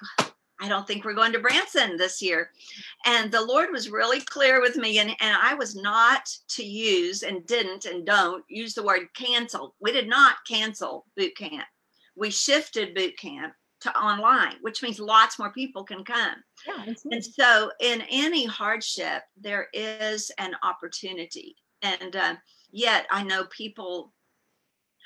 I 0.60 0.68
don't 0.68 0.88
think 0.88 1.04
we're 1.04 1.14
going 1.14 1.32
to 1.34 1.38
Branson 1.38 1.96
this 1.96 2.20
year. 2.20 2.50
And 3.06 3.30
the 3.30 3.44
Lord 3.44 3.68
was 3.70 3.90
really 3.90 4.20
clear 4.22 4.60
with 4.60 4.74
me, 4.74 4.98
and, 4.98 5.10
and 5.20 5.36
I 5.40 5.54
was 5.54 5.76
not 5.76 6.28
to 6.48 6.64
use 6.64 7.22
and 7.22 7.46
didn't 7.46 7.84
and 7.84 8.04
don't 8.04 8.44
use 8.48 8.74
the 8.74 8.82
word 8.82 9.02
cancel. 9.14 9.76
We 9.80 9.92
did 9.92 10.08
not 10.08 10.38
cancel 10.48 11.06
boot 11.16 11.36
camp. 11.36 11.64
We 12.18 12.30
shifted 12.30 12.94
boot 12.94 13.16
camp 13.16 13.54
to 13.80 13.96
online, 13.96 14.56
which 14.60 14.82
means 14.82 14.98
lots 14.98 15.38
more 15.38 15.52
people 15.52 15.84
can 15.84 16.04
come. 16.04 16.34
Yeah, 16.66 16.94
and 17.12 17.24
so, 17.24 17.70
in 17.80 18.02
any 18.10 18.44
hardship, 18.44 19.22
there 19.40 19.68
is 19.72 20.30
an 20.38 20.54
opportunity. 20.62 21.56
And 21.82 22.16
uh, 22.16 22.34
yet, 22.72 23.06
I 23.10 23.22
know 23.22 23.44
people 23.44 24.12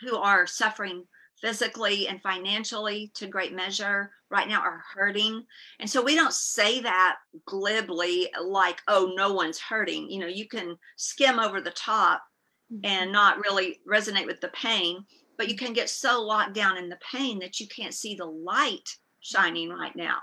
who 0.01 0.17
are 0.17 0.47
suffering 0.47 1.05
physically 1.43 2.09
and 2.09 2.23
financially 2.23 3.11
to 3.15 3.27
great 3.27 3.53
measure 3.53 4.11
right 4.31 4.49
now 4.49 4.61
are 4.61 4.83
hurting. 4.95 5.45
And 5.81 5.91
so 5.91 6.01
we 6.01 6.15
don't 6.15 6.33
say 6.33 6.81
that 6.81 7.17
glibly 7.47 8.31
like, 8.43 8.81
oh, 8.89 9.13
no 9.17 9.33
one's 9.33 9.59
hurting. 9.59 10.09
You 10.09 10.21
know, 10.21 10.29
you 10.29 10.49
can 10.49 10.77
skim 10.97 11.39
over 11.39 11.61
the 11.61 11.73
top 11.73 12.23
and 12.71 12.85
mm-hmm. 12.85 13.13
not 13.13 13.39
really 13.39 13.81
resonate 13.89 14.27
with 14.27 14.41
the 14.41 14.49
pain, 14.49 15.05
but 15.43 15.51
you 15.51 15.57
can 15.57 15.73
get 15.73 15.91
so 15.91 16.23
locked 16.23 16.55
down 16.55 16.79
in 16.79 16.89
the 16.89 17.01
pain 17.11 17.41
that 17.41 17.59
you 17.59 17.67
can't 17.67 17.95
see 17.95 18.15
the 18.15 18.25
light 18.25 18.89
shining 19.19 19.71
right 19.71 19.97
now. 19.97 20.21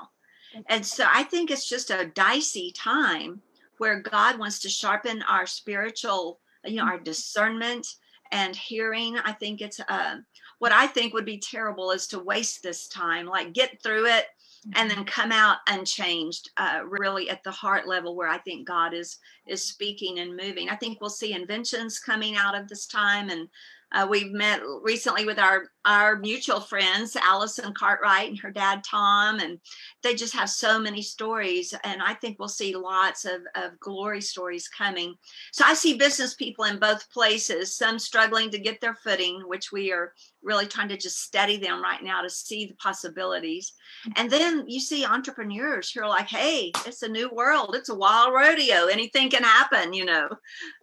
And 0.67 0.85
so 0.85 1.05
I 1.13 1.23
think 1.23 1.51
it's 1.51 1.67
just 1.67 1.89
a 1.89 2.09
dicey 2.15 2.71
time 2.71 3.41
where 3.79 3.99
God 3.99 4.39
wants 4.39 4.59
to 4.59 4.69
sharpen 4.69 5.21
our 5.23 5.45
spiritual, 5.45 6.39
you 6.63 6.77
know, 6.77 6.85
our 6.85 6.97
discernment 6.97 7.85
and 8.31 8.55
hearing. 8.55 9.17
I 9.17 9.33
think 9.33 9.59
it's 9.59 9.81
uh, 9.89 10.19
what 10.59 10.71
I 10.71 10.87
think 10.87 11.13
would 11.13 11.25
be 11.25 11.37
terrible 11.37 11.91
is 11.91 12.07
to 12.07 12.19
waste 12.19 12.63
this 12.63 12.87
time, 12.87 13.25
like 13.25 13.51
get 13.51 13.83
through 13.83 14.05
it 14.05 14.27
and 14.75 14.89
then 14.89 14.99
mm-hmm. 14.99 15.05
come 15.05 15.31
out 15.33 15.57
unchanged 15.67 16.49
uh, 16.57 16.81
really 16.87 17.29
at 17.29 17.43
the 17.43 17.51
heart 17.51 17.87
level 17.87 18.15
where 18.15 18.27
i 18.27 18.37
think 18.39 18.67
god 18.67 18.93
is 18.93 19.17
is 19.47 19.63
speaking 19.63 20.19
and 20.19 20.35
moving 20.35 20.69
i 20.69 20.75
think 20.75 20.99
we'll 20.99 21.09
see 21.09 21.33
inventions 21.33 21.99
coming 21.99 22.35
out 22.35 22.55
of 22.55 22.67
this 22.67 22.85
time 22.85 23.29
and 23.29 23.47
uh, 23.91 24.07
we've 24.09 24.31
met 24.31 24.61
recently 24.83 25.25
with 25.25 25.39
our 25.39 25.71
our 25.85 26.17
mutual 26.17 26.59
friends, 26.59 27.15
Allison 27.15 27.73
Cartwright 27.73 28.29
and 28.29 28.39
her 28.39 28.51
dad 28.51 28.83
Tom, 28.83 29.39
and 29.39 29.59
they 30.03 30.13
just 30.13 30.33
have 30.33 30.49
so 30.49 30.79
many 30.79 31.01
stories. 31.01 31.73
And 31.83 32.01
I 32.01 32.13
think 32.13 32.37
we'll 32.37 32.49
see 32.49 32.75
lots 32.75 33.25
of, 33.25 33.41
of 33.55 33.79
glory 33.79 34.21
stories 34.21 34.67
coming. 34.67 35.15
So 35.51 35.63
I 35.65 35.73
see 35.73 35.97
business 35.97 36.33
people 36.33 36.65
in 36.65 36.79
both 36.79 37.09
places, 37.11 37.75
some 37.75 37.97
struggling 37.97 38.49
to 38.51 38.59
get 38.59 38.81
their 38.81 38.95
footing, 38.95 39.41
which 39.47 39.71
we 39.71 39.91
are 39.91 40.13
really 40.43 40.67
trying 40.67 40.89
to 40.89 40.97
just 40.97 41.23
steady 41.23 41.57
them 41.57 41.81
right 41.81 42.03
now 42.03 42.21
to 42.21 42.29
see 42.29 42.65
the 42.65 42.75
possibilities. 42.75 43.73
And 44.15 44.29
then 44.29 44.65
you 44.67 44.79
see 44.79 45.05
entrepreneurs 45.05 45.91
who 45.91 46.01
are 46.01 46.09
like, 46.09 46.27
hey, 46.27 46.71
it's 46.85 47.03
a 47.03 47.09
new 47.09 47.29
world, 47.29 47.75
it's 47.75 47.89
a 47.89 47.95
wild 47.95 48.33
rodeo, 48.33 48.87
anything 48.87 49.29
can 49.29 49.43
happen, 49.43 49.93
you 49.93 50.05
know. 50.05 50.27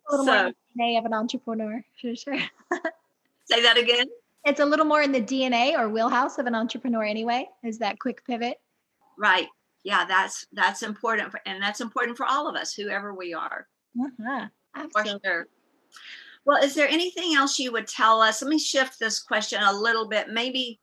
A 0.08 0.10
little 0.10 0.26
so, 0.26 0.42
more 0.42 0.52
DNA 0.78 0.98
of 0.98 1.04
an 1.04 1.14
entrepreneur, 1.14 1.84
for 2.00 2.14
sure. 2.14 2.38
say 3.46 3.62
that 3.62 3.76
again. 3.76 4.06
It's 4.46 4.60
a 4.60 4.64
little 4.64 4.86
more 4.86 5.02
in 5.02 5.10
the 5.10 5.20
DNA 5.20 5.76
or 5.76 5.88
wheelhouse 5.88 6.38
of 6.38 6.46
an 6.46 6.54
entrepreneur 6.54 7.02
anyway. 7.02 7.48
Is 7.64 7.78
that 7.80 7.98
quick 7.98 8.24
pivot? 8.24 8.58
Right. 9.18 9.48
Yeah, 9.82 10.04
that's 10.06 10.46
that's 10.52 10.82
important, 10.82 11.32
for, 11.32 11.40
and 11.46 11.60
that's 11.60 11.80
important 11.80 12.16
for 12.16 12.26
all 12.26 12.48
of 12.48 12.54
us, 12.54 12.72
whoever 12.72 13.12
we 13.12 13.34
are. 13.34 13.66
Uh-huh. 14.00 14.46
Absolutely. 14.76 15.20
For 15.24 15.28
sure. 15.28 15.46
Well, 16.44 16.62
is 16.62 16.74
there 16.74 16.88
anything 16.88 17.34
else 17.34 17.58
you 17.58 17.72
would 17.72 17.88
tell 17.88 18.20
us? 18.20 18.40
Let 18.40 18.48
me 18.48 18.58
shift 18.58 19.00
this 19.00 19.20
question 19.20 19.60
a 19.62 19.72
little 19.72 20.06
bit. 20.06 20.28
Maybe 20.28 20.78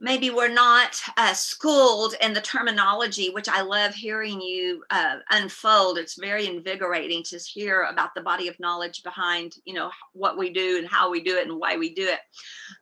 maybe 0.00 0.30
we're 0.30 0.52
not 0.52 1.00
uh, 1.18 1.34
schooled 1.34 2.14
in 2.22 2.32
the 2.32 2.40
terminology, 2.40 3.28
which 3.28 3.48
I 3.48 3.60
love 3.60 3.94
hearing 3.94 4.40
you 4.40 4.82
uh, 4.90 5.16
unfold. 5.30 5.98
It's 5.98 6.18
very 6.18 6.46
invigorating 6.46 7.22
to 7.24 7.38
hear 7.38 7.82
about 7.82 8.14
the 8.14 8.22
body 8.22 8.48
of 8.48 8.58
knowledge 8.58 9.02
behind, 9.02 9.56
you 9.66 9.74
know, 9.74 9.90
what 10.14 10.38
we 10.38 10.50
do 10.50 10.78
and 10.78 10.88
how 10.88 11.10
we 11.10 11.22
do 11.22 11.36
it 11.36 11.46
and 11.46 11.58
why 11.58 11.76
we 11.76 11.94
do 11.94 12.06
it. 12.06 12.20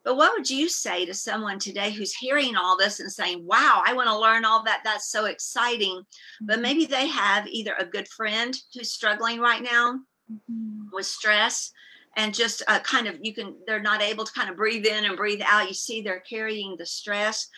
But 0.04 0.16
what 0.16 0.32
would 0.32 0.48
you 0.48 0.68
say 0.68 1.04
to 1.06 1.14
someone 1.14 1.58
today 1.58 1.90
who's 1.90 2.14
hearing 2.14 2.56
all 2.56 2.78
this 2.78 3.00
and 3.00 3.10
saying, 3.10 3.44
"Wow, 3.44 3.82
I 3.84 3.92
want 3.94 4.08
to 4.08 4.18
learn 4.18 4.44
all 4.44 4.62
that. 4.64 4.82
That's 4.84 5.10
so 5.10 5.24
exciting," 5.24 6.02
but 6.40 6.54
mm-hmm. 6.54 6.62
maybe 6.62 6.86
they 6.86 7.08
have 7.08 7.48
either 7.48 7.74
a 7.78 7.84
good 7.84 8.06
friend 8.08 8.56
who's 8.72 8.92
struggling 8.92 9.40
right 9.40 9.62
now 9.62 9.98
mm-hmm. 10.30 10.88
with 10.92 11.06
stress 11.06 11.72
and 12.18 12.34
just 12.34 12.62
uh, 12.68 12.80
kind 12.80 13.06
of 13.06 13.16
you 13.22 13.32
can 13.32 13.54
they're 13.66 13.80
not 13.80 14.02
able 14.02 14.24
to 14.24 14.32
kind 14.32 14.50
of 14.50 14.56
breathe 14.56 14.84
in 14.84 15.04
and 15.06 15.16
breathe 15.16 15.40
out. 15.46 15.68
You 15.68 15.74
see 15.74 16.02
they're 16.02 16.22
carrying 16.28 16.76
the 16.76 16.84
stress. 16.84 17.48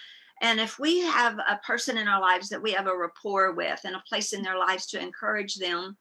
And 0.43 0.61
if 0.61 0.79
we 0.79 1.01
have 1.01 1.39
a 1.39 1.57
person 1.67 1.99
in 1.99 2.09
our 2.09 2.21
lives 2.21 2.49
that 2.51 2.63
we 2.63 2.73
have 2.73 2.87
a 2.87 2.97
rapport 2.97 3.53
with 3.53 3.81
and 3.85 3.97
a 3.97 4.03
place 4.09 4.33
in 4.33 4.43
their 4.43 4.57
lives 4.59 4.87
to 4.87 5.01
encourage 5.01 5.57
them 5.57 5.97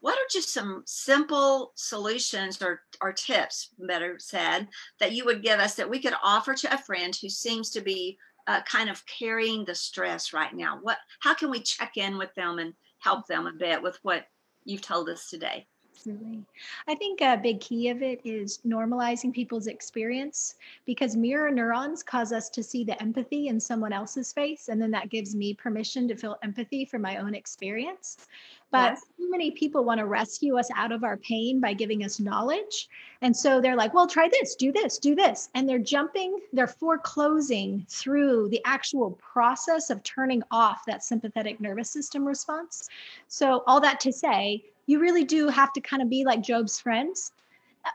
what 0.00 0.14
are 0.14 0.28
just 0.30 0.52
some 0.52 0.82
simple 0.86 1.72
solutions 1.76 2.60
or, 2.62 2.80
or 3.02 3.12
tips 3.12 3.68
better 3.78 4.16
said 4.18 4.66
that 4.98 5.12
you 5.12 5.24
would 5.26 5.42
give 5.42 5.60
us 5.60 5.74
that 5.74 5.88
we 5.88 6.00
could 6.00 6.14
offer 6.24 6.54
to 6.54 6.72
a 6.74 6.78
friend 6.78 7.14
who 7.20 7.28
seems 7.28 7.70
to 7.70 7.80
be 7.80 8.18
uh, 8.46 8.62
kind 8.62 8.88
of 8.88 9.04
carrying 9.06 9.64
the 9.64 9.74
stress 9.74 10.32
right 10.32 10.54
now? 10.54 10.78
What 10.82 10.96
how 11.20 11.34
can 11.34 11.50
we 11.50 11.60
check 11.60 11.96
in 11.96 12.18
with 12.18 12.34
them 12.34 12.58
and 12.58 12.74
help 12.98 13.26
them 13.26 13.46
a 13.46 13.52
bit 13.52 13.82
with 13.82 13.98
what 14.02 14.24
you've 14.64 14.82
told 14.82 15.08
us 15.08 15.28
today 15.28 15.66
Absolutely. 16.00 16.42
I 16.88 16.94
think 16.94 17.20
a 17.20 17.36
big 17.36 17.60
key 17.60 17.90
of 17.90 18.00
it 18.00 18.22
is 18.24 18.60
normalizing 18.66 19.34
people's 19.34 19.66
experience 19.66 20.54
because 20.86 21.14
mirror 21.14 21.50
neurons 21.50 22.02
cause 22.02 22.32
us 22.32 22.48
to 22.50 22.62
see 22.62 22.84
the 22.84 23.00
empathy 23.02 23.48
in 23.48 23.60
someone 23.60 23.92
else's 23.92 24.32
face. 24.32 24.68
And 24.68 24.80
then 24.80 24.90
that 24.92 25.10
gives 25.10 25.34
me 25.34 25.52
permission 25.52 26.08
to 26.08 26.16
feel 26.16 26.38
empathy 26.42 26.86
for 26.86 26.98
my 26.98 27.18
own 27.18 27.34
experience. 27.34 28.16
But 28.70 28.92
yes. 28.92 29.04
too 29.18 29.30
many 29.30 29.50
people 29.50 29.84
want 29.84 29.98
to 29.98 30.06
rescue 30.06 30.56
us 30.56 30.70
out 30.74 30.90
of 30.90 31.04
our 31.04 31.18
pain 31.18 31.60
by 31.60 31.74
giving 31.74 32.02
us 32.02 32.18
knowledge. 32.18 32.88
And 33.20 33.36
so 33.36 33.60
they're 33.60 33.76
like, 33.76 33.92
well, 33.92 34.06
try 34.06 34.28
this, 34.28 34.54
do 34.54 34.72
this, 34.72 34.96
do 34.96 35.14
this. 35.14 35.50
And 35.54 35.68
they're 35.68 35.78
jumping, 35.78 36.38
they're 36.54 36.66
foreclosing 36.66 37.84
through 37.90 38.48
the 38.48 38.62
actual 38.64 39.10
process 39.10 39.90
of 39.90 40.02
turning 40.02 40.42
off 40.50 40.86
that 40.86 41.04
sympathetic 41.04 41.60
nervous 41.60 41.90
system 41.90 42.24
response. 42.24 42.88
So, 43.28 43.64
all 43.66 43.80
that 43.80 44.00
to 44.00 44.12
say, 44.12 44.64
you 44.90 44.98
really 44.98 45.24
do 45.24 45.48
have 45.48 45.72
to 45.74 45.80
kind 45.80 46.02
of 46.02 46.10
be 46.10 46.24
like 46.24 46.42
Job's 46.42 46.80
friends, 46.80 47.32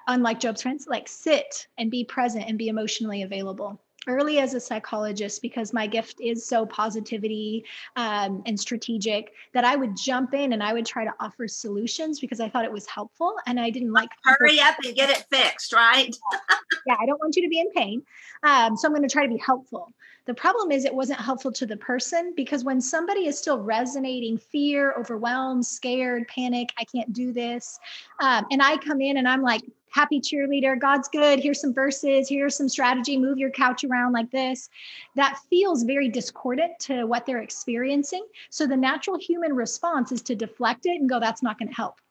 unlike 0.08 0.39
Job's 0.39 0.62
friends, 0.62 0.88
like 0.88 1.08
sit 1.10 1.67
and 1.77 1.91
be 1.91 2.05
present 2.05 2.45
and 2.47 2.58
be 2.58 2.69
emotionally 2.69 3.23
available 3.23 3.79
early 4.08 4.39
as 4.39 4.53
a 4.53 4.60
psychologist 4.60 5.41
because 5.41 5.73
my 5.73 5.88
gift 5.88 6.21
is 6.21 6.45
so 6.45 6.65
positivity 6.65 7.65
um, 7.95 8.43
and 8.45 8.60
strategic 8.60 9.34
that 9.53 9.65
I 9.65 9.75
would 9.75 9.97
jump 9.97 10.34
in 10.34 10.53
and 10.53 10.62
I 10.62 10.73
would 10.73 10.86
try 10.86 11.03
to 11.03 11.13
offer 11.19 11.47
solutions 11.47 12.19
because 12.19 12.39
I 12.39 12.47
thought 12.47 12.65
it 12.65 12.71
was 12.71 12.86
helpful 12.86 13.36
and 13.47 13.60
I 13.60 13.69
didn't 13.69 13.93
like 13.93 14.10
hurry 14.23 14.60
up 14.60 14.75
and 14.86 14.95
get 14.95 15.10
it 15.10 15.25
fixed, 15.31 15.73
right? 15.73 16.15
yeah, 16.86 16.95
I 16.99 17.05
don't 17.05 17.19
want 17.19 17.36
you 17.36 17.43
to 17.43 17.49
be 17.49 17.60
in 17.60 17.71
pain. 17.71 18.03
Um, 18.43 18.77
so 18.77 18.88
I'm 18.88 18.93
going 18.93 19.08
to 19.08 19.12
try 19.12 19.23
to 19.23 19.34
be 19.34 19.41
helpful. 19.43 19.91
The 20.25 20.33
problem 20.33 20.71
is 20.71 20.85
it 20.85 20.93
wasn't 20.93 21.19
helpful 21.21 21.51
to 21.51 21.67
the 21.67 21.77
person 21.77 22.33
because 22.35 22.63
when 22.63 22.81
somebody 22.81 23.27
is 23.27 23.38
still 23.38 23.59
resonating 23.59 24.39
fear, 24.39 24.93
overwhelmed, 24.97 25.65
scared, 25.65 26.27
panic, 26.27 26.73
I 26.79 26.83
can't 26.83 27.13
do 27.13 27.31
this, 27.31 27.79
um, 28.19 28.45
and 28.49 28.61
I 28.61 28.77
come 28.77 29.01
in 29.01 29.17
and 29.17 29.27
I'm 29.27 29.43
like, 29.43 29.61
happy 29.91 30.19
cheerleader, 30.19 30.77
God's 30.77 31.07
good, 31.07 31.39
here's 31.39 31.61
some 31.61 31.73
verses, 31.73 32.27
here's 32.27 32.55
some 32.55 32.67
strategy, 32.67 33.17
move 33.17 33.38
your 33.38 33.51
couch 33.51 33.83
around 33.83 34.13
like 34.13 34.29
this. 34.31 34.69
That 35.15 35.39
feels 35.49 35.83
very 35.83 36.09
discordant 36.09 36.79
to 36.81 37.05
what 37.05 37.25
they're 37.25 37.41
experiencing. 37.41 38.25
So 38.49 38.67
the 38.67 38.75
natural 38.75 39.17
human 39.17 39.53
response 39.53 40.11
is 40.11 40.21
to 40.23 40.35
deflect 40.35 40.85
it 40.85 40.99
and 40.99 41.07
go, 41.07 41.19
that's 41.19 41.43
not 41.43 41.59
going 41.59 41.69
to 41.69 41.75
help. 41.75 42.01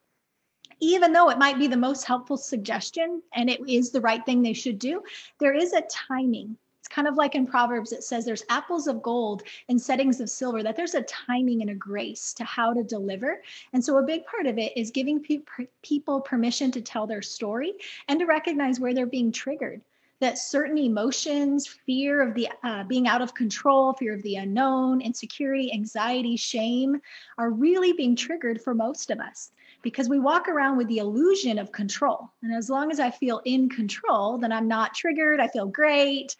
Even 0.81 1.13
though 1.13 1.31
it 1.31 1.39
might 1.39 1.59
be 1.59 1.67
the 1.67 1.77
most 1.77 2.05
helpful 2.05 2.37
suggestion 2.37 3.23
and 3.35 3.51
it 3.51 3.61
is 3.69 3.91
the 3.91 4.01
right 4.01 4.25
thing 4.25 4.41
they 4.41 4.53
should 4.53 4.79
do, 4.79 5.03
there 5.39 5.53
is 5.53 5.73
a 5.73 5.83
timing 5.91 6.57
it's 6.85 6.95
kind 6.95 7.09
of 7.09 7.15
like 7.15 7.35
in 7.35 7.47
Proverbs, 7.47 7.93
it 7.93 8.05
says 8.05 8.27
there's 8.27 8.45
apples 8.51 8.89
of 8.89 9.01
gold 9.01 9.45
and 9.71 9.81
settings 9.81 10.21
of 10.21 10.29
silver, 10.29 10.63
that 10.63 10.77
there's 10.77 10.95
a 10.95 11.01
timing 11.05 11.63
and 11.63 11.71
a 11.71 11.75
grace 11.75 12.35
to 12.35 12.45
how 12.45 12.75
to 12.75 12.85
deliver. 12.85 13.41
And 13.73 13.83
so 13.83 13.97
a 13.97 14.03
big 14.03 14.27
part 14.27 14.47
of 14.47 14.59
it 14.59 14.71
is 14.77 14.91
giving 14.91 15.23
pe- 15.23 15.41
people 15.81 16.21
permission 16.21 16.71
to 16.73 16.83
tell 16.83 17.07
their 17.07 17.23
story 17.23 17.73
and 18.09 18.21
to 18.21 18.27
recognize 18.27 18.81
where 18.81 18.93
they're 18.93 19.07
being 19.07 19.33
triggered 19.33 19.81
that 20.21 20.37
certain 20.37 20.77
emotions, 20.77 21.67
fear 21.67 22.21
of 22.21 22.35
the 22.35 22.49
uh, 22.63 22.85
being 22.85 23.09
out 23.09 23.23
of 23.23 23.35
control, 23.35 23.95
fear 23.95 24.13
of 24.13 24.23
the 24.23 24.37
unknown, 24.37 25.01
insecurity, 25.01 25.73
anxiety, 25.73 26.37
shame, 26.37 27.01
are 27.39 27.51
really 27.51 27.95
being 27.95 28.15
triggered 28.15 28.61
for 28.61 28.75
most 28.75 29.11
of 29.11 29.21
us 29.21 29.53
because 29.81 30.09
we 30.09 30.19
walk 30.19 30.49
around 30.49 30.77
with 30.77 30.89
the 30.89 30.99
illusion 30.99 31.59
of 31.59 31.73
control. 31.73 32.31
And 32.43 32.55
as 32.55 32.69
long 32.69 32.91
as 32.91 33.01
I 33.01 33.11
feel 33.11 33.41
in 33.47 33.71
control, 33.71 34.37
then 34.37 34.53
I'm 34.53 34.69
not 34.69 34.95
triggered. 34.95 35.41
I 35.41 35.49
feel 35.49 35.67
great. 35.67 36.37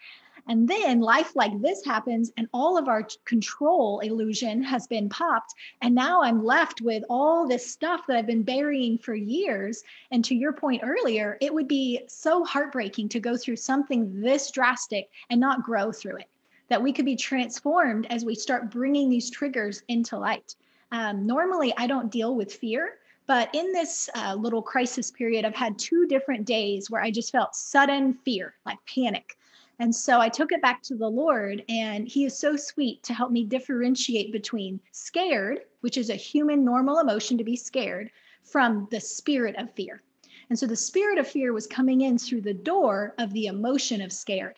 And 0.47 0.67
then 0.67 0.99
life 0.99 1.35
like 1.35 1.59
this 1.61 1.83
happens, 1.83 2.31
and 2.37 2.47
all 2.53 2.77
of 2.77 2.87
our 2.87 3.07
control 3.25 3.99
illusion 3.99 4.61
has 4.61 4.85
been 4.85 5.09
popped. 5.09 5.55
And 5.81 5.95
now 5.95 6.21
I'm 6.21 6.45
left 6.45 6.81
with 6.81 7.03
all 7.09 7.47
this 7.47 7.65
stuff 7.65 8.05
that 8.07 8.15
I've 8.17 8.27
been 8.27 8.43
burying 8.43 8.97
for 8.99 9.15
years. 9.15 9.83
And 10.11 10.23
to 10.25 10.35
your 10.35 10.53
point 10.53 10.83
earlier, 10.83 11.37
it 11.41 11.53
would 11.53 11.67
be 11.67 12.01
so 12.07 12.43
heartbreaking 12.43 13.09
to 13.09 13.19
go 13.19 13.35
through 13.35 13.55
something 13.55 14.21
this 14.21 14.51
drastic 14.51 15.09
and 15.29 15.39
not 15.39 15.63
grow 15.63 15.91
through 15.91 16.17
it. 16.17 16.29
That 16.69 16.81
we 16.81 16.93
could 16.93 17.05
be 17.05 17.15
transformed 17.15 18.07
as 18.09 18.23
we 18.23 18.35
start 18.35 18.71
bringing 18.71 19.09
these 19.09 19.29
triggers 19.29 19.81
into 19.87 20.17
light. 20.17 20.55
Um, 20.91 21.25
normally, 21.25 21.73
I 21.77 21.87
don't 21.87 22.11
deal 22.11 22.35
with 22.35 22.53
fear. 22.53 22.97
But 23.27 23.49
in 23.55 23.71
this 23.71 24.07
uh, 24.13 24.35
little 24.35 24.61
crisis 24.61 25.09
period, 25.09 25.45
I've 25.45 25.55
had 25.55 25.79
two 25.79 26.05
different 26.05 26.45
days 26.45 26.91
where 26.91 27.01
I 27.01 27.09
just 27.09 27.31
felt 27.31 27.55
sudden 27.55 28.13
fear, 28.23 28.53
like 28.65 28.77
panic. 28.85 29.35
And 29.79 29.93
so 29.93 30.21
I 30.21 30.29
took 30.29 30.51
it 30.51 30.61
back 30.61 30.81
to 30.83 30.95
the 30.95 31.09
Lord, 31.09 31.63
and 31.67 32.07
He 32.07 32.25
is 32.25 32.37
so 32.37 32.55
sweet 32.55 33.03
to 33.03 33.13
help 33.13 33.31
me 33.31 33.43
differentiate 33.43 34.31
between 34.31 34.79
scared, 34.91 35.61
which 35.81 35.97
is 35.97 36.09
a 36.09 36.15
human 36.15 36.63
normal 36.63 36.99
emotion 36.99 37.37
to 37.37 37.43
be 37.43 37.55
scared, 37.55 38.09
from 38.43 38.87
the 38.91 39.01
spirit 39.01 39.55
of 39.57 39.73
fear. 39.73 40.01
And 40.49 40.57
so 40.57 40.67
the 40.67 40.75
spirit 40.75 41.17
of 41.17 41.27
fear 41.27 41.51
was 41.51 41.67
coming 41.67 42.01
in 42.01 42.17
through 42.17 42.41
the 42.41 42.53
door 42.53 43.15
of 43.17 43.33
the 43.33 43.47
emotion 43.47 44.01
of 44.01 44.13
scared. 44.13 44.57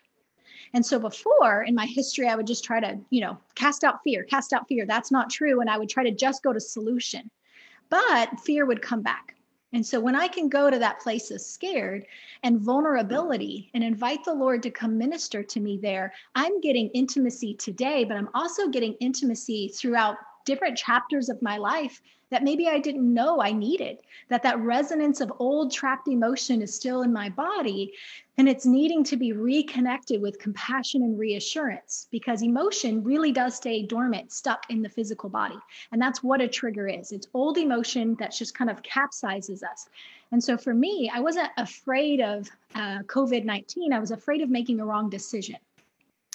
And 0.74 0.84
so 0.84 0.98
before 0.98 1.62
in 1.62 1.74
my 1.74 1.86
history, 1.86 2.28
I 2.28 2.36
would 2.36 2.46
just 2.46 2.64
try 2.64 2.78
to, 2.78 2.98
you 3.10 3.22
know, 3.22 3.38
cast 3.54 3.84
out 3.84 4.02
fear, 4.04 4.22
cast 4.24 4.52
out 4.52 4.68
fear. 4.68 4.84
That's 4.84 5.10
not 5.10 5.30
true. 5.30 5.60
And 5.60 5.70
I 5.70 5.78
would 5.78 5.88
try 5.88 6.04
to 6.04 6.10
just 6.10 6.42
go 6.42 6.52
to 6.52 6.60
solution. 6.60 7.30
But 7.88 8.38
fear 8.40 8.66
would 8.66 8.82
come 8.82 9.00
back. 9.00 9.34
And 9.72 9.84
so 9.84 10.00
when 10.00 10.16
I 10.16 10.28
can 10.28 10.48
go 10.48 10.70
to 10.70 10.78
that 10.78 11.00
place 11.00 11.30
of 11.30 11.40
scared 11.40 12.06
and 12.42 12.58
vulnerability 12.58 13.70
and 13.74 13.84
invite 13.84 14.24
the 14.24 14.32
Lord 14.32 14.62
to 14.62 14.70
come 14.70 14.96
minister 14.96 15.42
to 15.42 15.60
me 15.60 15.76
there, 15.76 16.12
I'm 16.34 16.60
getting 16.60 16.88
intimacy 16.90 17.54
today, 17.54 18.04
but 18.04 18.16
I'm 18.16 18.30
also 18.34 18.68
getting 18.68 18.94
intimacy 18.94 19.68
throughout 19.68 20.16
different 20.46 20.78
chapters 20.78 21.28
of 21.28 21.42
my 21.42 21.58
life 21.58 22.00
that 22.30 22.44
maybe 22.44 22.68
I 22.68 22.78
didn't 22.78 23.12
know 23.12 23.40
I 23.40 23.52
needed, 23.52 23.98
that 24.28 24.42
that 24.42 24.60
resonance 24.60 25.20
of 25.20 25.32
old 25.38 25.72
trapped 25.72 26.08
emotion 26.08 26.62
is 26.62 26.74
still 26.74 27.02
in 27.02 27.12
my 27.12 27.28
body 27.28 27.92
and 28.38 28.48
it's 28.48 28.64
needing 28.64 29.02
to 29.04 29.16
be 29.16 29.32
reconnected 29.32 30.22
with 30.22 30.38
compassion 30.38 31.02
and 31.02 31.18
reassurance 31.18 32.06
because 32.12 32.40
emotion 32.40 33.02
really 33.02 33.32
does 33.32 33.56
stay 33.56 33.82
dormant, 33.82 34.32
stuck 34.32 34.64
in 34.70 34.80
the 34.80 34.88
physical 34.88 35.28
body. 35.28 35.58
And 35.90 36.00
that's 36.00 36.22
what 36.22 36.40
a 36.40 36.46
trigger 36.46 36.86
is. 36.86 37.10
It's 37.10 37.26
old 37.34 37.58
emotion 37.58 38.14
that 38.20 38.30
just 38.30 38.54
kind 38.54 38.70
of 38.70 38.80
capsizes 38.82 39.64
us. 39.64 39.88
And 40.30 40.42
so 40.42 40.56
for 40.56 40.72
me, 40.72 41.10
I 41.12 41.20
wasn't 41.20 41.50
afraid 41.56 42.20
of 42.20 42.48
uh, 42.76 43.00
COVID 43.06 43.44
19, 43.44 43.92
I 43.92 43.98
was 43.98 44.12
afraid 44.12 44.40
of 44.40 44.50
making 44.50 44.78
a 44.78 44.86
wrong 44.86 45.10
decision. 45.10 45.56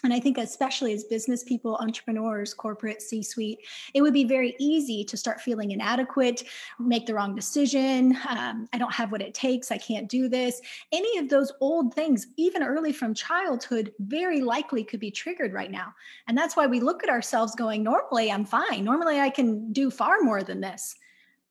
And 0.03 0.13
I 0.13 0.19
think, 0.19 0.37
especially 0.37 0.93
as 0.93 1.05
business 1.05 1.43
people, 1.43 1.77
entrepreneurs, 1.77 2.53
corporate, 2.53 3.01
C 3.01 3.23
suite, 3.23 3.59
it 3.93 4.01
would 4.01 4.13
be 4.13 4.25
very 4.25 4.53
easy 4.59 5.05
to 5.05 5.15
start 5.15 5.39
feeling 5.39 5.71
inadequate, 5.71 6.43
make 6.77 7.05
the 7.05 7.13
wrong 7.13 7.35
decision. 7.35 8.17
Um, 8.27 8.67
I 8.73 8.77
don't 8.77 8.93
have 8.93 9.11
what 9.13 9.21
it 9.21 9.33
takes. 9.33 9.71
I 9.71 9.77
can't 9.77 10.09
do 10.09 10.27
this. 10.27 10.61
Any 10.91 11.17
of 11.19 11.29
those 11.29 11.53
old 11.61 11.93
things, 11.93 12.27
even 12.35 12.63
early 12.63 12.91
from 12.91 13.13
childhood, 13.13 13.93
very 13.99 14.41
likely 14.41 14.83
could 14.83 14.99
be 14.99 15.11
triggered 15.11 15.53
right 15.53 15.71
now. 15.71 15.93
And 16.27 16.37
that's 16.37 16.57
why 16.57 16.67
we 16.67 16.81
look 16.81 17.03
at 17.03 17.09
ourselves 17.09 17.55
going, 17.55 17.81
normally 17.81 18.31
I'm 18.31 18.45
fine. 18.45 18.83
Normally 18.83 19.19
I 19.19 19.29
can 19.29 19.71
do 19.71 19.89
far 19.89 20.21
more 20.21 20.43
than 20.43 20.59
this. 20.59 20.95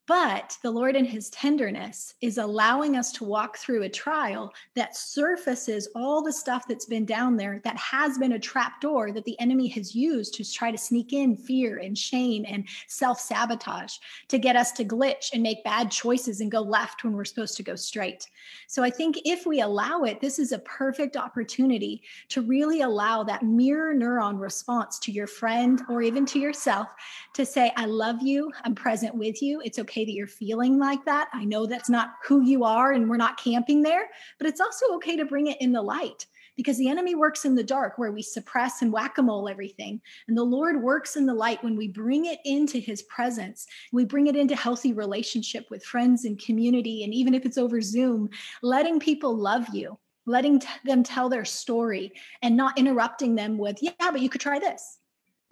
But 0.09 0.59
the 0.63 0.71
Lord, 0.71 0.97
in 0.97 1.05
his 1.05 1.31
tenderness, 1.31 2.15
is 2.21 2.39
allowing 2.39 2.97
us 2.97 3.13
to 3.13 3.25
walk 3.25 3.57
through 3.57 3.83
a 3.85 3.89
trial 3.89 4.53
that 4.75 4.97
surfaces 4.97 5.89
all 5.95 6.23
the 6.23 6.33
stuff 6.33 6.67
that's 6.67 6.87
been 6.87 7.05
down 7.05 7.37
there 7.37 7.61
that 7.63 7.77
has 7.77 8.19
been 8.19 8.33
a 8.33 8.39
trap 8.39 8.81
door 8.81 9.13
that 9.13 9.25
the 9.25 9.39
enemy 9.39 9.69
has 9.69 9.95
used 9.95 10.35
to 10.35 10.53
try 10.53 10.73
to 10.73 10.79
sneak 10.79 11.13
in 11.13 11.37
fear 11.37 11.79
and 11.79 11.97
shame 11.97 12.45
and 12.49 12.69
self 12.89 13.21
sabotage 13.21 13.95
to 14.27 14.39
get 14.39 14.57
us 14.57 14.73
to 14.73 14.85
glitch 14.85 15.33
and 15.35 15.43
make 15.43 15.63
bad 15.63 15.89
choices 15.89 16.41
and 16.41 16.51
go 16.51 16.61
left 16.61 17.05
when 17.05 17.13
we're 17.13 17.25
supposed 17.25 17.57
to 17.59 17.63
go 17.63 17.77
straight. 17.77 18.29
So 18.67 18.83
I 18.83 18.91
think 18.91 19.21
if 19.25 19.47
we 19.47 19.61
allow 19.61 20.03
it, 20.03 20.21
this 20.21 20.41
is 20.41 20.51
a 20.51 20.59
perfect 20.61 21.17
opportunity 21.17 22.03
to 22.31 22.43
really 22.43 22.81
allow 22.81 23.23
that 23.23 23.45
mirror 23.45 23.95
neuron 23.95 24.41
response 24.41 24.99
to 25.01 25.13
your 25.13 25.29
friend 25.29 25.81
or 25.89 26.03
even 26.03 26.27
to 26.27 26.41
yourself 26.41 26.89
to 27.35 27.47
say, 27.47 27.73
I 27.77 27.85
love 27.85 28.21
you, 28.21 28.51
I'm 28.65 28.75
present 28.75 29.15
with 29.15 29.41
you. 29.41 29.63
It's 29.65 29.79
okay 29.79 29.92
okay 29.93 30.07
that 30.07 30.13
you're 30.13 30.27
feeling 30.27 30.79
like 30.79 31.05
that. 31.05 31.29
I 31.35 31.45
know 31.45 31.67
that's 31.67 31.91
not 31.91 32.15
who 32.27 32.43
you 32.43 32.65
are 32.65 32.93
and 32.93 33.09
we're 33.09 33.19
not 33.19 33.39
camping 33.39 33.83
there, 33.83 34.09
but 34.39 34.49
it's 34.49 34.61
also 34.61 34.95
okay 34.95 35.17
to 35.17 35.27
bring 35.27 35.49
it 35.49 35.61
in 35.61 35.73
the 35.73 35.83
light 35.83 36.27
because 36.57 36.79
the 36.79 36.89
enemy 36.89 37.15
works 37.15 37.45
in 37.45 37.55
the 37.55 37.63
dark 37.63 37.99
where 37.99 38.11
we 38.11 38.23
suppress 38.23 38.81
and 38.81 38.91
whack 38.91 39.19
a 39.19 39.23
mole 39.23 39.51
everything. 39.51 40.01
And 40.29 40.37
the 40.37 40.45
Lord 40.45 40.83
works 40.83 41.17
in 41.17 41.27
the 41.27 41.35
light 41.35 41.63
when 41.63 41.77
we 41.77 41.89
bring 41.89 42.25
it 42.25 42.39
into 42.47 42.79
his 42.79 43.03
presence. 43.03 43.67
We 43.93 44.07
bring 44.07 44.29
it 44.29 44.37
into 44.37 44.57
healthy 44.57 44.95
relationship 44.95 45.67
with 45.71 45.85
friends 45.85 46.25
and 46.25 46.43
community. 46.43 47.05
And 47.05 47.13
even 47.13 47.35
if 47.35 47.45
it's 47.45 47.59
over 47.59 47.83
Zoom, 47.83 48.31
letting 48.63 48.99
people 48.99 49.37
love 49.37 49.69
you, 49.75 49.99
letting 50.25 50.61
t- 50.61 50.69
them 50.85 51.03
tell 51.03 51.29
their 51.29 51.45
story 51.45 52.13
and 52.41 52.57
not 52.57 52.79
interrupting 52.79 53.35
them 53.35 53.59
with, 53.59 53.77
yeah, 53.83 53.93
but 53.99 54.21
you 54.21 54.31
could 54.31 54.41
try 54.41 54.59
this 54.59 54.99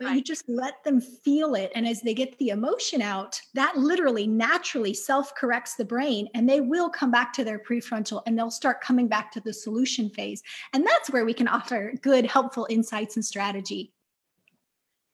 but 0.01 0.07
right. 0.07 0.17
you 0.17 0.23
just 0.23 0.49
let 0.49 0.83
them 0.83 0.99
feel 0.99 1.55
it. 1.55 1.71
And 1.75 1.87
as 1.87 2.01
they 2.01 2.15
get 2.15 2.37
the 2.39 2.49
emotion 2.49 3.03
out, 3.03 3.41
that 3.53 3.77
literally 3.77 4.27
naturally 4.27 4.95
self 4.95 5.35
corrects 5.35 5.75
the 5.75 5.85
brain 5.85 6.27
and 6.35 6.49
they 6.49 6.63
will 6.63 6.89
come 6.89 7.11
back 7.11 7.35
to 7.35 7.45
their 7.45 7.59
prefrontal 7.59 8.23
and 8.27 8.37
they'll 8.37 8.51
start 8.51 8.81
coming 8.81 9.09
back 9.09 9.31
to 9.33 9.41
the 9.41 9.53
solution 9.53 10.09
phase. 10.09 10.43
And 10.73 10.87
that's 10.87 11.11
where 11.11 11.27
we 11.27 11.35
can 11.35 11.49
offer 11.49 11.93
good, 12.01 12.25
helpful 12.25 12.67
insights 12.71 13.17
and 13.17 13.25
strategy. 13.25 13.93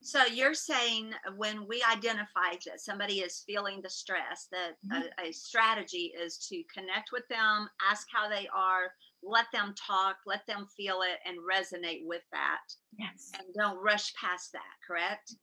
So 0.01 0.23
you're 0.23 0.53
saying 0.53 1.11
when 1.35 1.67
we 1.67 1.83
identify 1.91 2.55
that 2.65 2.79
somebody 2.79 3.19
is 3.19 3.43
feeling 3.45 3.81
the 3.81 3.89
stress, 3.89 4.47
that 4.53 4.77
mm-hmm. 4.89 5.03
a, 5.21 5.29
a 5.29 5.33
strategy 5.33 6.13
is 6.17 6.37
to 6.47 6.63
connect 6.73 7.11
with 7.11 7.27
them, 7.27 7.67
ask 7.85 8.07
how 8.09 8.29
they 8.29 8.47
are, 8.55 8.93
let 9.27 9.45
them 9.51 9.73
talk, 9.77 10.17
let 10.25 10.45
them 10.47 10.67
feel 10.75 11.01
it 11.01 11.19
and 11.25 11.37
resonate 11.39 12.05
with 12.05 12.23
that. 12.31 12.59
Yes. 12.97 13.31
And 13.37 13.47
don't 13.57 13.83
rush 13.83 14.13
past 14.15 14.51
that, 14.53 14.61
correct? 14.85 15.33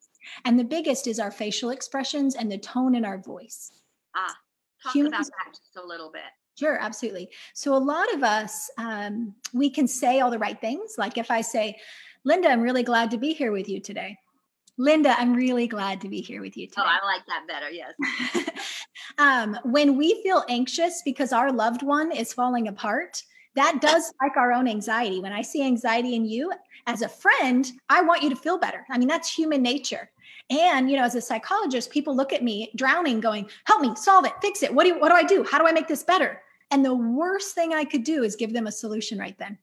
And 0.45 0.59
the 0.59 0.65
biggest 0.65 1.07
is 1.07 1.19
our 1.19 1.31
facial 1.31 1.71
expressions 1.71 2.35
and 2.35 2.51
the 2.51 2.59
tone 2.59 2.95
in 2.95 3.05
our 3.05 3.19
voice. 3.19 3.73
Ah, 4.17 4.35
talk 4.83 4.95
Humans, 4.95 5.29
about 5.29 5.45
that 5.45 5.51
just 5.53 5.85
a 5.85 5.87
little 5.87 6.11
bit. 6.11 6.23
Sure, 6.59 6.79
absolutely. 6.81 7.29
So, 7.53 7.75
a 7.75 7.79
lot 7.79 8.13
of 8.15 8.23
us, 8.23 8.71
um, 8.79 9.35
we 9.53 9.69
can 9.69 9.89
say 9.89 10.21
all 10.21 10.31
the 10.31 10.39
right 10.39 10.61
things. 10.61 10.95
Like 10.97 11.19
if 11.19 11.31
I 11.31 11.41
say, 11.41 11.77
Linda, 12.25 12.49
I'm 12.49 12.61
really 12.61 12.85
glad 12.85 13.11
to 13.11 13.19
be 13.19 13.35
here 13.35 13.53
with 13.53 13.69
you 13.69 13.81
today. 13.81 14.17
Linda, 14.77 15.15
I'm 15.19 15.35
really 15.35 15.69
glad 15.69 16.01
to 16.01 16.09
be 16.09 16.21
here 16.21 16.41
with 16.41 16.57
you 16.57 16.67
today. 16.67 16.83
Oh, 16.85 16.89
I 16.89 17.05
like 17.05 17.25
that 17.27 17.47
better. 17.47 17.71
Yes. 17.71 18.51
um, 19.19 19.57
when 19.65 19.97
we 19.97 20.21
feel 20.23 20.45
anxious 20.49 21.03
because 21.05 21.33
our 21.33 21.53
loved 21.53 21.83
one 21.83 22.11
is 22.11 22.33
falling 22.33 22.67
apart, 22.67 23.23
that 23.57 23.81
does 23.81 24.13
like 24.21 24.37
our 24.37 24.53
own 24.53 24.67
anxiety. 24.67 25.21
When 25.21 25.33
I 25.33 25.43
see 25.43 25.63
anxiety 25.63 26.15
in 26.15 26.25
you 26.25 26.53
as 26.87 27.03
a 27.03 27.09
friend, 27.09 27.71
I 27.89 28.03
want 28.03 28.23
you 28.23 28.31
to 28.31 28.37
feel 28.37 28.59
better. 28.59 28.85
I 28.91 28.99
mean, 28.99 29.09
that's 29.09 29.33
human 29.33 29.63
nature. 29.63 30.11
And 30.51 30.91
you 30.91 30.97
know, 30.97 31.05
as 31.05 31.15
a 31.15 31.21
psychologist, 31.21 31.91
people 31.91 32.15
look 32.15 32.33
at 32.33 32.43
me 32.43 32.71
drowning, 32.77 33.21
going, 33.21 33.49
"Help 33.65 33.81
me, 33.81 33.95
solve 33.97 34.27
it, 34.27 34.33
fix 34.43 34.63
it. 34.63 34.75
What 34.75 34.85
do 34.85 34.91
you, 34.91 35.01
what 35.01 35.09
do 35.09 35.15
I 35.15 35.23
do? 35.23 35.45
How 35.45 35.59
do 35.59 35.67
I 35.67 35.73
make 35.73 35.89
this 35.89 36.03
better?" 36.03 36.43
And 36.71 36.85
the 36.85 36.95
worst 36.95 37.55
thing 37.55 37.73
I 37.73 37.85
could 37.85 38.05
do 38.05 38.25
is 38.25 38.37
give 38.37 38.53
them 38.53 38.67
a 38.67 38.73
solution 38.73 39.19
right 39.19 39.39
then. 39.39 39.57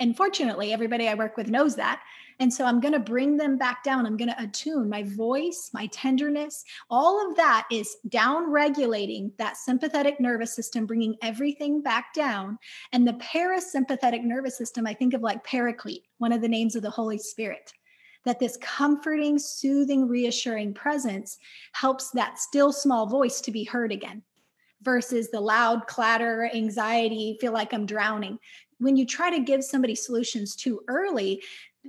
And 0.00 0.16
fortunately, 0.16 0.72
everybody 0.72 1.08
I 1.08 1.14
work 1.14 1.36
with 1.36 1.48
knows 1.48 1.76
that. 1.76 2.02
And 2.42 2.52
so 2.52 2.64
I'm 2.64 2.80
going 2.80 2.92
to 2.92 2.98
bring 2.98 3.36
them 3.36 3.56
back 3.56 3.84
down. 3.84 4.04
I'm 4.04 4.16
going 4.16 4.28
to 4.28 4.42
attune 4.42 4.88
my 4.88 5.04
voice, 5.04 5.70
my 5.72 5.86
tenderness. 5.86 6.64
All 6.90 7.30
of 7.30 7.36
that 7.36 7.68
is 7.70 7.98
down 8.08 8.50
regulating 8.50 9.30
that 9.38 9.56
sympathetic 9.56 10.18
nervous 10.18 10.52
system, 10.52 10.84
bringing 10.84 11.14
everything 11.22 11.82
back 11.82 12.12
down. 12.12 12.58
And 12.90 13.06
the 13.06 13.12
parasympathetic 13.12 14.24
nervous 14.24 14.58
system, 14.58 14.88
I 14.88 14.92
think 14.92 15.14
of 15.14 15.22
like 15.22 15.44
paraclete, 15.44 16.02
one 16.18 16.32
of 16.32 16.40
the 16.40 16.48
names 16.48 16.74
of 16.74 16.82
the 16.82 16.90
Holy 16.90 17.16
Spirit 17.16 17.72
that 18.24 18.40
this 18.40 18.58
comforting, 18.60 19.38
soothing, 19.38 20.08
reassuring 20.08 20.74
presence 20.74 21.38
helps 21.74 22.10
that 22.10 22.40
still 22.40 22.72
small 22.72 23.06
voice 23.06 23.40
to 23.42 23.52
be 23.52 23.62
heard 23.62 23.92
again 23.92 24.20
versus 24.82 25.30
the 25.30 25.40
loud 25.40 25.86
clatter, 25.86 26.50
anxiety, 26.52 27.38
feel 27.40 27.52
like 27.52 27.72
I'm 27.72 27.86
drowning. 27.86 28.40
When 28.78 28.96
you 28.96 29.06
try 29.06 29.30
to 29.30 29.44
give 29.44 29.62
somebody 29.62 29.94
solutions 29.94 30.56
too 30.56 30.80
early, 30.88 31.40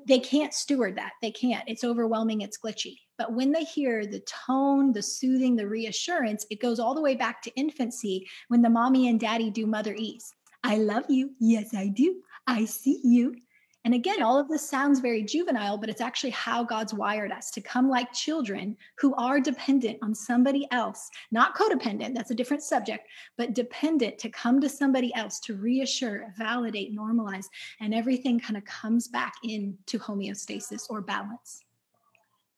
they 0.07 0.19
can't 0.19 0.53
steward 0.53 0.97
that. 0.97 1.13
They 1.21 1.31
can't. 1.31 1.63
It's 1.67 1.83
overwhelming, 1.83 2.41
it's 2.41 2.57
glitchy. 2.57 2.97
But 3.17 3.33
when 3.33 3.51
they 3.51 3.63
hear 3.63 4.05
the 4.05 4.21
tone, 4.21 4.91
the 4.91 5.01
soothing, 5.03 5.55
the 5.55 5.67
reassurance, 5.67 6.45
it 6.49 6.59
goes 6.59 6.79
all 6.79 6.95
the 6.95 7.01
way 7.01 7.15
back 7.15 7.41
to 7.43 7.55
infancy 7.55 8.27
when 8.47 8.61
the 8.61 8.69
mommy 8.69 9.07
and 9.07 9.19
daddy 9.19 9.49
do 9.49 9.67
motherese. 9.67 10.31
I 10.63 10.77
love 10.77 11.05
you. 11.09 11.31
Yes, 11.39 11.73
I 11.75 11.87
do. 11.87 12.21
I 12.47 12.65
see 12.65 12.99
you. 13.03 13.35
And 13.85 13.93
again, 13.93 14.23
all 14.23 14.39
of 14.39 14.47
this 14.47 14.67
sounds 14.67 14.99
very 14.99 15.23
juvenile, 15.23 15.77
but 15.77 15.89
it's 15.89 15.99
actually 15.99 16.29
how 16.29 16.63
God's 16.63 16.93
wired 16.93 17.31
us 17.31 17.51
to 17.51 17.61
come 17.61 17.89
like 17.89 18.13
children 18.13 18.77
who 18.97 19.13
are 19.15 19.41
dependent 19.41 19.99
on 20.01 20.15
somebody 20.15 20.67
else, 20.71 21.09
not 21.31 21.55
codependent, 21.55 22.15
that's 22.15 22.31
a 22.31 22.35
different 22.35 22.63
subject, 22.63 23.07
but 23.37 23.53
dependent 23.53 24.17
to 24.19 24.29
come 24.29 24.61
to 24.61 24.69
somebody 24.69 25.13
else 25.15 25.39
to 25.41 25.55
reassure, 25.55 26.33
validate, 26.37 26.95
normalize, 26.95 27.47
and 27.81 27.93
everything 27.93 28.39
kind 28.39 28.55
of 28.55 28.63
comes 28.63 29.09
back 29.09 29.33
into 29.43 29.99
homeostasis 29.99 30.89
or 30.89 31.01
balance. 31.01 31.65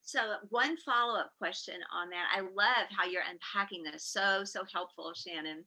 So, 0.03 0.35
one 0.49 0.77
follow 0.77 1.19
up 1.19 1.31
question 1.39 1.75
on 1.91 2.11
that. 2.11 2.27
I 2.31 2.41
love 2.41 2.88
how 2.95 3.05
you're 3.05 3.23
unpacking 3.27 3.83
this. 3.83 4.03
So, 4.03 4.43
so 4.43 4.63
helpful, 4.71 5.13
Shannan. 5.15 5.63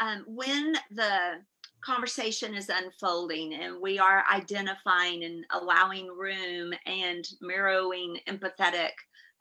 Um, 0.00 0.24
when 0.26 0.74
the 0.90 1.42
conversation 1.86 2.54
is 2.54 2.68
unfolding 2.68 3.54
and 3.54 3.80
we 3.80 3.98
are 3.98 4.24
identifying 4.32 5.22
and 5.22 5.46
allowing 5.50 6.08
room 6.08 6.72
and 6.84 7.28
mirroring 7.40 8.18
empathetic 8.28 8.90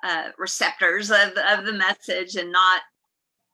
uh, 0.04 0.30
receptors 0.38 1.10
of, 1.10 1.34
of 1.50 1.66
the 1.66 1.74
message 1.74 2.36
and 2.36 2.52
not 2.52 2.82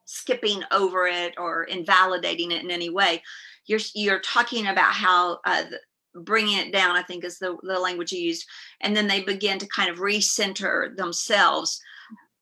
skipping 0.04 0.62
over 0.72 1.08
it 1.08 1.34
or 1.38 1.64
invalidating 1.64 2.52
it 2.52 2.64
in 2.64 2.70
any 2.70 2.90
way. 2.90 3.24
You're 3.66 3.80
you're 3.96 4.20
talking 4.20 4.68
about 4.68 4.92
how 4.92 5.40
uh, 5.46 5.64
bringing 6.14 6.58
it 6.58 6.74
down 6.74 6.98
i 6.98 7.02
think 7.02 7.24
is 7.24 7.40
the, 7.40 7.56
the 7.64 7.80
language 7.80 8.12
you 8.12 8.20
used 8.20 8.46
and 8.82 8.98
then 8.98 9.08
they 9.08 9.24
begin 9.24 9.58
to 9.58 9.68
kind 9.68 9.90
of 9.90 10.00
recenter 10.00 10.94
themselves. 10.98 11.80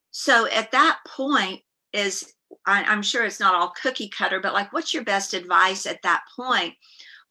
So 0.10 0.48
at 0.48 0.72
that 0.72 1.00
point 1.06 1.62
is 1.94 2.34
I, 2.66 2.92
am 2.92 3.02
sure 3.02 3.26
it's 3.26 3.40
not 3.40 3.56
all 3.56 3.74
cookie 3.82 4.10
cutter, 4.10 4.40
but 4.40 4.54
like, 4.54 4.74
what's 4.74 4.94
your 4.94 5.04
best 5.04 5.34
advice 5.34 5.86
at 5.86 6.02
that 6.04 6.24
point 6.36 6.76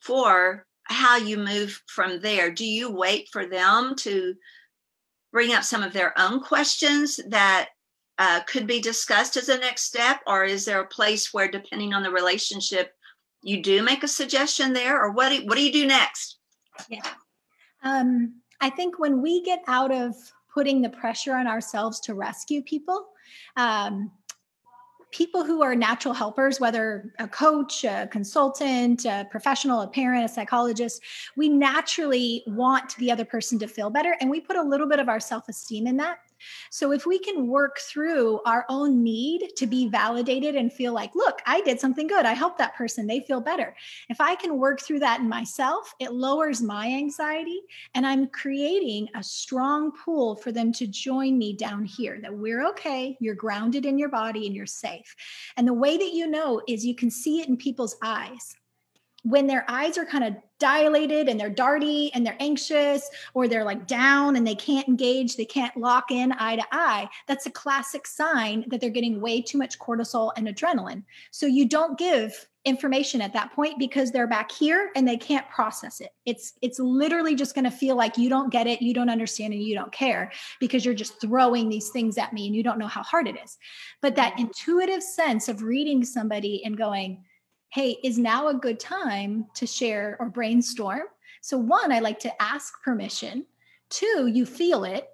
for 0.01 0.67
how 0.85 1.17
you 1.17 1.37
move 1.37 1.83
from 1.87 2.21
there? 2.21 2.51
Do 2.51 2.65
you 2.65 2.91
wait 2.91 3.29
for 3.31 3.47
them 3.47 3.95
to 3.99 4.35
bring 5.33 5.53
up 5.53 5.65
some 5.65 5.83
of 5.83 5.93
their 5.93 6.19
own 6.19 6.41
questions 6.41 7.21
that 7.29 7.71
uh, 8.19 8.41
could 8.45 8.67
be 8.67 8.81
discussed 8.81 9.37
as 9.37 9.49
a 9.49 9.59
next 9.59 9.83
step, 9.83 10.21
or 10.27 10.45
is 10.45 10.65
there 10.65 10.81
a 10.81 10.87
place 10.87 11.33
where, 11.33 11.49
depending 11.49 11.95
on 11.95 12.03
the 12.03 12.11
relationship, 12.11 12.95
you 13.43 13.63
do 13.63 13.83
make 13.83 14.03
a 14.03 14.09
suggestion 14.09 14.73
there, 14.73 15.01
or 15.01 15.13
what 15.13 15.29
do, 15.29 15.47
what 15.47 15.57
do 15.57 15.63
you 15.63 15.73
do 15.73 15.87
next? 15.87 16.39
Yeah, 16.89 17.07
um, 17.85 18.35
I 18.61 18.71
think 18.71 18.99
when 18.99 19.23
we 19.23 19.43
get 19.43 19.63
out 19.69 19.93
of 19.93 20.17
putting 20.53 20.83
the 20.83 20.89
pressure 20.89 21.35
on 21.35 21.47
ourselves 21.47 22.01
to 22.01 22.15
rescue 22.15 22.63
people, 22.63 23.07
um, 23.57 24.11
people 25.11 25.45
who 25.45 25.63
are 25.63 25.75
natural 25.75 26.15
helpers, 26.15 26.61
whether 26.61 27.13
a 27.19 27.27
coach, 27.27 27.85
a 27.85 28.09
consultant, 28.11 29.05
a 29.05 29.27
professional, 29.31 29.81
a 29.81 29.89
parent, 29.89 30.25
a 30.25 30.29
psychologist, 30.29 31.03
we 31.37 31.49
naturally 31.49 32.43
want 32.47 32.95
the 32.97 33.11
other 33.11 33.25
person 33.25 33.59
to 33.59 33.67
feel 33.67 33.91
better. 33.91 34.17
And 34.21 34.31
we 34.31 34.41
put 34.41 34.57
a 34.57 34.63
little 34.63 34.89
bit 34.89 34.99
of 34.99 35.09
our 35.09 35.21
self 35.21 35.49
esteem 35.49 35.87
in 35.87 35.97
that. 35.99 36.19
So 36.71 36.93
if 36.93 37.07
we 37.07 37.19
can 37.19 37.47
work 37.47 37.79
through 37.79 38.41
our 38.47 38.65
own 38.69 39.03
need 39.03 39.51
to 39.57 39.67
be 39.67 39.89
validated 39.89 40.55
and 40.55 40.73
feel 40.73 40.93
like, 40.93 41.15
look, 41.15 41.41
I 41.47 41.61
did 41.63 41.81
something 41.81 42.07
good. 42.07 42.27
I 42.27 42.35
helped 42.35 42.59
that 42.59 42.77
person. 42.77 43.07
They 43.07 43.21
feel 43.21 43.41
better. 43.41 43.75
If 44.09 44.21
I 44.21 44.35
can 44.35 44.59
work 44.59 44.81
through 44.81 45.01
that 45.01 45.21
in 45.21 45.29
myself, 45.29 45.95
it 45.99 46.13
lowers 46.13 46.63
my 46.63 46.89
anxiety 46.89 47.61
and 47.95 48.07
I'm 48.07 48.29
creating 48.29 49.09
a 49.15 49.23
strong 49.23 49.93
pull 50.05 50.37
for 50.37 50.53
them 50.53 50.73
to 50.73 50.87
join 50.87 51.39
me 51.39 51.55
down 51.55 51.85
here 51.85 52.19
that 52.23 52.35
we're 52.35 52.67
okay. 52.69 53.17
You're 53.21 53.35
grounded 53.35 53.87
in 53.87 53.99
your 53.99 54.09
body 54.09 54.47
and 54.47 54.55
you're 54.55 54.67
safe. 54.67 55.15
And 55.57 55.67
the 55.67 55.75
way 55.75 55.97
that 55.97 56.13
you 56.13 56.27
know 56.27 56.63
is 56.69 56.85
you 56.85 56.95
can 56.95 57.11
see 57.11 57.41
it 57.41 57.49
in 57.49 57.57
people's 57.57 57.97
eyes 58.03 58.55
when 59.25 59.47
their 59.47 59.65
eyes 59.69 59.99
are 59.99 60.07
kind 60.07 60.25
of 60.25 60.37
dilated 60.59 61.29
and 61.29 61.39
they're 61.39 61.51
darty 61.51 62.11
and 62.15 62.27
they're 62.27 62.37
anxious 62.41 63.09
or 63.35 63.49
they're 63.49 63.65
like 63.65 63.87
down 63.87 64.37
and 64.37 64.47
they 64.47 64.55
can't 64.55 64.89
engage, 64.89 65.37
they 65.37 65.45
can't 65.45 65.77
lock 65.77 66.11
in 66.11 66.33
eye 66.33 66.57
to 66.57 66.65
eye, 66.73 67.09
that's 67.27 67.47
a 67.47 67.51
classic 67.51 68.07
sign 68.07 68.65
that 68.69 68.81
they're 68.81 68.91
getting 68.91 69.21
way 69.21 69.41
too 69.41 69.59
much 69.59 69.79
cortisol 69.79 70.33
and 70.37 70.49
adrenaline. 70.49 71.03
So 71.31 71.47
you 71.47 71.69
don't 71.69 71.99
give 71.99 72.47
information 72.65 73.23
at 73.23 73.33
that 73.33 73.53
point 73.53 73.79
because 73.79 74.11
they're 74.11 74.27
back 74.27 74.53
here 74.53 74.91
and 74.95 75.09
they 75.09 75.17
can't 75.17 75.49
process 75.49 76.01
it. 76.01 76.11
It's 76.27 76.55
it's 76.61 76.79
literally 76.79 77.35
just 77.35 77.55
going 77.55 77.65
to 77.65 77.71
feel 77.71 77.97
like 77.97 78.19
you 78.19 78.29
don't 78.29 78.51
get 78.51 78.67
it, 78.67 78.83
you 78.83 78.93
don't 78.93 79.09
understand 79.09 79.55
and 79.55 79.63
you 79.63 79.75
don't 79.75 79.93
care 79.93 80.31
because 80.61 80.85
you're 80.85 80.95
just 80.95 81.21
throwing 81.21 81.69
these 81.69 81.89
things 81.91 82.19
at 82.19 82.33
me 82.33 82.47
and 82.47 82.55
you 82.55 82.63
don't 82.63 82.79
know 82.79 82.87
how 82.87 83.03
hard 83.03 83.27
it 83.27 83.37
is. 83.43 83.57
But 84.03 84.17
that 84.17 84.39
intuitive 84.39 85.03
sense 85.03 85.49
of 85.49 85.63
reading 85.63 86.05
somebody 86.05 86.63
and 86.65 86.77
going, 86.77 87.25
hey, 87.71 87.99
is 88.03 88.19
now 88.19 88.49
a 88.49 88.55
good 88.55 88.81
time 88.81 89.47
to 89.55 89.67
share 89.67 90.17
or 90.21 90.29
brainstorm? 90.29 91.03
So, 91.41 91.59
one, 91.59 91.93
I 91.93 92.01
like 92.01 92.19
to 92.21 92.43
ask 92.43 92.83
permission. 92.83 93.47
Two, 93.91 94.31
you 94.33 94.45
feel 94.47 94.85
it. 94.85 95.09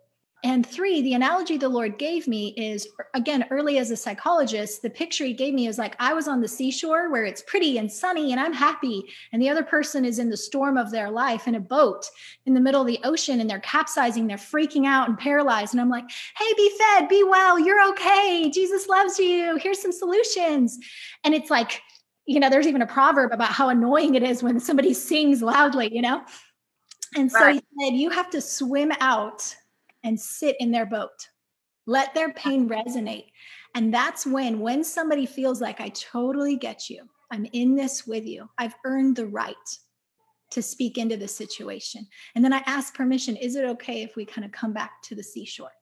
And 0.45 0.67
three, 0.67 1.01
the 1.01 1.15
analogy 1.15 1.57
the 1.57 1.71
Lord 1.71 1.97
gave 1.97 2.29
me 2.29 2.49
is 2.59 2.87
again, 3.15 3.47
early 3.51 3.79
as 3.79 3.91
a 3.91 3.97
psychologist, 3.97 4.83
the 4.83 4.91
picture 4.91 5.25
he 5.25 5.33
gave 5.33 5.55
me 5.55 5.69
is 5.69 5.79
like 5.79 5.97
I 5.99 6.13
was 6.13 6.29
on 6.29 6.43
the 6.43 6.49
seashore 6.49 7.11
where 7.11 7.25
it's 7.25 7.41
pretty 7.41 7.79
and 7.79 7.91
sunny 7.91 8.31
and 8.31 8.39
I'm 8.39 8.53
happy. 8.53 9.07
And 9.33 9.41
the 9.41 9.49
other 9.49 9.63
person 9.63 10.05
is 10.05 10.19
in 10.19 10.29
the 10.29 10.37
storm 10.37 10.77
of 10.77 10.91
their 10.91 11.11
life 11.11 11.49
in 11.49 11.55
a 11.55 11.61
boat 11.61 12.11
in 12.45 12.53
the 12.53 12.61
middle 12.61 12.83
of 12.83 12.87
the 12.87 13.01
ocean 13.05 13.41
and 13.41 13.49
they're 13.49 13.61
capsizing, 13.61 14.27
they're 14.27 14.37
freaking 14.37 14.85
out 14.87 15.09
and 15.09 15.17
paralyzed. 15.17 15.73
And 15.73 15.81
I'm 15.81 15.89
like, 15.89 16.11
hey, 16.37 16.53
be 16.59 16.71
fed, 16.79 17.09
be 17.09 17.25
well, 17.25 17.59
you're 17.59 17.89
okay. 17.93 18.51
Jesus 18.53 18.87
loves 18.87 19.19
you. 19.19 19.57
Here's 19.57 19.81
some 19.81 19.93
solutions. 19.93 20.79
And 21.25 21.33
it's 21.33 21.49
like, 21.49 21.81
you 22.27 22.41
know, 22.41 22.49
there's 22.49 22.67
even 22.67 22.83
a 22.83 22.87
proverb 22.87 23.33
about 23.33 23.51
how 23.51 23.69
annoying 23.69 24.15
it 24.15 24.23
is 24.23 24.43
when 24.43 24.59
somebody 24.59 24.95
sings 24.95 25.43
loudly, 25.43 25.95
you 25.95 26.03
know? 26.03 26.23
And 27.17 27.31
so 27.31 27.41
right. 27.41 27.55
he 27.55 27.87
said, 27.87 27.97
you 27.97 28.11
have 28.11 28.31
to 28.31 28.41
swim 28.41 28.93
out 29.01 29.55
and 30.03 30.19
sit 30.19 30.57
in 30.59 30.71
their 30.71 30.87
boat. 30.87 31.29
Let 31.87 32.15
their 32.15 32.33
pain 32.33 32.69
resonate. 32.69 33.27
And 33.75 33.93
that's 33.93 34.27
when, 34.27 34.61
when 34.61 34.85
somebody 34.85 35.27
feels 35.27 35.61
like, 35.61 35.81
I 35.81 35.91
totally 35.91 36.57
get 36.57 36.89
you, 36.89 37.03
I'm 37.31 37.47
in 37.53 37.75
this 37.75 38.07
with 38.07 38.25
you, 38.25 38.49
I've 38.57 38.75
earned 38.85 39.17
the 39.17 39.27
right 39.27 39.55
to 40.53 40.63
speak 40.63 40.99
into 40.99 41.17
the 41.17 41.29
situation. 41.29 42.07
And 42.35 42.45
then 42.45 42.53
I 42.53 42.63
ask 42.67 42.95
permission, 42.95 43.37
is 43.37 43.57
it 43.57 43.65
okay 43.65 44.03
if 44.03 44.17
we 44.17 44.25
kind 44.25 44.45
of 44.45 44.53
come 44.53 44.73
back 44.73 45.03
to 45.03 45.15
the 45.15 45.23
seashore? 45.23 45.73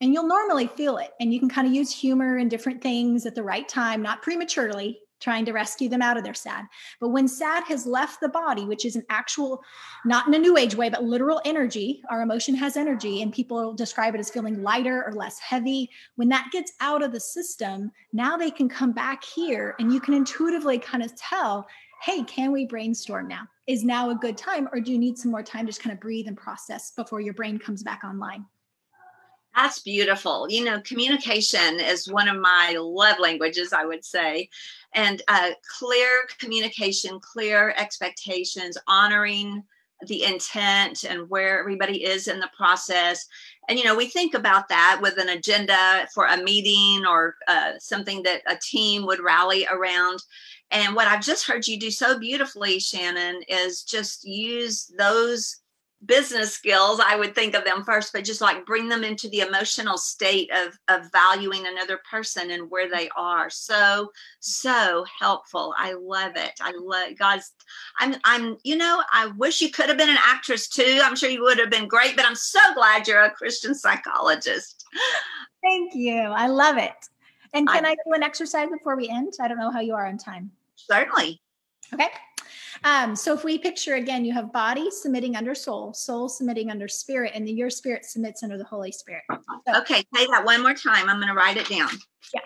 And 0.00 0.12
you'll 0.12 0.26
normally 0.26 0.68
feel 0.68 0.98
it. 0.98 1.10
And 1.20 1.32
you 1.32 1.38
can 1.38 1.48
kind 1.48 1.66
of 1.66 1.72
use 1.72 1.92
humor 1.92 2.36
and 2.36 2.50
different 2.50 2.82
things 2.82 3.26
at 3.26 3.34
the 3.34 3.42
right 3.42 3.68
time, 3.68 4.02
not 4.02 4.22
prematurely, 4.22 4.98
trying 5.22 5.44
to 5.44 5.52
rescue 5.52 5.88
them 5.88 6.02
out 6.02 6.16
of 6.16 6.24
their 6.24 6.34
sad. 6.34 6.66
But 7.00 7.10
when 7.10 7.28
sad 7.28 7.64
has 7.64 7.86
left 7.86 8.20
the 8.20 8.28
body, 8.28 8.64
which 8.64 8.84
is 8.84 8.96
an 8.96 9.04
actual, 9.08 9.62
not 10.04 10.26
in 10.26 10.34
a 10.34 10.38
new 10.38 10.56
age 10.56 10.74
way, 10.74 10.90
but 10.90 11.04
literal 11.04 11.40
energy, 11.44 12.02
our 12.10 12.22
emotion 12.22 12.54
has 12.56 12.76
energy, 12.76 13.22
and 13.22 13.32
people 13.32 13.72
describe 13.72 14.14
it 14.14 14.20
as 14.20 14.30
feeling 14.30 14.62
lighter 14.62 15.04
or 15.06 15.12
less 15.12 15.38
heavy. 15.38 15.88
When 16.16 16.28
that 16.28 16.50
gets 16.52 16.72
out 16.80 17.02
of 17.02 17.12
the 17.12 17.20
system, 17.20 17.90
now 18.12 18.36
they 18.36 18.50
can 18.50 18.68
come 18.68 18.92
back 18.92 19.24
here 19.24 19.76
and 19.78 19.92
you 19.92 20.00
can 20.00 20.14
intuitively 20.14 20.78
kind 20.78 21.02
of 21.02 21.14
tell 21.16 21.66
hey, 22.02 22.24
can 22.24 22.50
we 22.50 22.66
brainstorm 22.66 23.28
now? 23.28 23.46
Is 23.68 23.84
now 23.84 24.10
a 24.10 24.16
good 24.16 24.36
time, 24.36 24.68
or 24.72 24.80
do 24.80 24.90
you 24.90 24.98
need 24.98 25.16
some 25.16 25.30
more 25.30 25.42
time 25.44 25.66
to 25.66 25.68
just 25.70 25.80
kind 25.80 25.94
of 25.94 26.00
breathe 26.00 26.26
and 26.26 26.36
process 26.36 26.90
before 26.96 27.20
your 27.20 27.32
brain 27.32 27.60
comes 27.60 27.84
back 27.84 28.02
online? 28.02 28.44
That's 29.54 29.80
beautiful. 29.80 30.46
You 30.48 30.64
know, 30.64 30.80
communication 30.80 31.78
is 31.78 32.10
one 32.10 32.28
of 32.28 32.40
my 32.40 32.74
love 32.78 33.18
languages, 33.18 33.72
I 33.72 33.84
would 33.84 34.04
say. 34.04 34.48
And 34.94 35.20
uh, 35.28 35.50
clear 35.78 36.08
communication, 36.38 37.20
clear 37.20 37.74
expectations, 37.76 38.78
honoring 38.86 39.62
the 40.06 40.24
intent 40.24 41.04
and 41.04 41.28
where 41.30 41.60
everybody 41.60 42.04
is 42.04 42.28
in 42.28 42.40
the 42.40 42.50
process. 42.56 43.26
And, 43.68 43.78
you 43.78 43.84
know, 43.84 43.94
we 43.94 44.06
think 44.06 44.34
about 44.34 44.68
that 44.68 44.98
with 45.00 45.18
an 45.18 45.28
agenda 45.28 46.08
for 46.12 46.26
a 46.26 46.42
meeting 46.42 47.06
or 47.06 47.36
uh, 47.46 47.72
something 47.78 48.22
that 48.24 48.42
a 48.48 48.56
team 48.56 49.06
would 49.06 49.20
rally 49.20 49.66
around. 49.70 50.20
And 50.70 50.96
what 50.96 51.06
I've 51.06 51.22
just 51.22 51.46
heard 51.46 51.68
you 51.68 51.78
do 51.78 51.90
so 51.90 52.18
beautifully, 52.18 52.78
Shannan, 52.78 53.42
is 53.48 53.82
just 53.84 54.24
use 54.24 54.90
those 54.98 55.61
business 56.06 56.52
skills 56.52 57.00
i 57.04 57.14
would 57.14 57.34
think 57.34 57.54
of 57.54 57.64
them 57.64 57.84
first 57.84 58.12
but 58.12 58.24
just 58.24 58.40
like 58.40 58.66
bring 58.66 58.88
them 58.88 59.04
into 59.04 59.28
the 59.28 59.40
emotional 59.40 59.96
state 59.96 60.50
of 60.52 60.78
of 60.88 61.10
valuing 61.12 61.66
another 61.66 62.00
person 62.10 62.50
and 62.50 62.70
where 62.70 62.88
they 62.90 63.08
are. 63.16 63.50
So 63.50 64.12
so 64.40 65.04
helpful. 65.20 65.74
I 65.76 65.94
love 65.94 66.32
it. 66.36 66.52
I 66.60 66.72
love 66.78 67.16
god's 67.18 67.52
i'm 67.98 68.14
i'm 68.24 68.56
you 68.62 68.76
know 68.76 69.02
i 69.12 69.26
wish 69.26 69.60
you 69.60 69.70
could 69.70 69.88
have 69.88 69.98
been 69.98 70.10
an 70.10 70.18
actress 70.24 70.68
too. 70.68 71.00
I'm 71.02 71.16
sure 71.16 71.30
you 71.30 71.42
would 71.42 71.58
have 71.58 71.70
been 71.70 71.88
great 71.88 72.16
but 72.16 72.24
i'm 72.24 72.34
so 72.34 72.60
glad 72.74 73.06
you're 73.06 73.22
a 73.22 73.30
christian 73.30 73.74
psychologist. 73.74 74.84
Thank 75.62 75.94
you. 75.94 76.18
I 76.18 76.48
love 76.48 76.76
it. 76.76 77.08
And 77.54 77.68
can 77.68 77.84
I, 77.84 77.90
I 77.90 77.94
do 78.06 78.14
an 78.14 78.22
exercise 78.22 78.68
before 78.70 78.96
we 78.96 79.08
end? 79.08 79.34
I 79.40 79.48
don't 79.48 79.58
know 79.58 79.70
how 79.70 79.80
you 79.80 79.94
are 79.94 80.06
on 80.06 80.18
time. 80.18 80.50
Certainly 80.76 81.41
okay 81.94 82.08
um, 82.84 83.14
so 83.14 83.32
if 83.32 83.44
we 83.44 83.58
picture 83.58 83.94
again, 83.94 84.24
you 84.24 84.32
have 84.32 84.52
body 84.52 84.90
submitting 84.90 85.36
under 85.36 85.54
soul, 85.54 85.92
soul 85.92 86.28
submitting 86.28 86.70
under 86.70 86.88
spirit, 86.88 87.32
and 87.34 87.46
then 87.46 87.56
your 87.56 87.70
spirit 87.70 88.04
submits 88.04 88.42
under 88.42 88.58
the 88.58 88.64
Holy 88.64 88.90
Spirit. 88.90 89.22
So, 89.30 89.80
okay, 89.80 90.04
say 90.14 90.26
that 90.26 90.44
one 90.44 90.62
more 90.62 90.74
time. 90.74 91.08
I'm 91.08 91.16
going 91.16 91.28
to 91.28 91.34
write 91.34 91.56
it 91.56 91.68
down. 91.68 91.90
Yeah. 92.34 92.40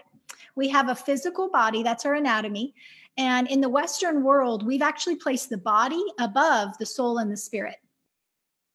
We 0.54 0.68
have 0.68 0.88
a 0.88 0.94
physical 0.94 1.48
body, 1.50 1.82
that's 1.82 2.04
our 2.04 2.14
anatomy. 2.14 2.74
And 3.18 3.48
in 3.48 3.62
the 3.62 3.68
Western 3.68 4.22
world, 4.22 4.66
we've 4.66 4.82
actually 4.82 5.16
placed 5.16 5.48
the 5.48 5.58
body 5.58 6.04
above 6.18 6.76
the 6.78 6.86
soul 6.86 7.18
and 7.18 7.30
the 7.30 7.36
spirit 7.36 7.76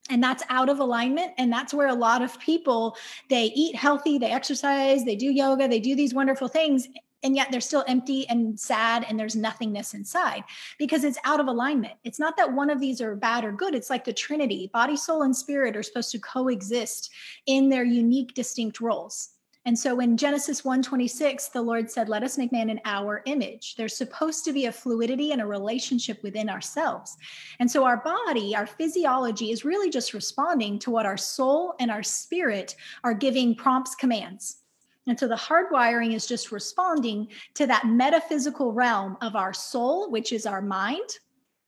and 0.09 0.22
that's 0.22 0.43
out 0.49 0.67
of 0.67 0.80
alignment 0.80 1.32
and 1.38 1.53
that's 1.53 1.76
where 1.76 1.88
a 1.88 1.93
lot 1.93 2.24
of 2.24 2.38
people 2.39 2.97
they 3.30 3.45
eat 3.55 3.76
healthy 3.76 4.17
they 4.17 4.32
exercise 4.32 5.05
they 5.05 5.15
do 5.15 5.28
yoga 5.28 5.67
they 5.67 5.80
do 5.80 5.95
these 5.95 6.11
wonderful 6.11 6.47
things 6.47 6.88
and 7.24 7.36
yet 7.36 7.51
they're 7.51 7.61
still 7.61 7.84
empty 7.88 8.28
and 8.30 8.59
sad 8.59 9.05
and 9.07 9.19
there's 9.19 9.36
nothingness 9.36 9.93
inside 9.93 10.43
because 10.78 11.03
it's 11.03 11.19
out 11.24 11.39
of 11.39 11.47
alignment. 11.47 11.93
It's 12.03 12.19
not 12.19 12.38
that 12.38 12.53
one 12.53 12.69
of 12.69 12.80
these 12.80 13.01
are 13.01 13.15
bad 13.15 13.43
or 13.43 13.51
good. 13.51 13.76
It's 13.76 13.89
like 13.89 14.03
the 14.03 14.13
trinity. 14.13 14.69
Body 14.74 14.97
soul 14.97 15.24
and 15.24 15.36
spirit 15.36 15.76
are 15.76 15.84
supposed 15.84 16.11
to 16.11 16.19
coexist 16.19 17.11
in 17.45 17.69
their 17.69 17.84
unique 17.84 18.34
distinct 18.34 18.82
roles. 18.82 19.30
And 19.63 19.78
so 19.78 19.99
in 19.99 20.17
genesis 20.17 20.63
1.26 20.63 21.51
the 21.51 21.61
lord 21.61 21.91
said 21.91 22.09
let 22.09 22.24
us 22.24 22.36
make 22.36 22.51
man 22.51 22.72
in 22.72 22.82
our 22.84 23.22
image. 23.28 23.76
There's 23.76 23.95
supposed 23.95 24.43
to 24.45 24.53
be 24.53 24.65
a 24.65 24.72
fluidity 24.72 25.34
and 25.34 25.41
a 25.41 25.45
relationship 25.45 26.24
within 26.24 26.49
ourselves. 26.49 27.15
And 27.59 27.69
so 27.69 27.84
our 27.84 27.97
body 27.97 28.55
our 28.55 28.65
physiology 28.65 29.51
is 29.51 29.63
really 29.63 29.91
just 29.91 30.15
responding 30.15 30.80
to 30.80 30.89
what 30.89 31.05
our 31.05 31.17
soul 31.17 31.76
and 31.80 31.91
our 31.91 32.01
spirit 32.01 32.76
are 33.03 33.13
giving 33.13 33.53
prompts 33.53 33.93
commands 33.93 34.61
and 35.07 35.19
so 35.19 35.27
the 35.27 35.35
hardwiring 35.35 36.13
is 36.13 36.27
just 36.27 36.51
responding 36.51 37.27
to 37.55 37.65
that 37.67 37.87
metaphysical 37.87 38.71
realm 38.71 39.17
of 39.21 39.35
our 39.35 39.53
soul, 39.53 40.11
which 40.11 40.31
is 40.31 40.45
our 40.45 40.61
mind, 40.61 41.17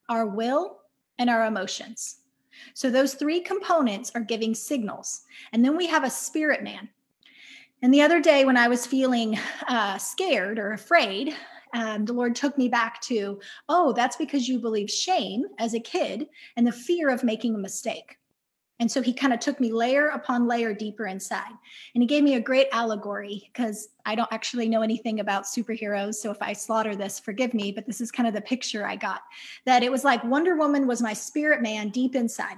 our 0.10 0.28
will, 0.28 0.80
and 1.18 1.30
our 1.30 1.46
emotions. 1.46 2.18
So 2.76 2.90
those 2.90 3.16
three 3.16 3.40
components 3.40 4.12
are 4.14 4.22
giving 4.22 4.54
signals. 4.54 5.22
And 5.52 5.66
then 5.66 5.76
we 5.76 5.88
have 5.88 6.04
a 6.04 6.10
spirit 6.10 6.64
man. 6.64 6.90
And 7.82 7.94
the 7.94 8.02
other 8.02 8.22
day, 8.22 8.46
when 8.46 8.56
I 8.56 8.68
was 8.68 8.86
feeling 8.86 9.38
uh, 9.68 9.98
scared 9.98 10.60
or 10.60 10.74
afraid, 10.74 11.36
um, 11.74 12.06
the 12.06 12.14
Lord 12.14 12.36
took 12.36 12.58
me 12.58 12.70
back 12.70 13.02
to, 13.02 13.40
oh, 13.68 13.94
that's 13.94 14.16
because 14.16 14.48
you 14.48 14.60
believe 14.60 14.90
shame 14.90 15.46
as 15.58 15.74
a 15.74 15.80
kid 15.80 16.28
and 16.56 16.66
the 16.66 16.72
fear 16.72 17.10
of 17.10 17.24
making 17.24 17.56
a 17.56 17.58
mistake. 17.60 18.18
And 18.80 18.92
so 18.92 19.02
he 19.02 19.14
kind 19.14 19.34
of 19.34 19.40
took 19.40 19.60
me 19.60 19.72
layer 19.72 20.08
upon 20.08 20.48
layer 20.48 20.74
deeper 20.74 21.06
inside. 21.06 21.52
And 21.94 22.02
he 22.02 22.08
gave 22.08 22.24
me 22.24 22.36
a 22.36 22.40
great 22.40 22.68
allegory 22.72 23.50
because 23.54 23.90
I 24.06 24.16
don't 24.16 24.32
actually 24.34 24.68
know 24.68 24.82
anything 24.82 25.20
about 25.20 25.44
superheroes. 25.44 26.16
So 26.16 26.32
if 26.32 26.42
I 26.42 26.54
slaughter 26.54 26.96
this, 26.96 27.20
forgive 27.20 27.54
me, 27.54 27.72
but 27.72 27.86
this 27.86 28.02
is 28.02 28.12
kind 28.12 28.28
of 28.28 28.34
the 28.34 28.42
picture 28.42 28.86
I 28.86 28.96
got 28.96 29.22
that 29.66 29.84
it 29.84 29.92
was 29.92 30.04
like 30.04 30.24
Wonder 30.24 30.56
Woman 30.56 30.88
was 30.88 31.02
my 31.02 31.14
spirit 31.14 31.62
man 31.62 31.90
deep 31.90 32.16
inside. 32.16 32.58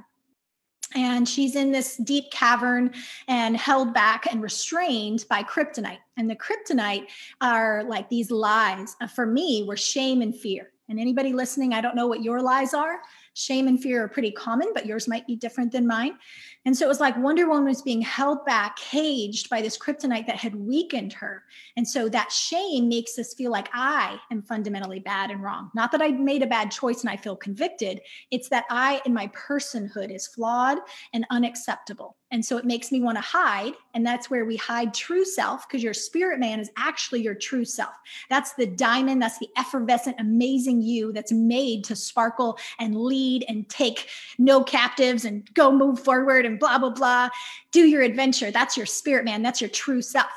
And 0.95 1.28
she's 1.28 1.55
in 1.55 1.72
this 1.72 1.97
deep 1.97 2.32
cavern 2.32 2.93
and 3.28 3.57
held 3.57 3.93
back 3.93 4.28
and 4.32 4.41
restrained 4.41 5.26
by 5.30 5.43
kryptonite. 5.43 5.99
And 6.16 6.30
the 6.30 6.38
kryptonite 6.38 7.07
are 7.41 7.84
like 7.84 8.09
these 8.09 8.32
lies 8.32 8.95
uh, 9.01 9.07
for 9.07 9.26
me 9.26 9.66
were 9.68 9.78
shame 9.78 10.22
and 10.22 10.34
fear. 10.34 10.72
And 10.88 10.99
anybody 10.99 11.34
listening, 11.34 11.74
I 11.74 11.82
don't 11.82 11.95
know 11.95 12.07
what 12.07 12.24
your 12.24 12.41
lies 12.41 12.74
are, 12.74 13.01
shame 13.36 13.68
and 13.68 13.82
fear 13.82 14.04
are 14.04 14.08
pretty 14.08 14.32
common, 14.32 14.70
but 14.74 14.86
yours 14.86 15.08
might 15.08 15.28
be 15.28 15.36
different 15.36 15.72
than 15.72 15.86
mine. 15.86 16.18
And 16.66 16.76
so 16.76 16.86
it 16.86 16.90
was 16.90 17.00
like 17.00 17.16
Wonder 17.18 17.48
Woman 17.48 17.66
was 17.66 17.82
being 17.82 18.02
held 18.02 18.44
back, 18.46 18.78
caged 18.78 19.50
by 19.50 19.62
this 19.62 19.78
kryptonite 19.78 20.26
that 20.26 20.38
had 20.38 20.56
weakened 20.56 21.14
her. 21.14 21.44
And 21.78 21.88
so 21.88 22.10
that 22.10 22.32
shame 22.32 22.88
makes 22.90 23.20
us 23.20 23.34
feel 23.36 23.52
like 23.52 23.70
I 23.74 24.18
am 24.32 24.42
fundamentally 24.42 25.00
bad 25.00 25.30
and 25.30 25.44
wrong. 25.44 25.70
Not 25.76 25.92
that 25.92 26.02
I 26.02 26.10
made 26.10 26.42
a 26.42 26.48
bad 26.48 26.72
choice 26.72 27.02
and 27.02 27.10
I 27.10 27.18
feel 27.18 27.36
convicted, 27.36 28.02
it's 28.32 28.50
that 28.50 28.66
I, 28.70 29.02
in 29.06 29.14
my 29.14 29.28
personhood, 29.28 30.16
is 30.16 30.28
flawed 30.28 30.80
and 31.14 31.26
unacceptable. 31.30 32.16
And 32.36 32.44
so 32.44 32.58
it 32.58 32.66
makes 32.66 32.92
me 32.92 33.00
want 33.00 33.18
to 33.18 33.22
hide. 33.22 33.76
And 33.94 34.06
that's 34.06 34.30
where 34.30 34.44
we 34.44 34.58
hide 34.58 34.94
true 34.94 35.24
self 35.24 35.66
because 35.66 35.82
your 35.82 35.94
spirit 35.94 36.38
man 36.38 36.60
is 36.60 36.70
actually 36.76 37.22
your 37.22 37.34
true 37.34 37.64
self. 37.64 37.94
That's 38.30 38.52
the 38.56 38.66
diamond, 38.66 39.22
that's 39.22 39.40
the 39.40 39.48
effervescent, 39.56 40.18
amazing 40.20 40.82
you 40.82 41.14
that's 41.14 41.32
made 41.32 41.86
to 41.86 41.96
sparkle 41.96 42.58
and 42.78 43.00
lead 43.00 43.46
and 43.48 43.70
take 43.70 44.10
no 44.38 44.66
captives 44.66 45.24
and 45.24 45.50
go 45.54 45.72
move 45.72 45.98
forward 45.98 46.46
and 46.46 46.60
blah, 46.60 46.78
blah, 46.78 46.90
blah. 46.90 47.30
Do 47.72 47.88
your 47.88 48.02
adventure. 48.02 48.52
That's 48.52 48.76
your 48.76 48.86
spirit, 48.86 49.24
man. 49.24 49.42
That's 49.42 49.62
your 49.62 49.70
true 49.70 50.02
self. 50.02 50.28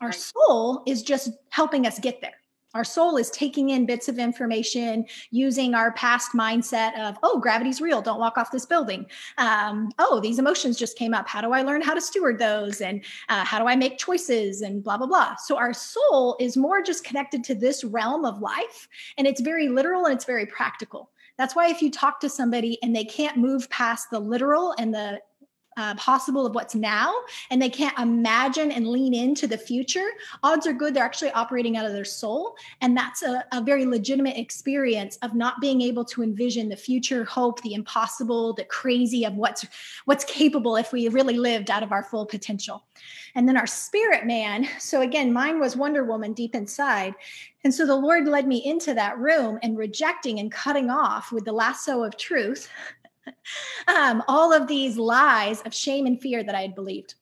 Our 0.00 0.12
soul 0.12 0.84
is 0.86 1.02
just 1.02 1.30
helping 1.48 1.88
us 1.88 1.98
get 1.98 2.20
there. 2.20 2.34
Our 2.74 2.84
soul 2.84 3.16
is 3.16 3.30
taking 3.30 3.70
in 3.70 3.86
bits 3.86 4.08
of 4.08 4.18
information 4.18 5.04
using 5.30 5.74
our 5.74 5.92
past 5.92 6.32
mindset 6.32 6.98
of, 6.98 7.18
oh, 7.22 7.38
gravity's 7.38 7.80
real. 7.80 8.00
Don't 8.00 8.18
walk 8.18 8.38
off 8.38 8.50
this 8.50 8.66
building. 8.66 9.06
Um, 9.38 9.90
oh, 9.98 10.20
these 10.20 10.38
emotions 10.38 10.78
just 10.78 10.96
came 10.96 11.14
up. 11.14 11.28
How 11.28 11.40
do 11.40 11.52
I 11.52 11.62
learn 11.62 11.82
how 11.82 11.94
to 11.94 12.00
steward 12.00 12.38
those? 12.38 12.80
And 12.80 13.04
uh, 13.28 13.44
how 13.44 13.58
do 13.58 13.66
I 13.66 13.76
make 13.76 13.98
choices? 13.98 14.62
And 14.62 14.82
blah, 14.82 14.96
blah, 14.96 15.06
blah. 15.06 15.36
So 15.36 15.56
our 15.56 15.74
soul 15.74 16.36
is 16.40 16.56
more 16.56 16.82
just 16.82 17.04
connected 17.04 17.44
to 17.44 17.54
this 17.54 17.84
realm 17.84 18.24
of 18.24 18.40
life. 18.40 18.88
And 19.18 19.26
it's 19.26 19.40
very 19.40 19.68
literal 19.68 20.06
and 20.06 20.14
it's 20.14 20.24
very 20.24 20.46
practical. 20.46 21.10
That's 21.38 21.56
why 21.56 21.68
if 21.68 21.82
you 21.82 21.90
talk 21.90 22.20
to 22.20 22.28
somebody 22.28 22.78
and 22.82 22.94
they 22.94 23.04
can't 23.04 23.36
move 23.36 23.68
past 23.70 24.10
the 24.10 24.18
literal 24.18 24.74
and 24.78 24.94
the 24.94 25.20
uh, 25.76 25.94
possible 25.94 26.46
of 26.46 26.54
what's 26.54 26.74
now 26.74 27.14
and 27.50 27.60
they 27.60 27.68
can't 27.68 27.98
imagine 27.98 28.70
and 28.72 28.88
lean 28.88 29.14
into 29.14 29.46
the 29.46 29.58
future, 29.58 30.08
odds 30.42 30.66
are 30.66 30.72
good 30.72 30.94
they're 30.94 31.04
actually 31.04 31.30
operating 31.32 31.76
out 31.76 31.86
of 31.86 31.92
their 31.92 32.04
soul. 32.04 32.56
And 32.80 32.96
that's 32.96 33.22
a, 33.22 33.44
a 33.52 33.62
very 33.62 33.86
legitimate 33.86 34.36
experience 34.36 35.16
of 35.22 35.34
not 35.34 35.60
being 35.60 35.80
able 35.80 36.04
to 36.06 36.22
envision 36.22 36.68
the 36.68 36.76
future, 36.76 37.24
hope, 37.24 37.60
the 37.62 37.74
impossible, 37.74 38.52
the 38.52 38.64
crazy 38.64 39.24
of 39.24 39.34
what's 39.34 39.66
what's 40.04 40.24
capable 40.24 40.76
if 40.76 40.92
we 40.92 41.08
really 41.08 41.36
lived 41.36 41.70
out 41.70 41.82
of 41.82 41.92
our 41.92 42.02
full 42.02 42.26
potential. 42.26 42.84
And 43.34 43.48
then 43.48 43.56
our 43.56 43.66
spirit 43.66 44.26
man, 44.26 44.68
so 44.78 45.00
again, 45.00 45.32
mine 45.32 45.58
was 45.58 45.76
Wonder 45.76 46.04
Woman 46.04 46.34
deep 46.34 46.54
inside. 46.54 47.14
And 47.64 47.72
so 47.72 47.86
the 47.86 47.96
Lord 47.96 48.26
led 48.26 48.46
me 48.46 48.64
into 48.64 48.92
that 48.94 49.18
room 49.18 49.58
and 49.62 49.78
rejecting 49.78 50.40
and 50.40 50.50
cutting 50.50 50.90
off 50.90 51.32
with 51.32 51.44
the 51.44 51.52
lasso 51.52 52.02
of 52.02 52.16
truth 52.16 52.68
um, 53.88 54.22
all 54.28 54.52
of 54.52 54.66
these 54.66 54.96
lies 54.96 55.62
of 55.62 55.74
shame 55.74 56.06
and 56.06 56.20
fear 56.20 56.42
that 56.42 56.54
I 56.54 56.62
had 56.62 56.74
believed. 56.74 57.14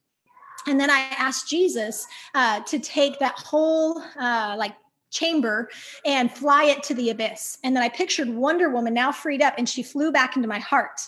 And 0.66 0.78
then 0.78 0.90
I 0.90 1.00
asked 1.18 1.48
Jesus 1.48 2.06
uh, 2.34 2.60
to 2.60 2.78
take 2.78 3.18
that 3.18 3.38
whole 3.38 4.02
uh, 4.18 4.54
like 4.58 4.74
chamber 5.10 5.68
and 6.04 6.30
fly 6.30 6.64
it 6.64 6.82
to 6.84 6.94
the 6.94 7.10
abyss. 7.10 7.58
And 7.64 7.74
then 7.74 7.82
I 7.82 7.88
pictured 7.88 8.28
Wonder 8.28 8.70
Woman 8.70 8.94
now 8.94 9.10
freed 9.10 9.42
up 9.42 9.54
and 9.58 9.68
she 9.68 9.82
flew 9.82 10.12
back 10.12 10.36
into 10.36 10.48
my 10.48 10.58
heart. 10.58 11.00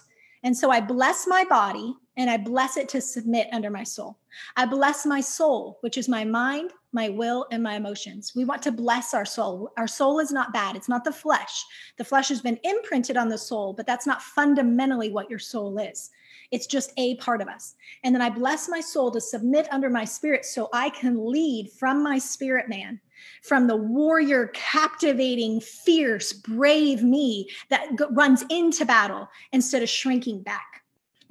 And 0.42 0.56
so 0.56 0.70
I 0.70 0.80
bless 0.80 1.26
my 1.26 1.44
body 1.44 1.94
and 2.16 2.28
I 2.28 2.36
bless 2.36 2.76
it 2.76 2.88
to 2.90 3.00
submit 3.00 3.48
under 3.52 3.70
my 3.70 3.84
soul. 3.84 4.18
I 4.56 4.66
bless 4.66 5.06
my 5.06 5.20
soul, 5.20 5.78
which 5.80 5.96
is 5.96 6.08
my 6.08 6.24
mind, 6.24 6.72
my 6.92 7.08
will, 7.08 7.46
and 7.50 7.62
my 7.62 7.74
emotions. 7.74 8.32
We 8.34 8.44
want 8.44 8.62
to 8.62 8.72
bless 8.72 9.14
our 9.14 9.24
soul. 9.24 9.72
Our 9.76 9.86
soul 9.86 10.18
is 10.18 10.30
not 10.30 10.52
bad, 10.52 10.76
it's 10.76 10.88
not 10.88 11.04
the 11.04 11.12
flesh. 11.12 11.64
The 11.96 12.04
flesh 12.04 12.28
has 12.28 12.40
been 12.40 12.58
imprinted 12.64 13.16
on 13.16 13.28
the 13.28 13.38
soul, 13.38 13.72
but 13.72 13.86
that's 13.86 14.06
not 14.06 14.22
fundamentally 14.22 15.10
what 15.10 15.30
your 15.30 15.38
soul 15.38 15.78
is. 15.78 16.10
It's 16.50 16.66
just 16.66 16.92
a 16.98 17.16
part 17.16 17.40
of 17.40 17.48
us. 17.48 17.74
And 18.04 18.14
then 18.14 18.20
I 18.20 18.28
bless 18.28 18.68
my 18.68 18.80
soul 18.80 19.10
to 19.12 19.20
submit 19.20 19.68
under 19.72 19.88
my 19.88 20.04
spirit 20.04 20.44
so 20.44 20.68
I 20.72 20.90
can 20.90 21.26
lead 21.26 21.70
from 21.78 22.02
my 22.02 22.18
spirit 22.18 22.68
man 22.68 23.00
from 23.42 23.66
the 23.66 23.76
warrior, 23.76 24.48
captivating, 24.48 25.60
fierce, 25.60 26.32
brave 26.32 27.02
me 27.02 27.48
that 27.68 27.88
runs 28.10 28.44
into 28.50 28.84
battle 28.84 29.28
instead 29.52 29.82
of 29.82 29.88
shrinking 29.88 30.42
back. 30.42 30.81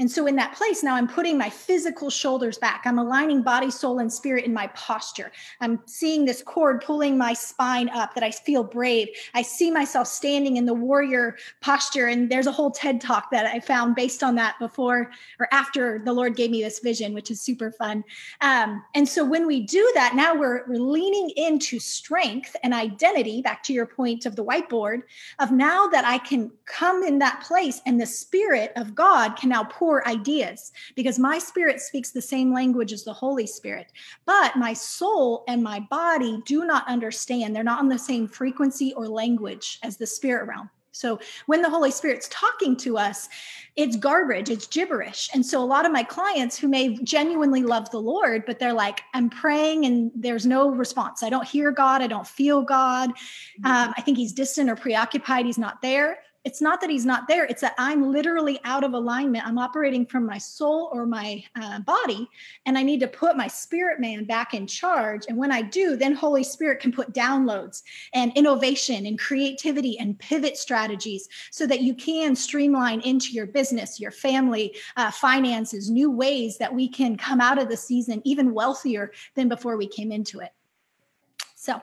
And 0.02 0.10
so, 0.10 0.26
in 0.26 0.36
that 0.38 0.56
place, 0.56 0.82
now 0.82 0.96
I'm 0.96 1.08
putting 1.08 1.38
my 1.38 1.52
physical 1.52 2.10
shoulders 2.10 2.58
back. 2.58 2.82
I'm 2.86 2.98
aligning 2.98 3.44
body, 3.44 3.70
soul, 3.70 4.00
and 4.00 4.12
spirit 4.12 4.46
in 4.46 4.52
my 4.52 4.66
posture. 4.70 5.32
I'm 5.60 5.80
seeing 5.86 6.26
this 6.26 6.42
cord 6.42 6.82
pulling 6.82 7.20
my 7.20 7.34
spine 7.34 7.88
up 7.90 8.16
that 8.16 8.24
I 8.24 8.32
feel 8.32 8.64
brave. 8.64 9.10
I 9.36 9.44
see 9.44 9.70
myself 9.70 10.08
standing 10.08 10.58
in 10.58 10.66
the 10.66 10.74
warrior 10.74 11.38
posture. 11.62 12.08
And 12.08 12.32
there's 12.32 12.48
a 12.48 12.52
whole 12.52 12.72
TED 12.72 13.00
talk 13.00 13.30
that 13.30 13.46
I 13.46 13.60
found 13.60 13.94
based 13.94 14.24
on 14.24 14.34
that 14.36 14.58
before 14.58 15.12
or 15.40 15.48
after 15.52 16.02
the 16.04 16.14
Lord 16.14 16.36
gave 16.36 16.50
me 16.50 16.64
this 16.64 16.80
vision, 16.80 17.14
which 17.14 17.30
is 17.30 17.40
super 17.40 17.70
fun. 17.70 18.04
Um, 18.42 18.84
and 18.96 19.08
so, 19.08 19.24
when 19.24 19.46
we 19.46 19.60
do 19.62 19.88
that, 19.94 20.16
now 20.16 20.34
we're, 20.34 20.68
we're 20.68 20.80
leaning 20.80 21.30
into 21.38 21.78
strength 21.78 22.56
and 22.64 22.74
identity, 22.74 23.44
back 23.44 23.62
to 23.66 23.74
your 23.74 23.86
point 23.86 24.26
of 24.26 24.36
the 24.36 24.44
whiteboard, 24.44 25.04
of 25.38 25.52
now 25.52 25.86
that 25.90 26.06
I 26.06 26.18
can 26.18 26.52
come 26.66 27.04
in 27.04 27.20
that 27.20 27.44
place 27.44 27.82
and 27.86 28.02
the 28.02 28.08
spirit 28.08 28.72
of 28.76 28.96
God 28.96 29.36
can 29.36 29.50
now 29.50 29.64
pour 29.64 29.91
ideas 30.08 30.72
because 30.96 31.20
my 31.20 31.38
spirit 31.38 31.82
speaks 31.82 32.12
the 32.12 32.22
same 32.22 32.54
language 32.54 32.94
as 32.94 33.04
the 33.04 33.14
Holy 33.14 33.48
Spirit. 33.48 33.92
But 34.26 34.56
my 34.56 34.74
soul 34.74 35.44
and 35.48 35.64
my 35.64 35.80
body 35.80 36.42
do 36.46 36.66
not 36.66 36.88
understand. 36.88 37.56
They're 37.56 37.64
not 37.64 37.80
on 37.80 37.90
the 37.90 38.00
same 38.00 38.28
frequency 38.28 38.94
or 38.96 39.08
language 39.08 39.80
as 39.84 39.98
the 39.98 40.08
spirit 40.08 40.48
realm. 40.48 40.70
So 40.94 41.20
when 41.46 41.62
the 41.62 41.70
Holy 41.70 41.92
Spirit's 41.92 42.28
talking 42.30 42.76
to 42.78 42.98
us, 42.98 43.30
it's 43.76 43.96
garbage, 43.96 44.50
it's 44.50 44.68
gibberish. 44.68 45.30
And 45.34 45.46
so 45.46 45.64
a 45.64 45.66
lot 45.66 45.86
of 45.86 45.92
my 45.92 46.04
clients 46.04 46.58
who 46.58 46.68
may 46.68 46.98
genuinely 46.98 47.64
love 47.64 47.90
the 47.92 48.02
Lord, 48.02 48.44
but 48.46 48.60
they're 48.60 48.74
like, 48.74 49.02
I'm 49.14 49.30
praying 49.30 49.86
and 49.86 50.12
there's 50.14 50.46
no 50.46 50.70
response. 50.70 51.24
I 51.24 51.30
don't 51.30 51.48
hear 51.48 51.72
God. 51.72 52.02
I 52.02 52.08
don't 52.08 52.28
feel 52.28 52.62
God. 52.62 53.12
Mm-hmm. 53.12 53.66
Um, 53.66 53.94
I 53.98 54.02
think 54.02 54.18
he's 54.18 54.34
distant 54.34 54.70
or 54.70 54.76
preoccupied. 54.76 55.46
He's 55.46 55.58
not 55.58 55.82
there 55.82 56.20
it's 56.44 56.62
not 56.62 56.82
that 56.82 56.90
he's 56.90 57.06
not 57.06 57.28
there 57.28 57.46
it's 57.46 57.62
that 57.62 57.76
i'm 57.78 58.12
literally 58.12 58.60
out 58.64 58.84
of 58.84 58.94
alignment. 58.94 59.46
I'm 59.46 59.58
operating 59.58 60.06
from 60.06 60.26
my 60.26 60.38
soul 60.38 60.90
or 60.92 61.06
my 61.06 61.44
uh, 61.56 61.80
body 61.82 62.28
and 62.66 62.78
i 62.78 62.84
need 62.84 63.00
to 63.02 63.08
put 63.08 63.38
my 63.38 63.48
spirit 63.48 64.00
man 64.00 64.26
back 64.26 64.54
in 64.54 64.68
charge. 64.68 65.24
And 65.28 65.38
when 65.38 65.52
i 65.52 65.62
do 65.62 65.96
then 65.96 66.14
holy 66.14 66.44
spirit 66.44 66.80
can 66.80 66.92
put 66.92 67.14
downloads 67.14 67.84
and 68.14 68.32
innovation 68.36 69.06
and 69.06 69.20
creativity 69.20 69.98
and 70.00 70.18
pivot 70.20 70.58
strategies 70.58 71.28
so 71.52 71.68
that 71.68 71.82
you 71.82 71.94
can 71.94 72.36
streamline 72.36 73.02
into 73.02 73.32
your 73.32 73.48
business 73.48 74.00
your 74.00 74.12
family 74.12 74.76
uh, 74.98 75.12
finances 75.12 75.90
new 75.90 76.10
ways 76.10 76.58
that 76.58 76.74
we 76.74 76.88
can 76.88 77.16
come 77.18 77.42
out 77.42 77.60
of 77.62 77.70
the 77.70 77.78
season 77.78 78.22
even 78.24 78.54
wealthier 78.54 79.12
than 79.36 79.48
before 79.50 79.78
we 79.78 79.88
came 79.88 80.12
into 80.12 80.40
it. 80.40 80.52
So 81.56 81.82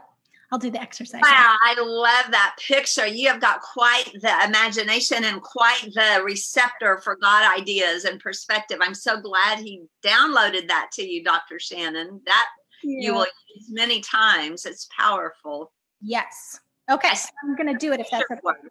I'll 0.51 0.59
do 0.59 0.71
the 0.71 0.81
exercise. 0.81 1.21
Wow, 1.23 1.57
I 1.63 1.75
love 1.79 2.31
that 2.31 2.57
picture. 2.59 3.07
You 3.07 3.29
have 3.29 3.41
got 3.41 3.61
quite 3.61 4.11
the 4.23 4.33
imagination 4.47 5.25
and 5.25 5.43
quite 5.43 5.83
the 5.95 6.23
receptor 6.25 6.99
for 6.99 7.17
God 7.17 7.59
ideas 7.59 8.05
and 8.05 8.19
perspective. 8.19 8.79
I'm 8.81 8.95
so 8.95 9.21
glad 9.21 9.59
he 9.59 9.83
downloaded 10.03 10.69
that 10.69 10.89
to 10.95 11.07
you, 11.07 11.23
Dr. 11.23 11.57
Shannan. 11.57 12.21
That 12.25 12.47
yeah. 12.83 13.07
you 13.07 13.15
will 13.15 13.27
use 13.55 13.67
many 13.71 14.01
times. 14.01 14.65
It's 14.65 14.89
powerful. 14.99 15.73
Yes. 16.01 16.61
Okay. 16.91 17.15
So 17.15 17.29
I'm 17.45 17.55
going 17.55 17.71
to 17.73 17.79
do 17.79 17.93
it 17.93 18.01
if 18.01 18.09
that's 18.11 18.25
okay. 18.31 18.69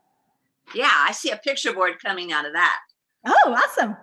Yeah, 0.73 0.91
I 0.91 1.11
see 1.11 1.29
a 1.29 1.37
picture 1.37 1.73
board 1.73 1.93
coming 2.03 2.31
out 2.31 2.45
of 2.45 2.53
that. 2.53 2.79
Oh, 3.25 3.55
awesome. 3.55 3.95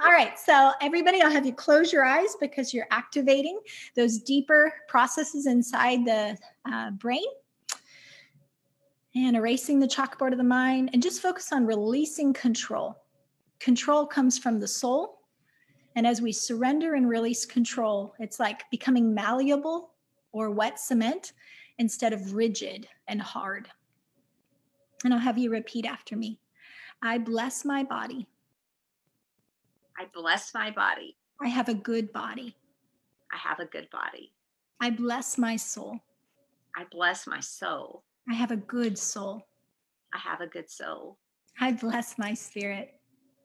All 0.00 0.12
right. 0.12 0.38
So, 0.38 0.72
everybody, 0.80 1.20
I'll 1.20 1.30
have 1.30 1.46
you 1.46 1.52
close 1.52 1.92
your 1.92 2.04
eyes 2.04 2.36
because 2.40 2.72
you're 2.72 2.86
activating 2.90 3.60
those 3.94 4.18
deeper 4.18 4.72
processes 4.88 5.46
inside 5.46 6.04
the 6.04 6.36
uh, 6.70 6.90
brain 6.92 7.24
and 9.14 9.36
erasing 9.36 9.78
the 9.78 9.86
chalkboard 9.86 10.32
of 10.32 10.38
the 10.38 10.44
mind 10.44 10.90
and 10.92 11.02
just 11.02 11.20
focus 11.20 11.52
on 11.52 11.66
releasing 11.66 12.32
control. 12.32 12.96
Control 13.60 14.06
comes 14.06 14.38
from 14.38 14.58
the 14.58 14.68
soul. 14.68 15.18
And 15.94 16.06
as 16.06 16.22
we 16.22 16.32
surrender 16.32 16.94
and 16.94 17.06
release 17.06 17.44
control, 17.44 18.14
it's 18.18 18.40
like 18.40 18.62
becoming 18.70 19.12
malleable 19.12 19.90
or 20.32 20.50
wet 20.50 20.80
cement 20.80 21.34
instead 21.78 22.14
of 22.14 22.34
rigid 22.34 22.88
and 23.08 23.20
hard. 23.20 23.68
And 25.04 25.12
I'll 25.12 25.20
have 25.20 25.36
you 25.36 25.50
repeat 25.50 25.84
after 25.84 26.16
me 26.16 26.38
I 27.02 27.18
bless 27.18 27.64
my 27.64 27.82
body 27.82 28.28
I 30.02 30.06
bless 30.12 30.52
my 30.52 30.72
body. 30.72 31.16
I 31.40 31.46
have 31.46 31.68
a 31.68 31.74
good 31.74 32.12
body. 32.12 32.56
I 33.32 33.36
have 33.36 33.60
a 33.60 33.66
good 33.66 33.88
body. 33.90 34.32
I 34.80 34.90
bless 34.90 35.38
my 35.38 35.54
soul. 35.54 35.96
I 36.76 36.86
bless 36.90 37.28
my 37.28 37.38
soul. 37.38 38.02
I 38.28 38.34
have 38.34 38.50
a 38.50 38.56
good 38.56 38.98
soul. 38.98 39.46
I 40.12 40.18
have 40.18 40.40
a 40.40 40.48
good 40.48 40.68
soul. 40.68 41.18
I 41.60 41.70
bless 41.70 42.18
my 42.18 42.34
spirit. 42.34 42.94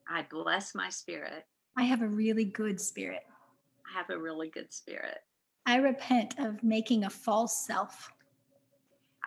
I 0.09 0.25
bless 0.31 0.73
my 0.73 0.89
spirit. 0.89 1.45
I 1.77 1.83
have 1.83 2.01
a 2.01 2.07
really 2.07 2.45
good 2.45 2.81
spirit. 2.81 3.21
I 3.87 3.95
have 3.95 4.09
a 4.09 4.17
really 4.17 4.49
good 4.49 4.73
spirit. 4.73 5.19
I 5.67 5.75
repent 5.75 6.39
of 6.39 6.63
making 6.63 7.03
a 7.03 7.09
false 7.11 7.67
self. 7.67 8.11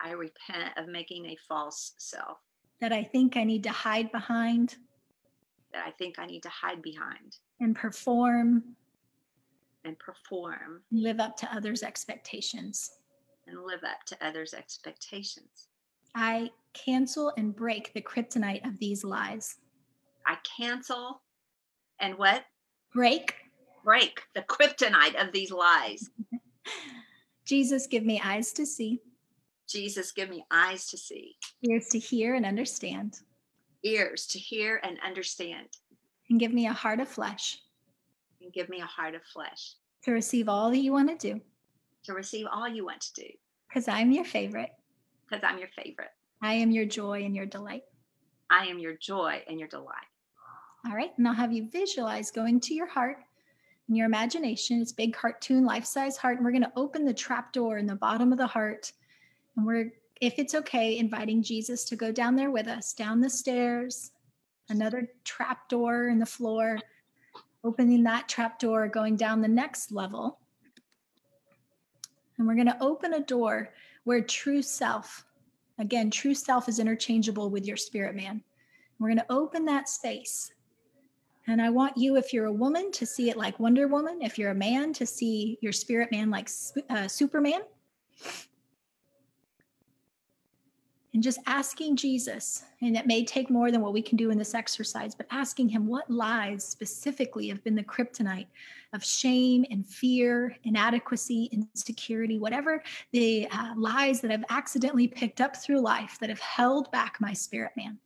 I 0.03 0.11
repent 0.11 0.71
of 0.75 0.89
making 0.89 1.27
a 1.27 1.37
false 1.47 1.93
self. 1.97 2.39
That 2.81 2.91
I 2.91 3.03
think 3.03 3.37
I 3.37 3.45
need 3.45 3.63
to 3.63 3.71
hide 3.71 4.11
behind 4.11 4.75
that 5.73 5.85
I 5.85 5.91
think 5.91 6.19
I 6.19 6.25
need 6.25 6.43
to 6.43 6.49
hide 6.49 6.81
behind 6.81 7.37
and 7.59 7.75
perform 7.75 8.63
and 9.83 9.97
perform, 9.97 10.81
live 10.91 11.19
up 11.19 11.35
to 11.37 11.55
others' 11.55 11.83
expectations, 11.83 12.97
and 13.47 13.63
live 13.63 13.83
up 13.83 14.05
to 14.07 14.25
others' 14.25 14.53
expectations. 14.53 15.69
I 16.13 16.51
cancel 16.73 17.33
and 17.37 17.55
break 17.55 17.93
the 17.93 18.01
kryptonite 18.01 18.65
of 18.67 18.77
these 18.79 19.03
lies. 19.03 19.57
I 20.25 20.37
cancel 20.57 21.21
and 21.99 22.17
what? 22.17 22.43
Break. 22.93 23.35
Break 23.83 24.21
the 24.35 24.41
kryptonite 24.41 25.19
of 25.19 25.31
these 25.31 25.51
lies. 25.51 26.09
Jesus, 27.45 27.87
give 27.87 28.03
me 28.03 28.21
eyes 28.23 28.53
to 28.53 28.65
see. 28.65 29.01
Jesus, 29.67 30.11
give 30.11 30.29
me 30.29 30.45
eyes 30.51 30.87
to 30.87 30.97
see. 30.97 31.37
Ears 31.63 31.87
to 31.89 31.99
hear 31.99 32.35
and 32.35 32.45
understand 32.45 33.19
ears 33.83 34.27
to 34.27 34.39
hear 34.39 34.79
and 34.83 34.97
understand. 35.05 35.67
And 36.29 36.39
give 36.39 36.53
me 36.53 36.67
a 36.67 36.73
heart 36.73 36.99
of 36.99 37.07
flesh. 37.07 37.59
And 38.41 38.53
give 38.53 38.69
me 38.69 38.81
a 38.81 38.85
heart 38.85 39.15
of 39.15 39.23
flesh. 39.23 39.73
To 40.03 40.11
receive 40.11 40.49
all 40.49 40.69
that 40.71 40.77
you 40.77 40.91
want 40.91 41.09
to 41.09 41.33
do. 41.33 41.41
To 42.05 42.13
receive 42.13 42.47
all 42.51 42.67
you 42.67 42.85
want 42.85 43.01
to 43.01 43.13
do. 43.13 43.27
Because 43.69 43.87
I'm 43.87 44.11
your 44.11 44.25
favorite. 44.25 44.71
Because 45.29 45.43
I'm 45.43 45.59
your 45.59 45.69
favorite. 45.75 46.11
I 46.41 46.53
am 46.53 46.71
your 46.71 46.85
joy 46.85 47.23
and 47.23 47.35
your 47.35 47.45
delight. 47.45 47.83
I 48.49 48.65
am 48.65 48.79
your 48.79 48.95
joy 48.95 49.43
and 49.47 49.59
your 49.59 49.67
delight. 49.67 49.95
All 50.85 50.95
right. 50.95 51.11
And 51.17 51.27
I'll 51.27 51.33
have 51.33 51.53
you 51.53 51.69
visualize 51.69 52.31
going 52.31 52.59
to 52.61 52.73
your 52.73 52.87
heart 52.87 53.17
in 53.87 53.95
your 53.95 54.07
imagination. 54.07 54.81
It's 54.81 54.91
big 54.91 55.13
cartoon, 55.13 55.65
life 55.65 55.85
size 55.85 56.17
heart. 56.17 56.37
And 56.37 56.45
we're 56.45 56.51
going 56.51 56.63
to 56.63 56.71
open 56.75 57.05
the 57.05 57.13
trap 57.13 57.53
door 57.53 57.77
in 57.77 57.85
the 57.85 57.95
bottom 57.95 58.31
of 58.31 58.37
the 58.37 58.47
heart. 58.47 58.91
And 59.55 59.65
we're 59.65 59.91
if 60.21 60.37
it's 60.37 60.53
okay, 60.53 60.99
inviting 60.99 61.41
Jesus 61.41 61.83
to 61.85 61.95
go 61.95 62.11
down 62.11 62.35
there 62.35 62.51
with 62.51 62.67
us, 62.67 62.93
down 62.93 63.19
the 63.19 63.29
stairs, 63.29 64.11
another 64.69 65.09
trap 65.23 65.67
door 65.67 66.09
in 66.09 66.19
the 66.19 66.25
floor, 66.25 66.79
opening 67.63 68.03
that 68.03 68.29
trap 68.29 68.59
door, 68.59 68.87
going 68.87 69.15
down 69.15 69.41
the 69.41 69.47
next 69.47 69.91
level. 69.91 70.39
And 72.37 72.47
we're 72.47 72.55
going 72.55 72.67
to 72.67 72.81
open 72.83 73.15
a 73.15 73.19
door 73.19 73.73
where 74.03 74.21
true 74.21 74.61
self, 74.61 75.25
again, 75.79 76.11
true 76.11 76.35
self 76.35 76.69
is 76.69 76.79
interchangeable 76.79 77.49
with 77.49 77.65
your 77.65 77.77
spirit 77.77 78.15
man. 78.15 78.43
We're 78.99 79.09
going 79.09 79.17
to 79.17 79.31
open 79.31 79.65
that 79.65 79.89
space. 79.89 80.51
And 81.47 81.59
I 81.59 81.71
want 81.71 81.97
you, 81.97 82.17
if 82.17 82.31
you're 82.31 82.45
a 82.45 82.53
woman, 82.53 82.91
to 82.91 83.07
see 83.07 83.31
it 83.31 83.37
like 83.37 83.59
Wonder 83.59 83.87
Woman. 83.87 84.19
If 84.21 84.37
you're 84.37 84.51
a 84.51 84.55
man, 84.55 84.93
to 84.93 85.07
see 85.07 85.57
your 85.61 85.73
spirit 85.73 86.11
man 86.11 86.29
like 86.29 86.49
uh, 86.91 87.07
Superman 87.07 87.61
and 91.13 91.21
just 91.21 91.39
asking 91.45 91.97
Jesus, 91.97 92.63
and 92.81 92.95
it 92.95 93.05
may 93.05 93.25
take 93.25 93.49
more 93.49 93.69
than 93.69 93.81
what 93.81 93.91
we 93.93 94.01
can 94.01 94.17
do 94.17 94.29
in 94.29 94.37
this 94.37 94.53
exercise, 94.53 95.13
but 95.13 95.27
asking 95.29 95.69
Him 95.69 95.85
what 95.87 96.09
lies 96.09 96.63
specifically 96.63 97.49
have 97.49 97.63
been 97.63 97.75
the 97.75 97.83
kryptonite 97.83 98.47
of 98.93 99.03
shame 99.03 99.65
and 99.71 99.85
fear, 99.85 100.55
inadequacy, 100.63 101.49
insecurity, 101.51 102.39
whatever 102.39 102.81
the 103.11 103.47
uh, 103.51 103.73
lies 103.75 104.21
that 104.21 104.31
I've 104.31 104.45
accidentally 104.49 105.07
picked 105.07 105.41
up 105.41 105.55
through 105.55 105.81
life 105.81 106.17
that 106.19 106.29
have 106.29 106.39
held 106.39 106.91
back 106.91 107.17
my 107.19 107.33
spirit 107.33 107.71
man. 107.75 107.97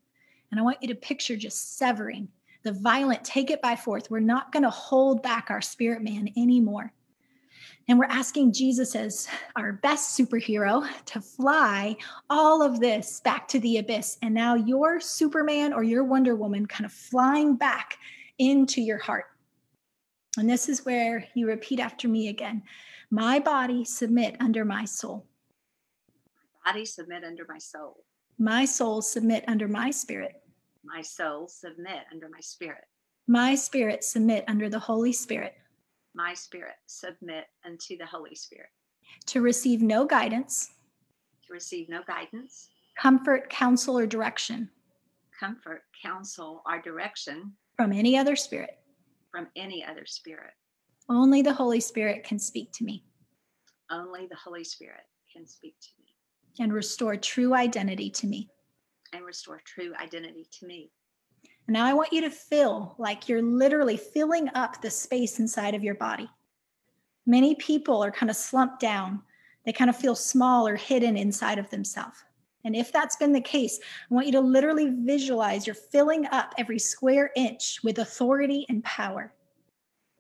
And 0.52 0.60
I 0.60 0.64
want 0.64 0.82
you 0.82 0.88
to 0.88 0.96
picture 0.96 1.36
just 1.36 1.78
severing 1.78 2.28
the 2.64 2.72
violent 2.72 3.24
take 3.24 3.52
it 3.52 3.62
by 3.62 3.76
force. 3.76 4.10
We're 4.10 4.20
not 4.20 4.52
going 4.52 4.64
to 4.64 4.70
hold 4.72 5.22
back 5.22 5.48
our 5.50 5.62
spirit 5.62 6.02
man 6.02 6.30
anymore. 6.36 6.92
And 7.88 8.00
we're 8.00 8.06
asking 8.06 8.54
Jesus 8.54 8.96
as 8.96 9.28
our 9.56 9.74
best 9.74 10.18
superhero 10.18 10.88
to 11.06 11.22
fly 11.22 11.96
all 12.30 12.64
of 12.64 12.80
this 12.80 13.20
back 13.20 13.48
to 13.50 13.60
the 13.60 13.78
abyss. 13.78 14.18
And 14.24 14.34
now 14.34 14.56
your 14.56 15.00
Superman 15.00 15.72
or 15.72 15.84
your 15.84 16.04
Wonder 16.04 16.36
Woman 16.36 16.66
kind 16.66 16.86
of 16.86 16.92
flying 16.92 17.56
back 17.56 17.98
into 18.40 18.82
your 18.82 18.98
heart. 18.98 19.26
And 20.38 20.50
this 20.50 20.68
is 20.68 20.84
where 20.84 21.28
you 21.36 21.48
repeat 21.48 21.80
after 21.80 22.08
me 22.08 22.28
again 22.30 22.64
My 23.12 23.40
body 23.40 23.86
submit 23.86 24.36
under 24.40 24.66
my 24.66 24.86
soul. 24.86 25.28
My 26.66 26.72
body 26.72 26.86
submit 26.86 27.24
under 27.24 27.46
my 27.48 27.60
soul. 27.60 28.04
My 28.40 28.66
soul 28.66 29.02
submit 29.04 29.46
under 29.48 29.68
my 29.68 29.92
spirit. 29.92 30.42
My 30.84 31.02
soul 31.02 31.48
submit 31.48 32.00
under 32.12 32.30
my 32.30 32.40
spirit. 32.42 32.84
My 33.28 33.56
spirit 33.56 34.04
submit 34.04 34.44
under 34.48 34.70
the 34.70 34.80
Holy 34.80 35.14
Spirit 35.14 35.56
my 36.16 36.34
spirit 36.34 36.76
submit 36.86 37.46
unto 37.66 37.98
the 37.98 38.06
Holy 38.06 38.36
Spirit. 38.36 38.70
To 39.28 39.42
receive 39.42 39.82
no 39.82 40.06
guidance. 40.06 40.72
To 41.48 41.54
receive 41.54 41.90
no 41.90 42.02
guidance. 42.08 42.70
Comfort, 42.98 43.50
counsel, 43.50 43.98
or 43.98 44.08
direction. 44.08 44.70
Comfort, 45.38 45.84
counsel, 46.02 46.64
or 46.66 46.82
direction. 46.82 47.52
From 47.76 47.92
any 47.92 48.18
other 48.18 48.36
spirit. 48.36 48.80
From 49.32 49.48
any 49.56 49.84
other 49.84 50.06
spirit. 50.06 50.54
Only 51.10 51.42
the 51.42 51.54
Holy 51.54 51.82
Spirit 51.82 52.24
can 52.24 52.40
speak 52.40 52.72
to 52.74 52.86
me. 52.86 53.04
Only 53.92 54.28
the 54.28 54.38
Holy 54.38 54.64
Spirit 54.64 55.04
can 55.32 55.46
speak 55.46 55.76
to 55.82 55.90
me. 56.00 56.06
And 56.64 56.74
restore 56.74 57.18
true 57.18 57.54
identity 57.54 58.10
to 58.12 58.28
me. 58.28 58.50
And 59.12 59.26
restore 59.26 59.62
true 59.66 59.94
identity 60.02 60.48
to 60.60 60.66
me. 60.66 60.92
Now 61.68 61.86
I 61.86 61.94
want 61.94 62.14
you 62.14 62.22
to 62.22 62.30
feel 62.30 62.96
like 62.98 63.28
you're 63.28 63.42
literally 63.42 63.98
filling 63.98 64.50
up 64.54 64.82
the 64.82 64.90
space 64.90 65.40
inside 65.40 65.74
of 65.74 65.84
your 65.84 65.96
body. 65.96 66.30
Many 67.26 67.56
people 67.56 68.04
are 68.04 68.12
kind 68.12 68.30
of 68.30 68.36
slumped 68.36 68.80
down. 68.80 69.22
They 69.66 69.74
kind 69.74 69.90
of 69.90 69.96
feel 69.96 70.16
small 70.16 70.68
or 70.68 70.76
hidden 70.76 71.18
inside 71.18 71.58
of 71.58 71.70
themselves. 71.72 72.24
And 72.66 72.76
if 72.76 72.92
that's 72.92 73.16
been 73.16 73.32
the 73.32 73.42
case, 73.42 73.80
I 74.10 74.14
want 74.14 74.28
you 74.28 74.32
to 74.34 74.42
literally 74.42 74.92
visualize 74.92 75.66
you're 75.66 75.76
filling 75.76 76.28
up 76.28 76.54
every 76.58 76.80
square 76.80 77.32
inch 77.36 77.80
with 77.84 78.00
authority 78.00 78.66
and 78.70 78.84
power. 78.84 79.34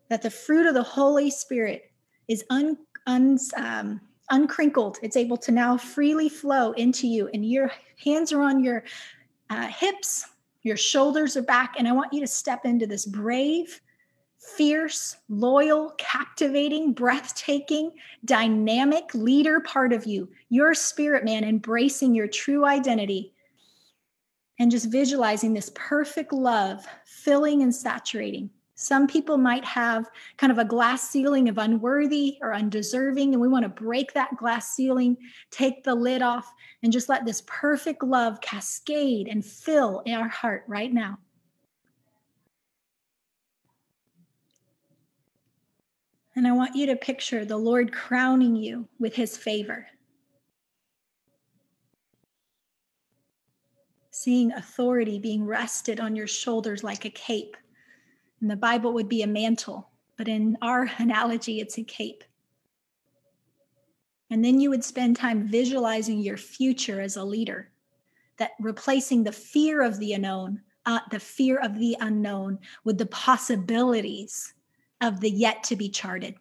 That 0.09 0.21
the 0.21 0.29
fruit 0.29 0.67
of 0.67 0.73
the 0.73 0.83
Holy 0.83 1.29
Spirit 1.29 1.91
is 2.27 2.43
un, 2.49 2.77
un, 3.07 3.37
um, 3.57 4.01
uncrinkled. 4.29 4.97
It's 5.01 5.17
able 5.17 5.37
to 5.37 5.51
now 5.51 5.77
freely 5.77 6.29
flow 6.29 6.71
into 6.73 7.07
you, 7.07 7.29
and 7.33 7.43
your 7.43 7.71
hands 8.03 8.31
are 8.31 8.41
on 8.41 8.63
your 8.63 8.83
uh, 9.49 9.67
hips, 9.67 10.27
your 10.65 10.77
shoulders 10.77 11.37
are 11.37 11.43
back, 11.43 11.75
and 11.77 11.87
I 11.87 11.91
want 11.91 12.11
you 12.11 12.19
to 12.21 12.27
step 12.27 12.65
into 12.65 12.87
this 12.87 13.05
brave, 13.05 13.79
fierce, 14.57 15.15
loyal, 15.29 15.93
captivating, 15.99 16.91
breathtaking, 16.91 17.91
dynamic 18.25 19.13
leader 19.13 19.59
part 19.59 19.93
of 19.93 20.07
you, 20.07 20.27
your 20.49 20.73
spirit 20.73 21.23
man, 21.23 21.43
embracing 21.43 22.15
your 22.15 22.27
true 22.27 22.65
identity 22.65 23.31
and 24.57 24.71
just 24.71 24.91
visualizing 24.91 25.53
this 25.53 25.71
perfect 25.75 26.33
love 26.33 26.83
filling 27.05 27.61
and 27.61 27.73
saturating 27.73 28.49
some 28.75 29.07
people 29.07 29.37
might 29.37 29.63
have 29.63 30.09
kind 30.37 30.51
of 30.51 30.57
a 30.59 30.65
glass 30.65 31.09
ceiling 31.09 31.47
of 31.47 31.57
unworthy 31.57 32.37
or 32.41 32.53
undeserving, 32.53 33.33
and 33.33 33.41
we 33.41 33.47
want 33.47 33.63
to 33.63 33.69
break 33.69 34.13
that 34.13 34.35
glass 34.35 34.75
ceiling, 34.75 35.15
take 35.49 35.83
the 35.83 35.95
lid 35.95 36.21
off, 36.21 36.51
and 36.83 36.91
just 36.91 37.07
let 37.07 37.25
this 37.25 37.41
perfect 37.47 38.03
love 38.03 38.41
cascade 38.41 39.29
and 39.29 39.45
fill 39.45 40.01
in 40.05 40.13
our 40.13 40.27
heart 40.27 40.65
right 40.67 40.93
now. 40.93 41.17
And 46.35 46.45
I 46.45 46.51
want 46.51 46.75
you 46.75 46.85
to 46.87 46.97
picture 46.97 47.45
the 47.45 47.55
Lord 47.55 47.93
crowning 47.93 48.57
you 48.57 48.89
with 48.99 49.15
his 49.15 49.37
favor. 49.37 49.87
Seeing 54.11 54.51
authority 54.51 55.17
being 55.17 55.45
rested 55.45 56.01
on 56.01 56.13
your 56.13 56.27
shoulders 56.27 56.83
like 56.83 57.05
a 57.05 57.09
cape 57.09 57.55
in 58.41 58.47
the 58.47 58.55
Bible 58.55 58.93
would 58.93 59.09
be 59.09 59.21
a 59.21 59.27
mantle, 59.27 59.89
but 60.17 60.27
in 60.27 60.57
our 60.61 60.89
analogy, 60.97 61.59
it's 61.59 61.77
a 61.77 61.83
cape. 61.83 62.23
And 64.29 64.43
then 64.43 64.59
you 64.59 64.69
would 64.69 64.83
spend 64.83 65.15
time 65.15 65.47
visualizing 65.47 66.19
your 66.19 66.37
future 66.37 66.99
as 66.99 67.15
a 67.15 67.23
leader, 67.23 67.69
that 68.37 68.51
replacing 68.59 69.23
the 69.23 69.31
fear 69.31 69.81
of 69.81 69.99
the 69.99 70.13
unknown, 70.13 70.61
uh, 70.85 70.99
the 71.11 71.19
fear 71.19 71.57
of 71.57 71.77
the 71.79 71.95
unknown, 71.99 72.59
with 72.83 72.97
the 72.97 73.05
possibilities 73.05 74.53
of 75.01 75.19
the 75.19 75.29
yet 75.29 75.63
to 75.65 75.75
be 75.75 75.89
charted. 75.89 76.35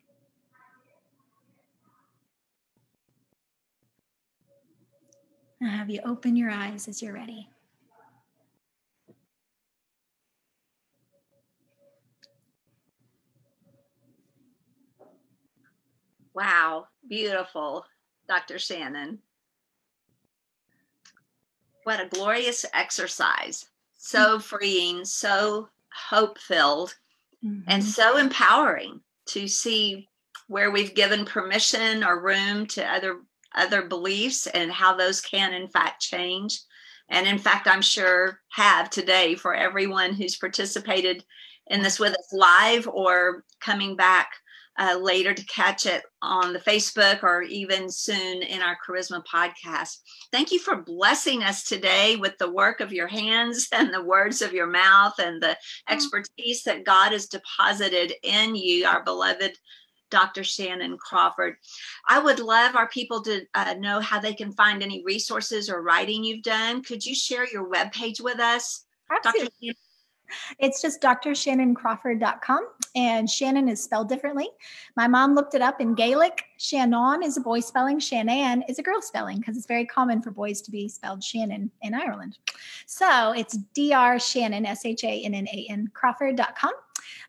I'll 5.63 5.71
have 5.71 5.91
you 5.91 6.01
open 6.05 6.37
your 6.37 6.51
eyes 6.51 6.89
as 6.89 7.03
you're 7.03 7.15
ready. 7.15 7.49
Wow, 16.35 16.89
beautiful, 17.09 17.85
Dr. 18.29 18.57
Shannan. 18.57 19.19
What 21.85 22.01
a 22.01 22.09
glorious 22.09 22.65
exercise. 22.75 23.67
So 23.97 24.19
mm-hmm. 24.19 24.41
freeing, 24.41 25.05
so 25.05 25.69
hope 25.93 26.39
filled, 26.39 26.97
mm-hmm. 27.45 27.61
and 27.69 27.85
so 27.85 28.17
empowering 28.17 29.01
to 29.27 29.47
see 29.47 30.09
where 30.49 30.71
we've 30.71 30.95
given 30.95 31.25
permission 31.25 32.05
or 32.05 32.21
room 32.21 32.67
to 32.67 32.85
other 32.85 33.21
other 33.55 33.83
beliefs 33.83 34.47
and 34.49 34.71
how 34.73 34.97
those 34.97 35.21
can 35.21 35.55
in 35.55 35.69
fact 35.69 36.03
change 36.03 36.61
and 37.09 37.27
in 37.27 37.39
fact 37.39 37.69
i'm 37.69 37.81
sure 37.81 38.41
have 38.51 38.91
today 38.91 39.35
for 39.37 39.55
everyone 39.55 40.13
who's 40.13 40.37
participated 40.37 41.25
in 41.69 41.83
this 41.83 42.01
with 42.01 42.13
us 42.13 42.33
live 42.33 42.89
or 42.89 43.45
coming 43.61 43.95
back 43.97 44.33
uh, 44.79 44.99
later 45.01 45.33
to 45.33 45.45
catch 45.47 45.87
it 45.87 46.03
on 46.23 46.53
the 46.53 46.59
Facebook 46.59 47.23
or 47.23 47.43
even 47.43 47.91
soon 47.91 48.43
in 48.43 48.61
our 48.61 48.77
Charisma 48.87 49.23
podcast. 49.25 49.99
Thank 50.33 50.51
you 50.51 50.59
for 50.59 50.83
blessing 50.83 51.43
us 51.43 51.65
today 51.65 52.17
with 52.17 52.37
the 52.39 52.51
work 52.51 52.81
of 52.81 52.93
your 52.93 53.07
hands 53.07 53.69
and 53.73 53.93
the 53.93 54.03
words 54.03 54.43
of 54.43 54.53
your 54.53 54.67
mouth 54.67 55.15
and 55.19 55.43
the 55.43 55.49
mm. 55.49 55.57
expertise 55.89 56.65
that 56.65 56.85
God 56.85 57.13
has 57.13 57.27
deposited 57.27 58.13
in 58.23 58.57
you, 58.57 58.87
our 58.87 59.03
beloved 59.05 59.57
Dr. 60.11 60.43
Shannan 60.43 60.97
Crawford. 60.99 61.57
I 62.09 62.21
would 62.21 62.39
love 62.39 62.77
our 62.77 62.89
people 62.89 63.23
to 63.23 63.45
uh, 63.55 63.75
know 63.79 64.01
how 64.01 64.21
they 64.21 64.35
can 64.35 64.53
find 64.53 64.83
any 64.83 65.03
resources 65.05 65.69
or 65.69 65.83
writing 65.83 66.23
you've 66.23 66.43
done. 66.45 66.83
Could 66.83 67.05
you 67.05 67.15
share 67.15 67.51
your 67.51 67.69
webpage 67.69 68.21
with 68.21 68.39
us? 68.39 68.85
Absolutely. 69.11 69.77
It's 70.59 70.81
just 70.81 71.01
drshannancrawford.com, 71.01 72.69
and 72.95 73.29
Shannan 73.29 73.71
is 73.71 73.83
spelled 73.83 74.09
differently. 74.09 74.49
My 74.97 75.07
mom 75.07 75.35
looked 75.35 75.55
it 75.55 75.63
up 75.63 75.81
in 75.81 75.95
Gaelic. 75.95 76.45
Shannon 76.59 77.23
is 77.23 77.37
a 77.37 77.41
boy 77.41 77.61
spelling, 77.61 77.99
Shannan 77.99 78.63
is 78.69 78.79
a 78.79 78.83
girl 78.83 79.03
spelling 79.03 79.39
because 79.39 79.57
it's 79.57 79.67
very 79.67 79.87
common 79.87 80.23
for 80.23 80.31
boys 80.31 80.61
to 80.63 80.71
be 80.71 80.89
spelled 80.89 81.23
Shannon 81.23 81.71
in 81.83 81.95
Ireland. 81.95 82.39
So 82.87 83.33
it's 83.33 83.57
dr 83.75 84.19
Shannan, 84.19 84.67
S 84.67 84.85
H 84.85 85.05
A 85.05 85.25
N 85.25 85.35
N 85.35 85.49
A 85.49 85.67
N, 85.71 85.91
Crawford.com. 85.95 86.73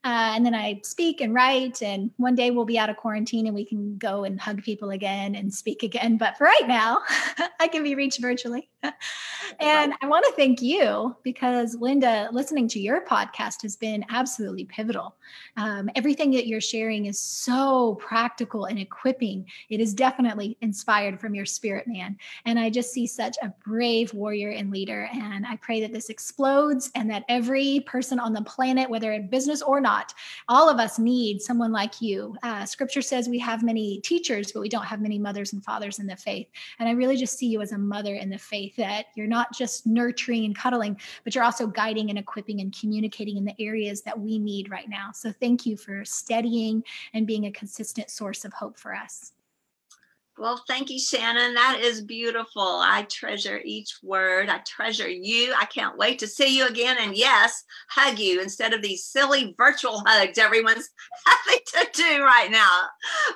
Uh, 0.04 0.34
and 0.36 0.46
then 0.46 0.54
I 0.54 0.82
speak 0.84 1.22
and 1.22 1.34
write. 1.34 1.82
And 1.82 2.12
one 2.18 2.36
day 2.36 2.52
we'll 2.52 2.66
be 2.66 2.78
out 2.78 2.90
of 2.90 2.98
quarantine 2.98 3.48
and 3.48 3.56
we 3.56 3.66
can 3.66 3.98
go 3.98 4.24
and 4.24 4.40
hug 4.40 4.64
people 4.64 4.92
again 4.92 5.36
and 5.36 5.54
speak 5.54 5.84
again. 5.84 6.18
But 6.18 6.38
for 6.38 6.46
right 6.46 6.68
now, 6.68 7.00
I 7.60 7.68
can 7.68 7.84
be 7.84 7.96
reached 7.96 8.22
virtually. 8.22 8.70
and 9.60 9.94
I 10.02 10.08
want 10.08 10.26
to 10.26 10.34
thank 10.34 10.62
you 10.62 11.16
because, 11.24 11.76
Linda, 11.76 12.30
listening 12.32 12.68
to 12.70 12.80
your 12.80 13.06
podcast 13.06 13.62
has 13.62 13.76
been 13.76 14.06
absolutely 14.10 14.66
pivotal. 14.66 15.16
Um, 15.58 15.90
everything 15.96 16.32
that 16.32 16.48
you're 16.48 16.62
sharing 16.62 17.06
is 17.06 17.20
so 17.20 17.96
practical 17.96 18.66
and 18.66 18.80
equipping. 18.80 19.46
It 19.70 19.80
is 19.80 19.94
definitely 19.94 20.58
inspired 20.62 21.20
from 21.20 21.36
your 21.36 21.46
spirit, 21.46 21.88
man. 21.88 22.18
And 22.46 22.60
I 22.60 22.70
just 22.70 22.92
see 22.92 23.08
such 23.08 23.38
a 23.42 23.54
brave 23.66 24.14
warrior 24.14 24.50
and 24.50 24.72
leader. 24.72 25.10
And 25.14 25.46
I 25.46 25.56
pray 25.58 25.82
that 25.82 25.94
this 25.94 26.10
explodes 26.10 26.92
and 26.96 27.10
that 27.10 27.24
every 27.30 27.82
person 27.82 28.20
on 28.20 28.34
the 28.34 28.42
planet, 28.42 28.90
whether 28.90 29.14
in 29.14 29.30
business 29.30 29.62
or 29.62 29.80
not, 29.80 30.14
all 30.48 30.70
of 30.70 30.80
us 30.80 31.00
need 31.00 31.42
someone 31.42 31.72
like 31.72 32.02
you. 32.02 32.36
Uh, 32.44 32.66
scripture 32.66 33.02
says 33.02 33.28
we 33.28 33.40
have 33.40 33.64
many 33.64 34.00
teachers, 34.02 34.52
but 34.52 34.60
we 34.60 34.70
don't 34.70 34.86
have 34.86 35.02
many 35.02 35.20
mothers 35.20 35.54
and 35.54 35.64
fathers 35.64 36.00
in 36.00 36.08
the 36.08 36.16
faith. 36.16 36.48
And 36.80 36.88
I 36.88 36.92
really 36.94 37.18
just 37.18 37.38
see 37.38 37.48
you 37.48 37.62
as 37.62 37.72
a 37.72 37.78
mother 37.78 38.16
in 38.16 38.30
the 38.30 38.38
faith 38.38 38.75
that 38.78 39.08
you're 39.16 39.28
not 39.28 39.54
just 39.54 39.86
nurturing 39.86 40.46
and 40.46 40.56
cuddling, 40.56 41.00
but 41.24 41.36
you're 41.36 41.44
also 41.44 41.68
guiding 41.68 42.10
and 42.10 42.20
equipping 42.20 42.62
and 42.62 42.78
communicating 42.78 43.38
in 43.38 43.46
the 43.46 43.56
areas 43.60 44.02
that 44.02 44.20
we 44.20 44.38
need 44.38 44.70
right 44.70 44.90
now. 44.90 45.12
So 45.14 45.32
thank 45.32 45.66
you 45.66 45.78
for 45.78 46.04
steadying 46.06 46.84
and 47.14 47.28
being 47.28 47.46
a 47.46 47.52
consistent 47.52 48.10
source 48.10 48.46
of 48.46 48.54
hope 48.54 48.78
for 48.78 48.94
us. 48.94 49.32
Well, 50.38 50.62
thank 50.68 50.90
you, 50.90 51.00
Shannan. 51.00 51.54
That 51.54 51.80
is 51.82 52.02
beautiful. 52.02 52.62
I 52.62 53.04
treasure 53.10 53.62
each 53.64 54.00
word. 54.04 54.50
I 54.50 54.58
treasure 54.68 55.08
you. 55.08 55.54
I 55.58 55.64
can't 55.64 55.98
wait 55.98 56.20
to 56.20 56.28
see 56.28 56.58
you 56.58 56.68
again. 56.68 56.98
And 57.00 57.16
yes, 57.16 57.64
hug 57.90 58.20
you 58.20 58.42
instead 58.42 58.74
of 58.74 58.82
these 58.82 59.06
silly 59.06 59.56
virtual 59.58 60.04
hugs 60.06 60.38
everyone's 60.38 60.90
having 61.26 61.60
to 61.68 61.88
do 61.94 62.22
right 62.22 62.52
now. 62.52 62.82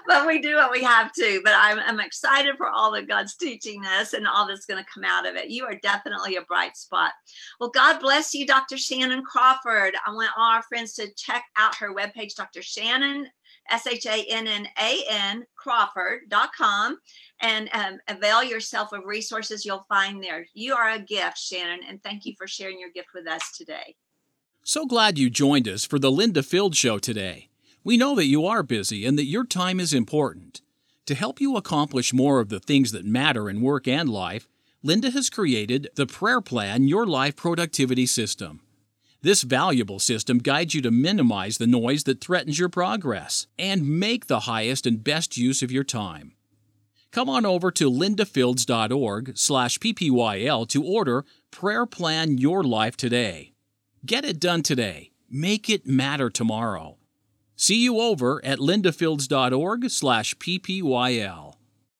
But 0.07 0.27
we 0.27 0.41
do 0.41 0.55
what 0.55 0.73
we 0.73 0.83
have 0.83 1.13
to. 1.13 1.39
But 1.41 1.53
I'm, 1.55 1.79
I'm 1.79 2.01
excited 2.01 2.57
for 2.57 2.67
all 2.67 2.91
that 2.91 3.07
God's 3.07 3.35
teaching 3.37 3.85
us 3.85 4.11
and 4.11 4.27
all 4.27 4.45
that's 4.45 4.65
going 4.65 4.83
to 4.83 4.89
come 4.93 5.05
out 5.05 5.25
of 5.25 5.37
it. 5.37 5.49
You 5.49 5.63
are 5.67 5.75
definitely 5.81 6.35
a 6.35 6.41
bright 6.41 6.75
spot. 6.75 7.13
Well, 7.61 7.69
God 7.69 8.01
bless 8.01 8.33
you, 8.33 8.45
Dr. 8.45 8.75
Shannan 8.75 9.23
Crawford. 9.23 9.95
I 10.05 10.11
want 10.11 10.31
all 10.37 10.51
our 10.51 10.63
friends 10.63 10.95
to 10.95 11.07
check 11.15 11.45
out 11.57 11.75
her 11.75 11.95
webpage, 11.95 12.35
Dr. 12.35 12.59
Shannan 12.59 13.23
S 13.71 13.87
H 13.87 14.05
A 14.05 14.25
N 14.29 14.47
N 14.47 14.67
A 14.79 15.03
N 15.09 15.45
Crawford.com 15.55 16.97
and 17.41 17.69
um, 17.73 17.97
avail 18.07 18.43
yourself 18.43 18.91
of 18.91 19.05
resources 19.05 19.65
you'll 19.65 19.85
find 19.89 20.23
there. 20.23 20.45
You 20.53 20.75
are 20.75 20.89
a 20.91 20.99
gift, 20.99 21.37
Shannan, 21.37 21.79
and 21.87 22.01
thank 22.03 22.25
you 22.25 22.33
for 22.37 22.47
sharing 22.47 22.79
your 22.79 22.91
gift 22.91 23.09
with 23.13 23.27
us 23.27 23.55
today. 23.57 23.95
So 24.63 24.85
glad 24.85 25.17
you 25.17 25.29
joined 25.29 25.67
us 25.67 25.85
for 25.85 25.99
the 25.99 26.11
Linda 26.11 26.43
Field 26.43 26.75
Show 26.75 26.99
today. 26.99 27.49
We 27.83 27.97
know 27.97 28.15
that 28.15 28.25
you 28.25 28.45
are 28.45 28.61
busy 28.61 29.05
and 29.05 29.17
that 29.17 29.25
your 29.25 29.45
time 29.45 29.79
is 29.79 29.93
important. 29.93 30.61
To 31.05 31.15
help 31.15 31.41
you 31.41 31.55
accomplish 31.55 32.13
more 32.13 32.39
of 32.39 32.49
the 32.49 32.59
things 32.59 32.91
that 32.91 33.05
matter 33.05 33.49
in 33.49 33.61
work 33.61 33.87
and 33.87 34.09
life, 34.09 34.47
Linda 34.83 35.09
has 35.11 35.29
created 35.29 35.89
the 35.95 36.05
Prayer 36.05 36.39
Plan 36.39 36.87
Your 36.87 37.07
Life 37.07 37.35
Productivity 37.35 38.05
System. 38.05 38.61
This 39.21 39.41
valuable 39.43 39.99
system 39.99 40.37
guides 40.37 40.73
you 40.73 40.81
to 40.81 40.91
minimize 40.91 41.57
the 41.57 41.67
noise 41.67 42.05
that 42.05 42.21
threatens 42.21 42.57
your 42.57 42.69
progress 42.69 43.47
and 43.57 43.99
make 43.99 44.27
the 44.27 44.41
highest 44.41 44.85
and 44.85 45.03
best 45.03 45.35
use 45.35 45.61
of 45.61 45.71
your 45.71 45.83
time. 45.83 46.35
Come 47.11 47.27
on 47.27 47.45
over 47.45 47.69
to 47.71 47.91
lindafields.org 47.91 49.37
slash 49.37 49.77
ppyl 49.79 50.67
to 50.69 50.83
order 50.83 51.25
Prayer 51.51 51.85
Plan 51.85 52.37
Your 52.37 52.63
Life 52.63 52.95
today. 52.95 53.51
Get 54.05 54.23
it 54.23 54.39
done 54.39 54.63
today. 54.63 55.11
Make 55.29 55.69
it 55.69 55.85
matter 55.85 56.29
tomorrow. 56.29 56.97
See 57.57 57.83
you 57.83 57.99
over 57.99 58.43
at 58.45 58.59
lindafields.org 58.59 59.89
slash 59.89 60.35
ppyl. 60.35 61.58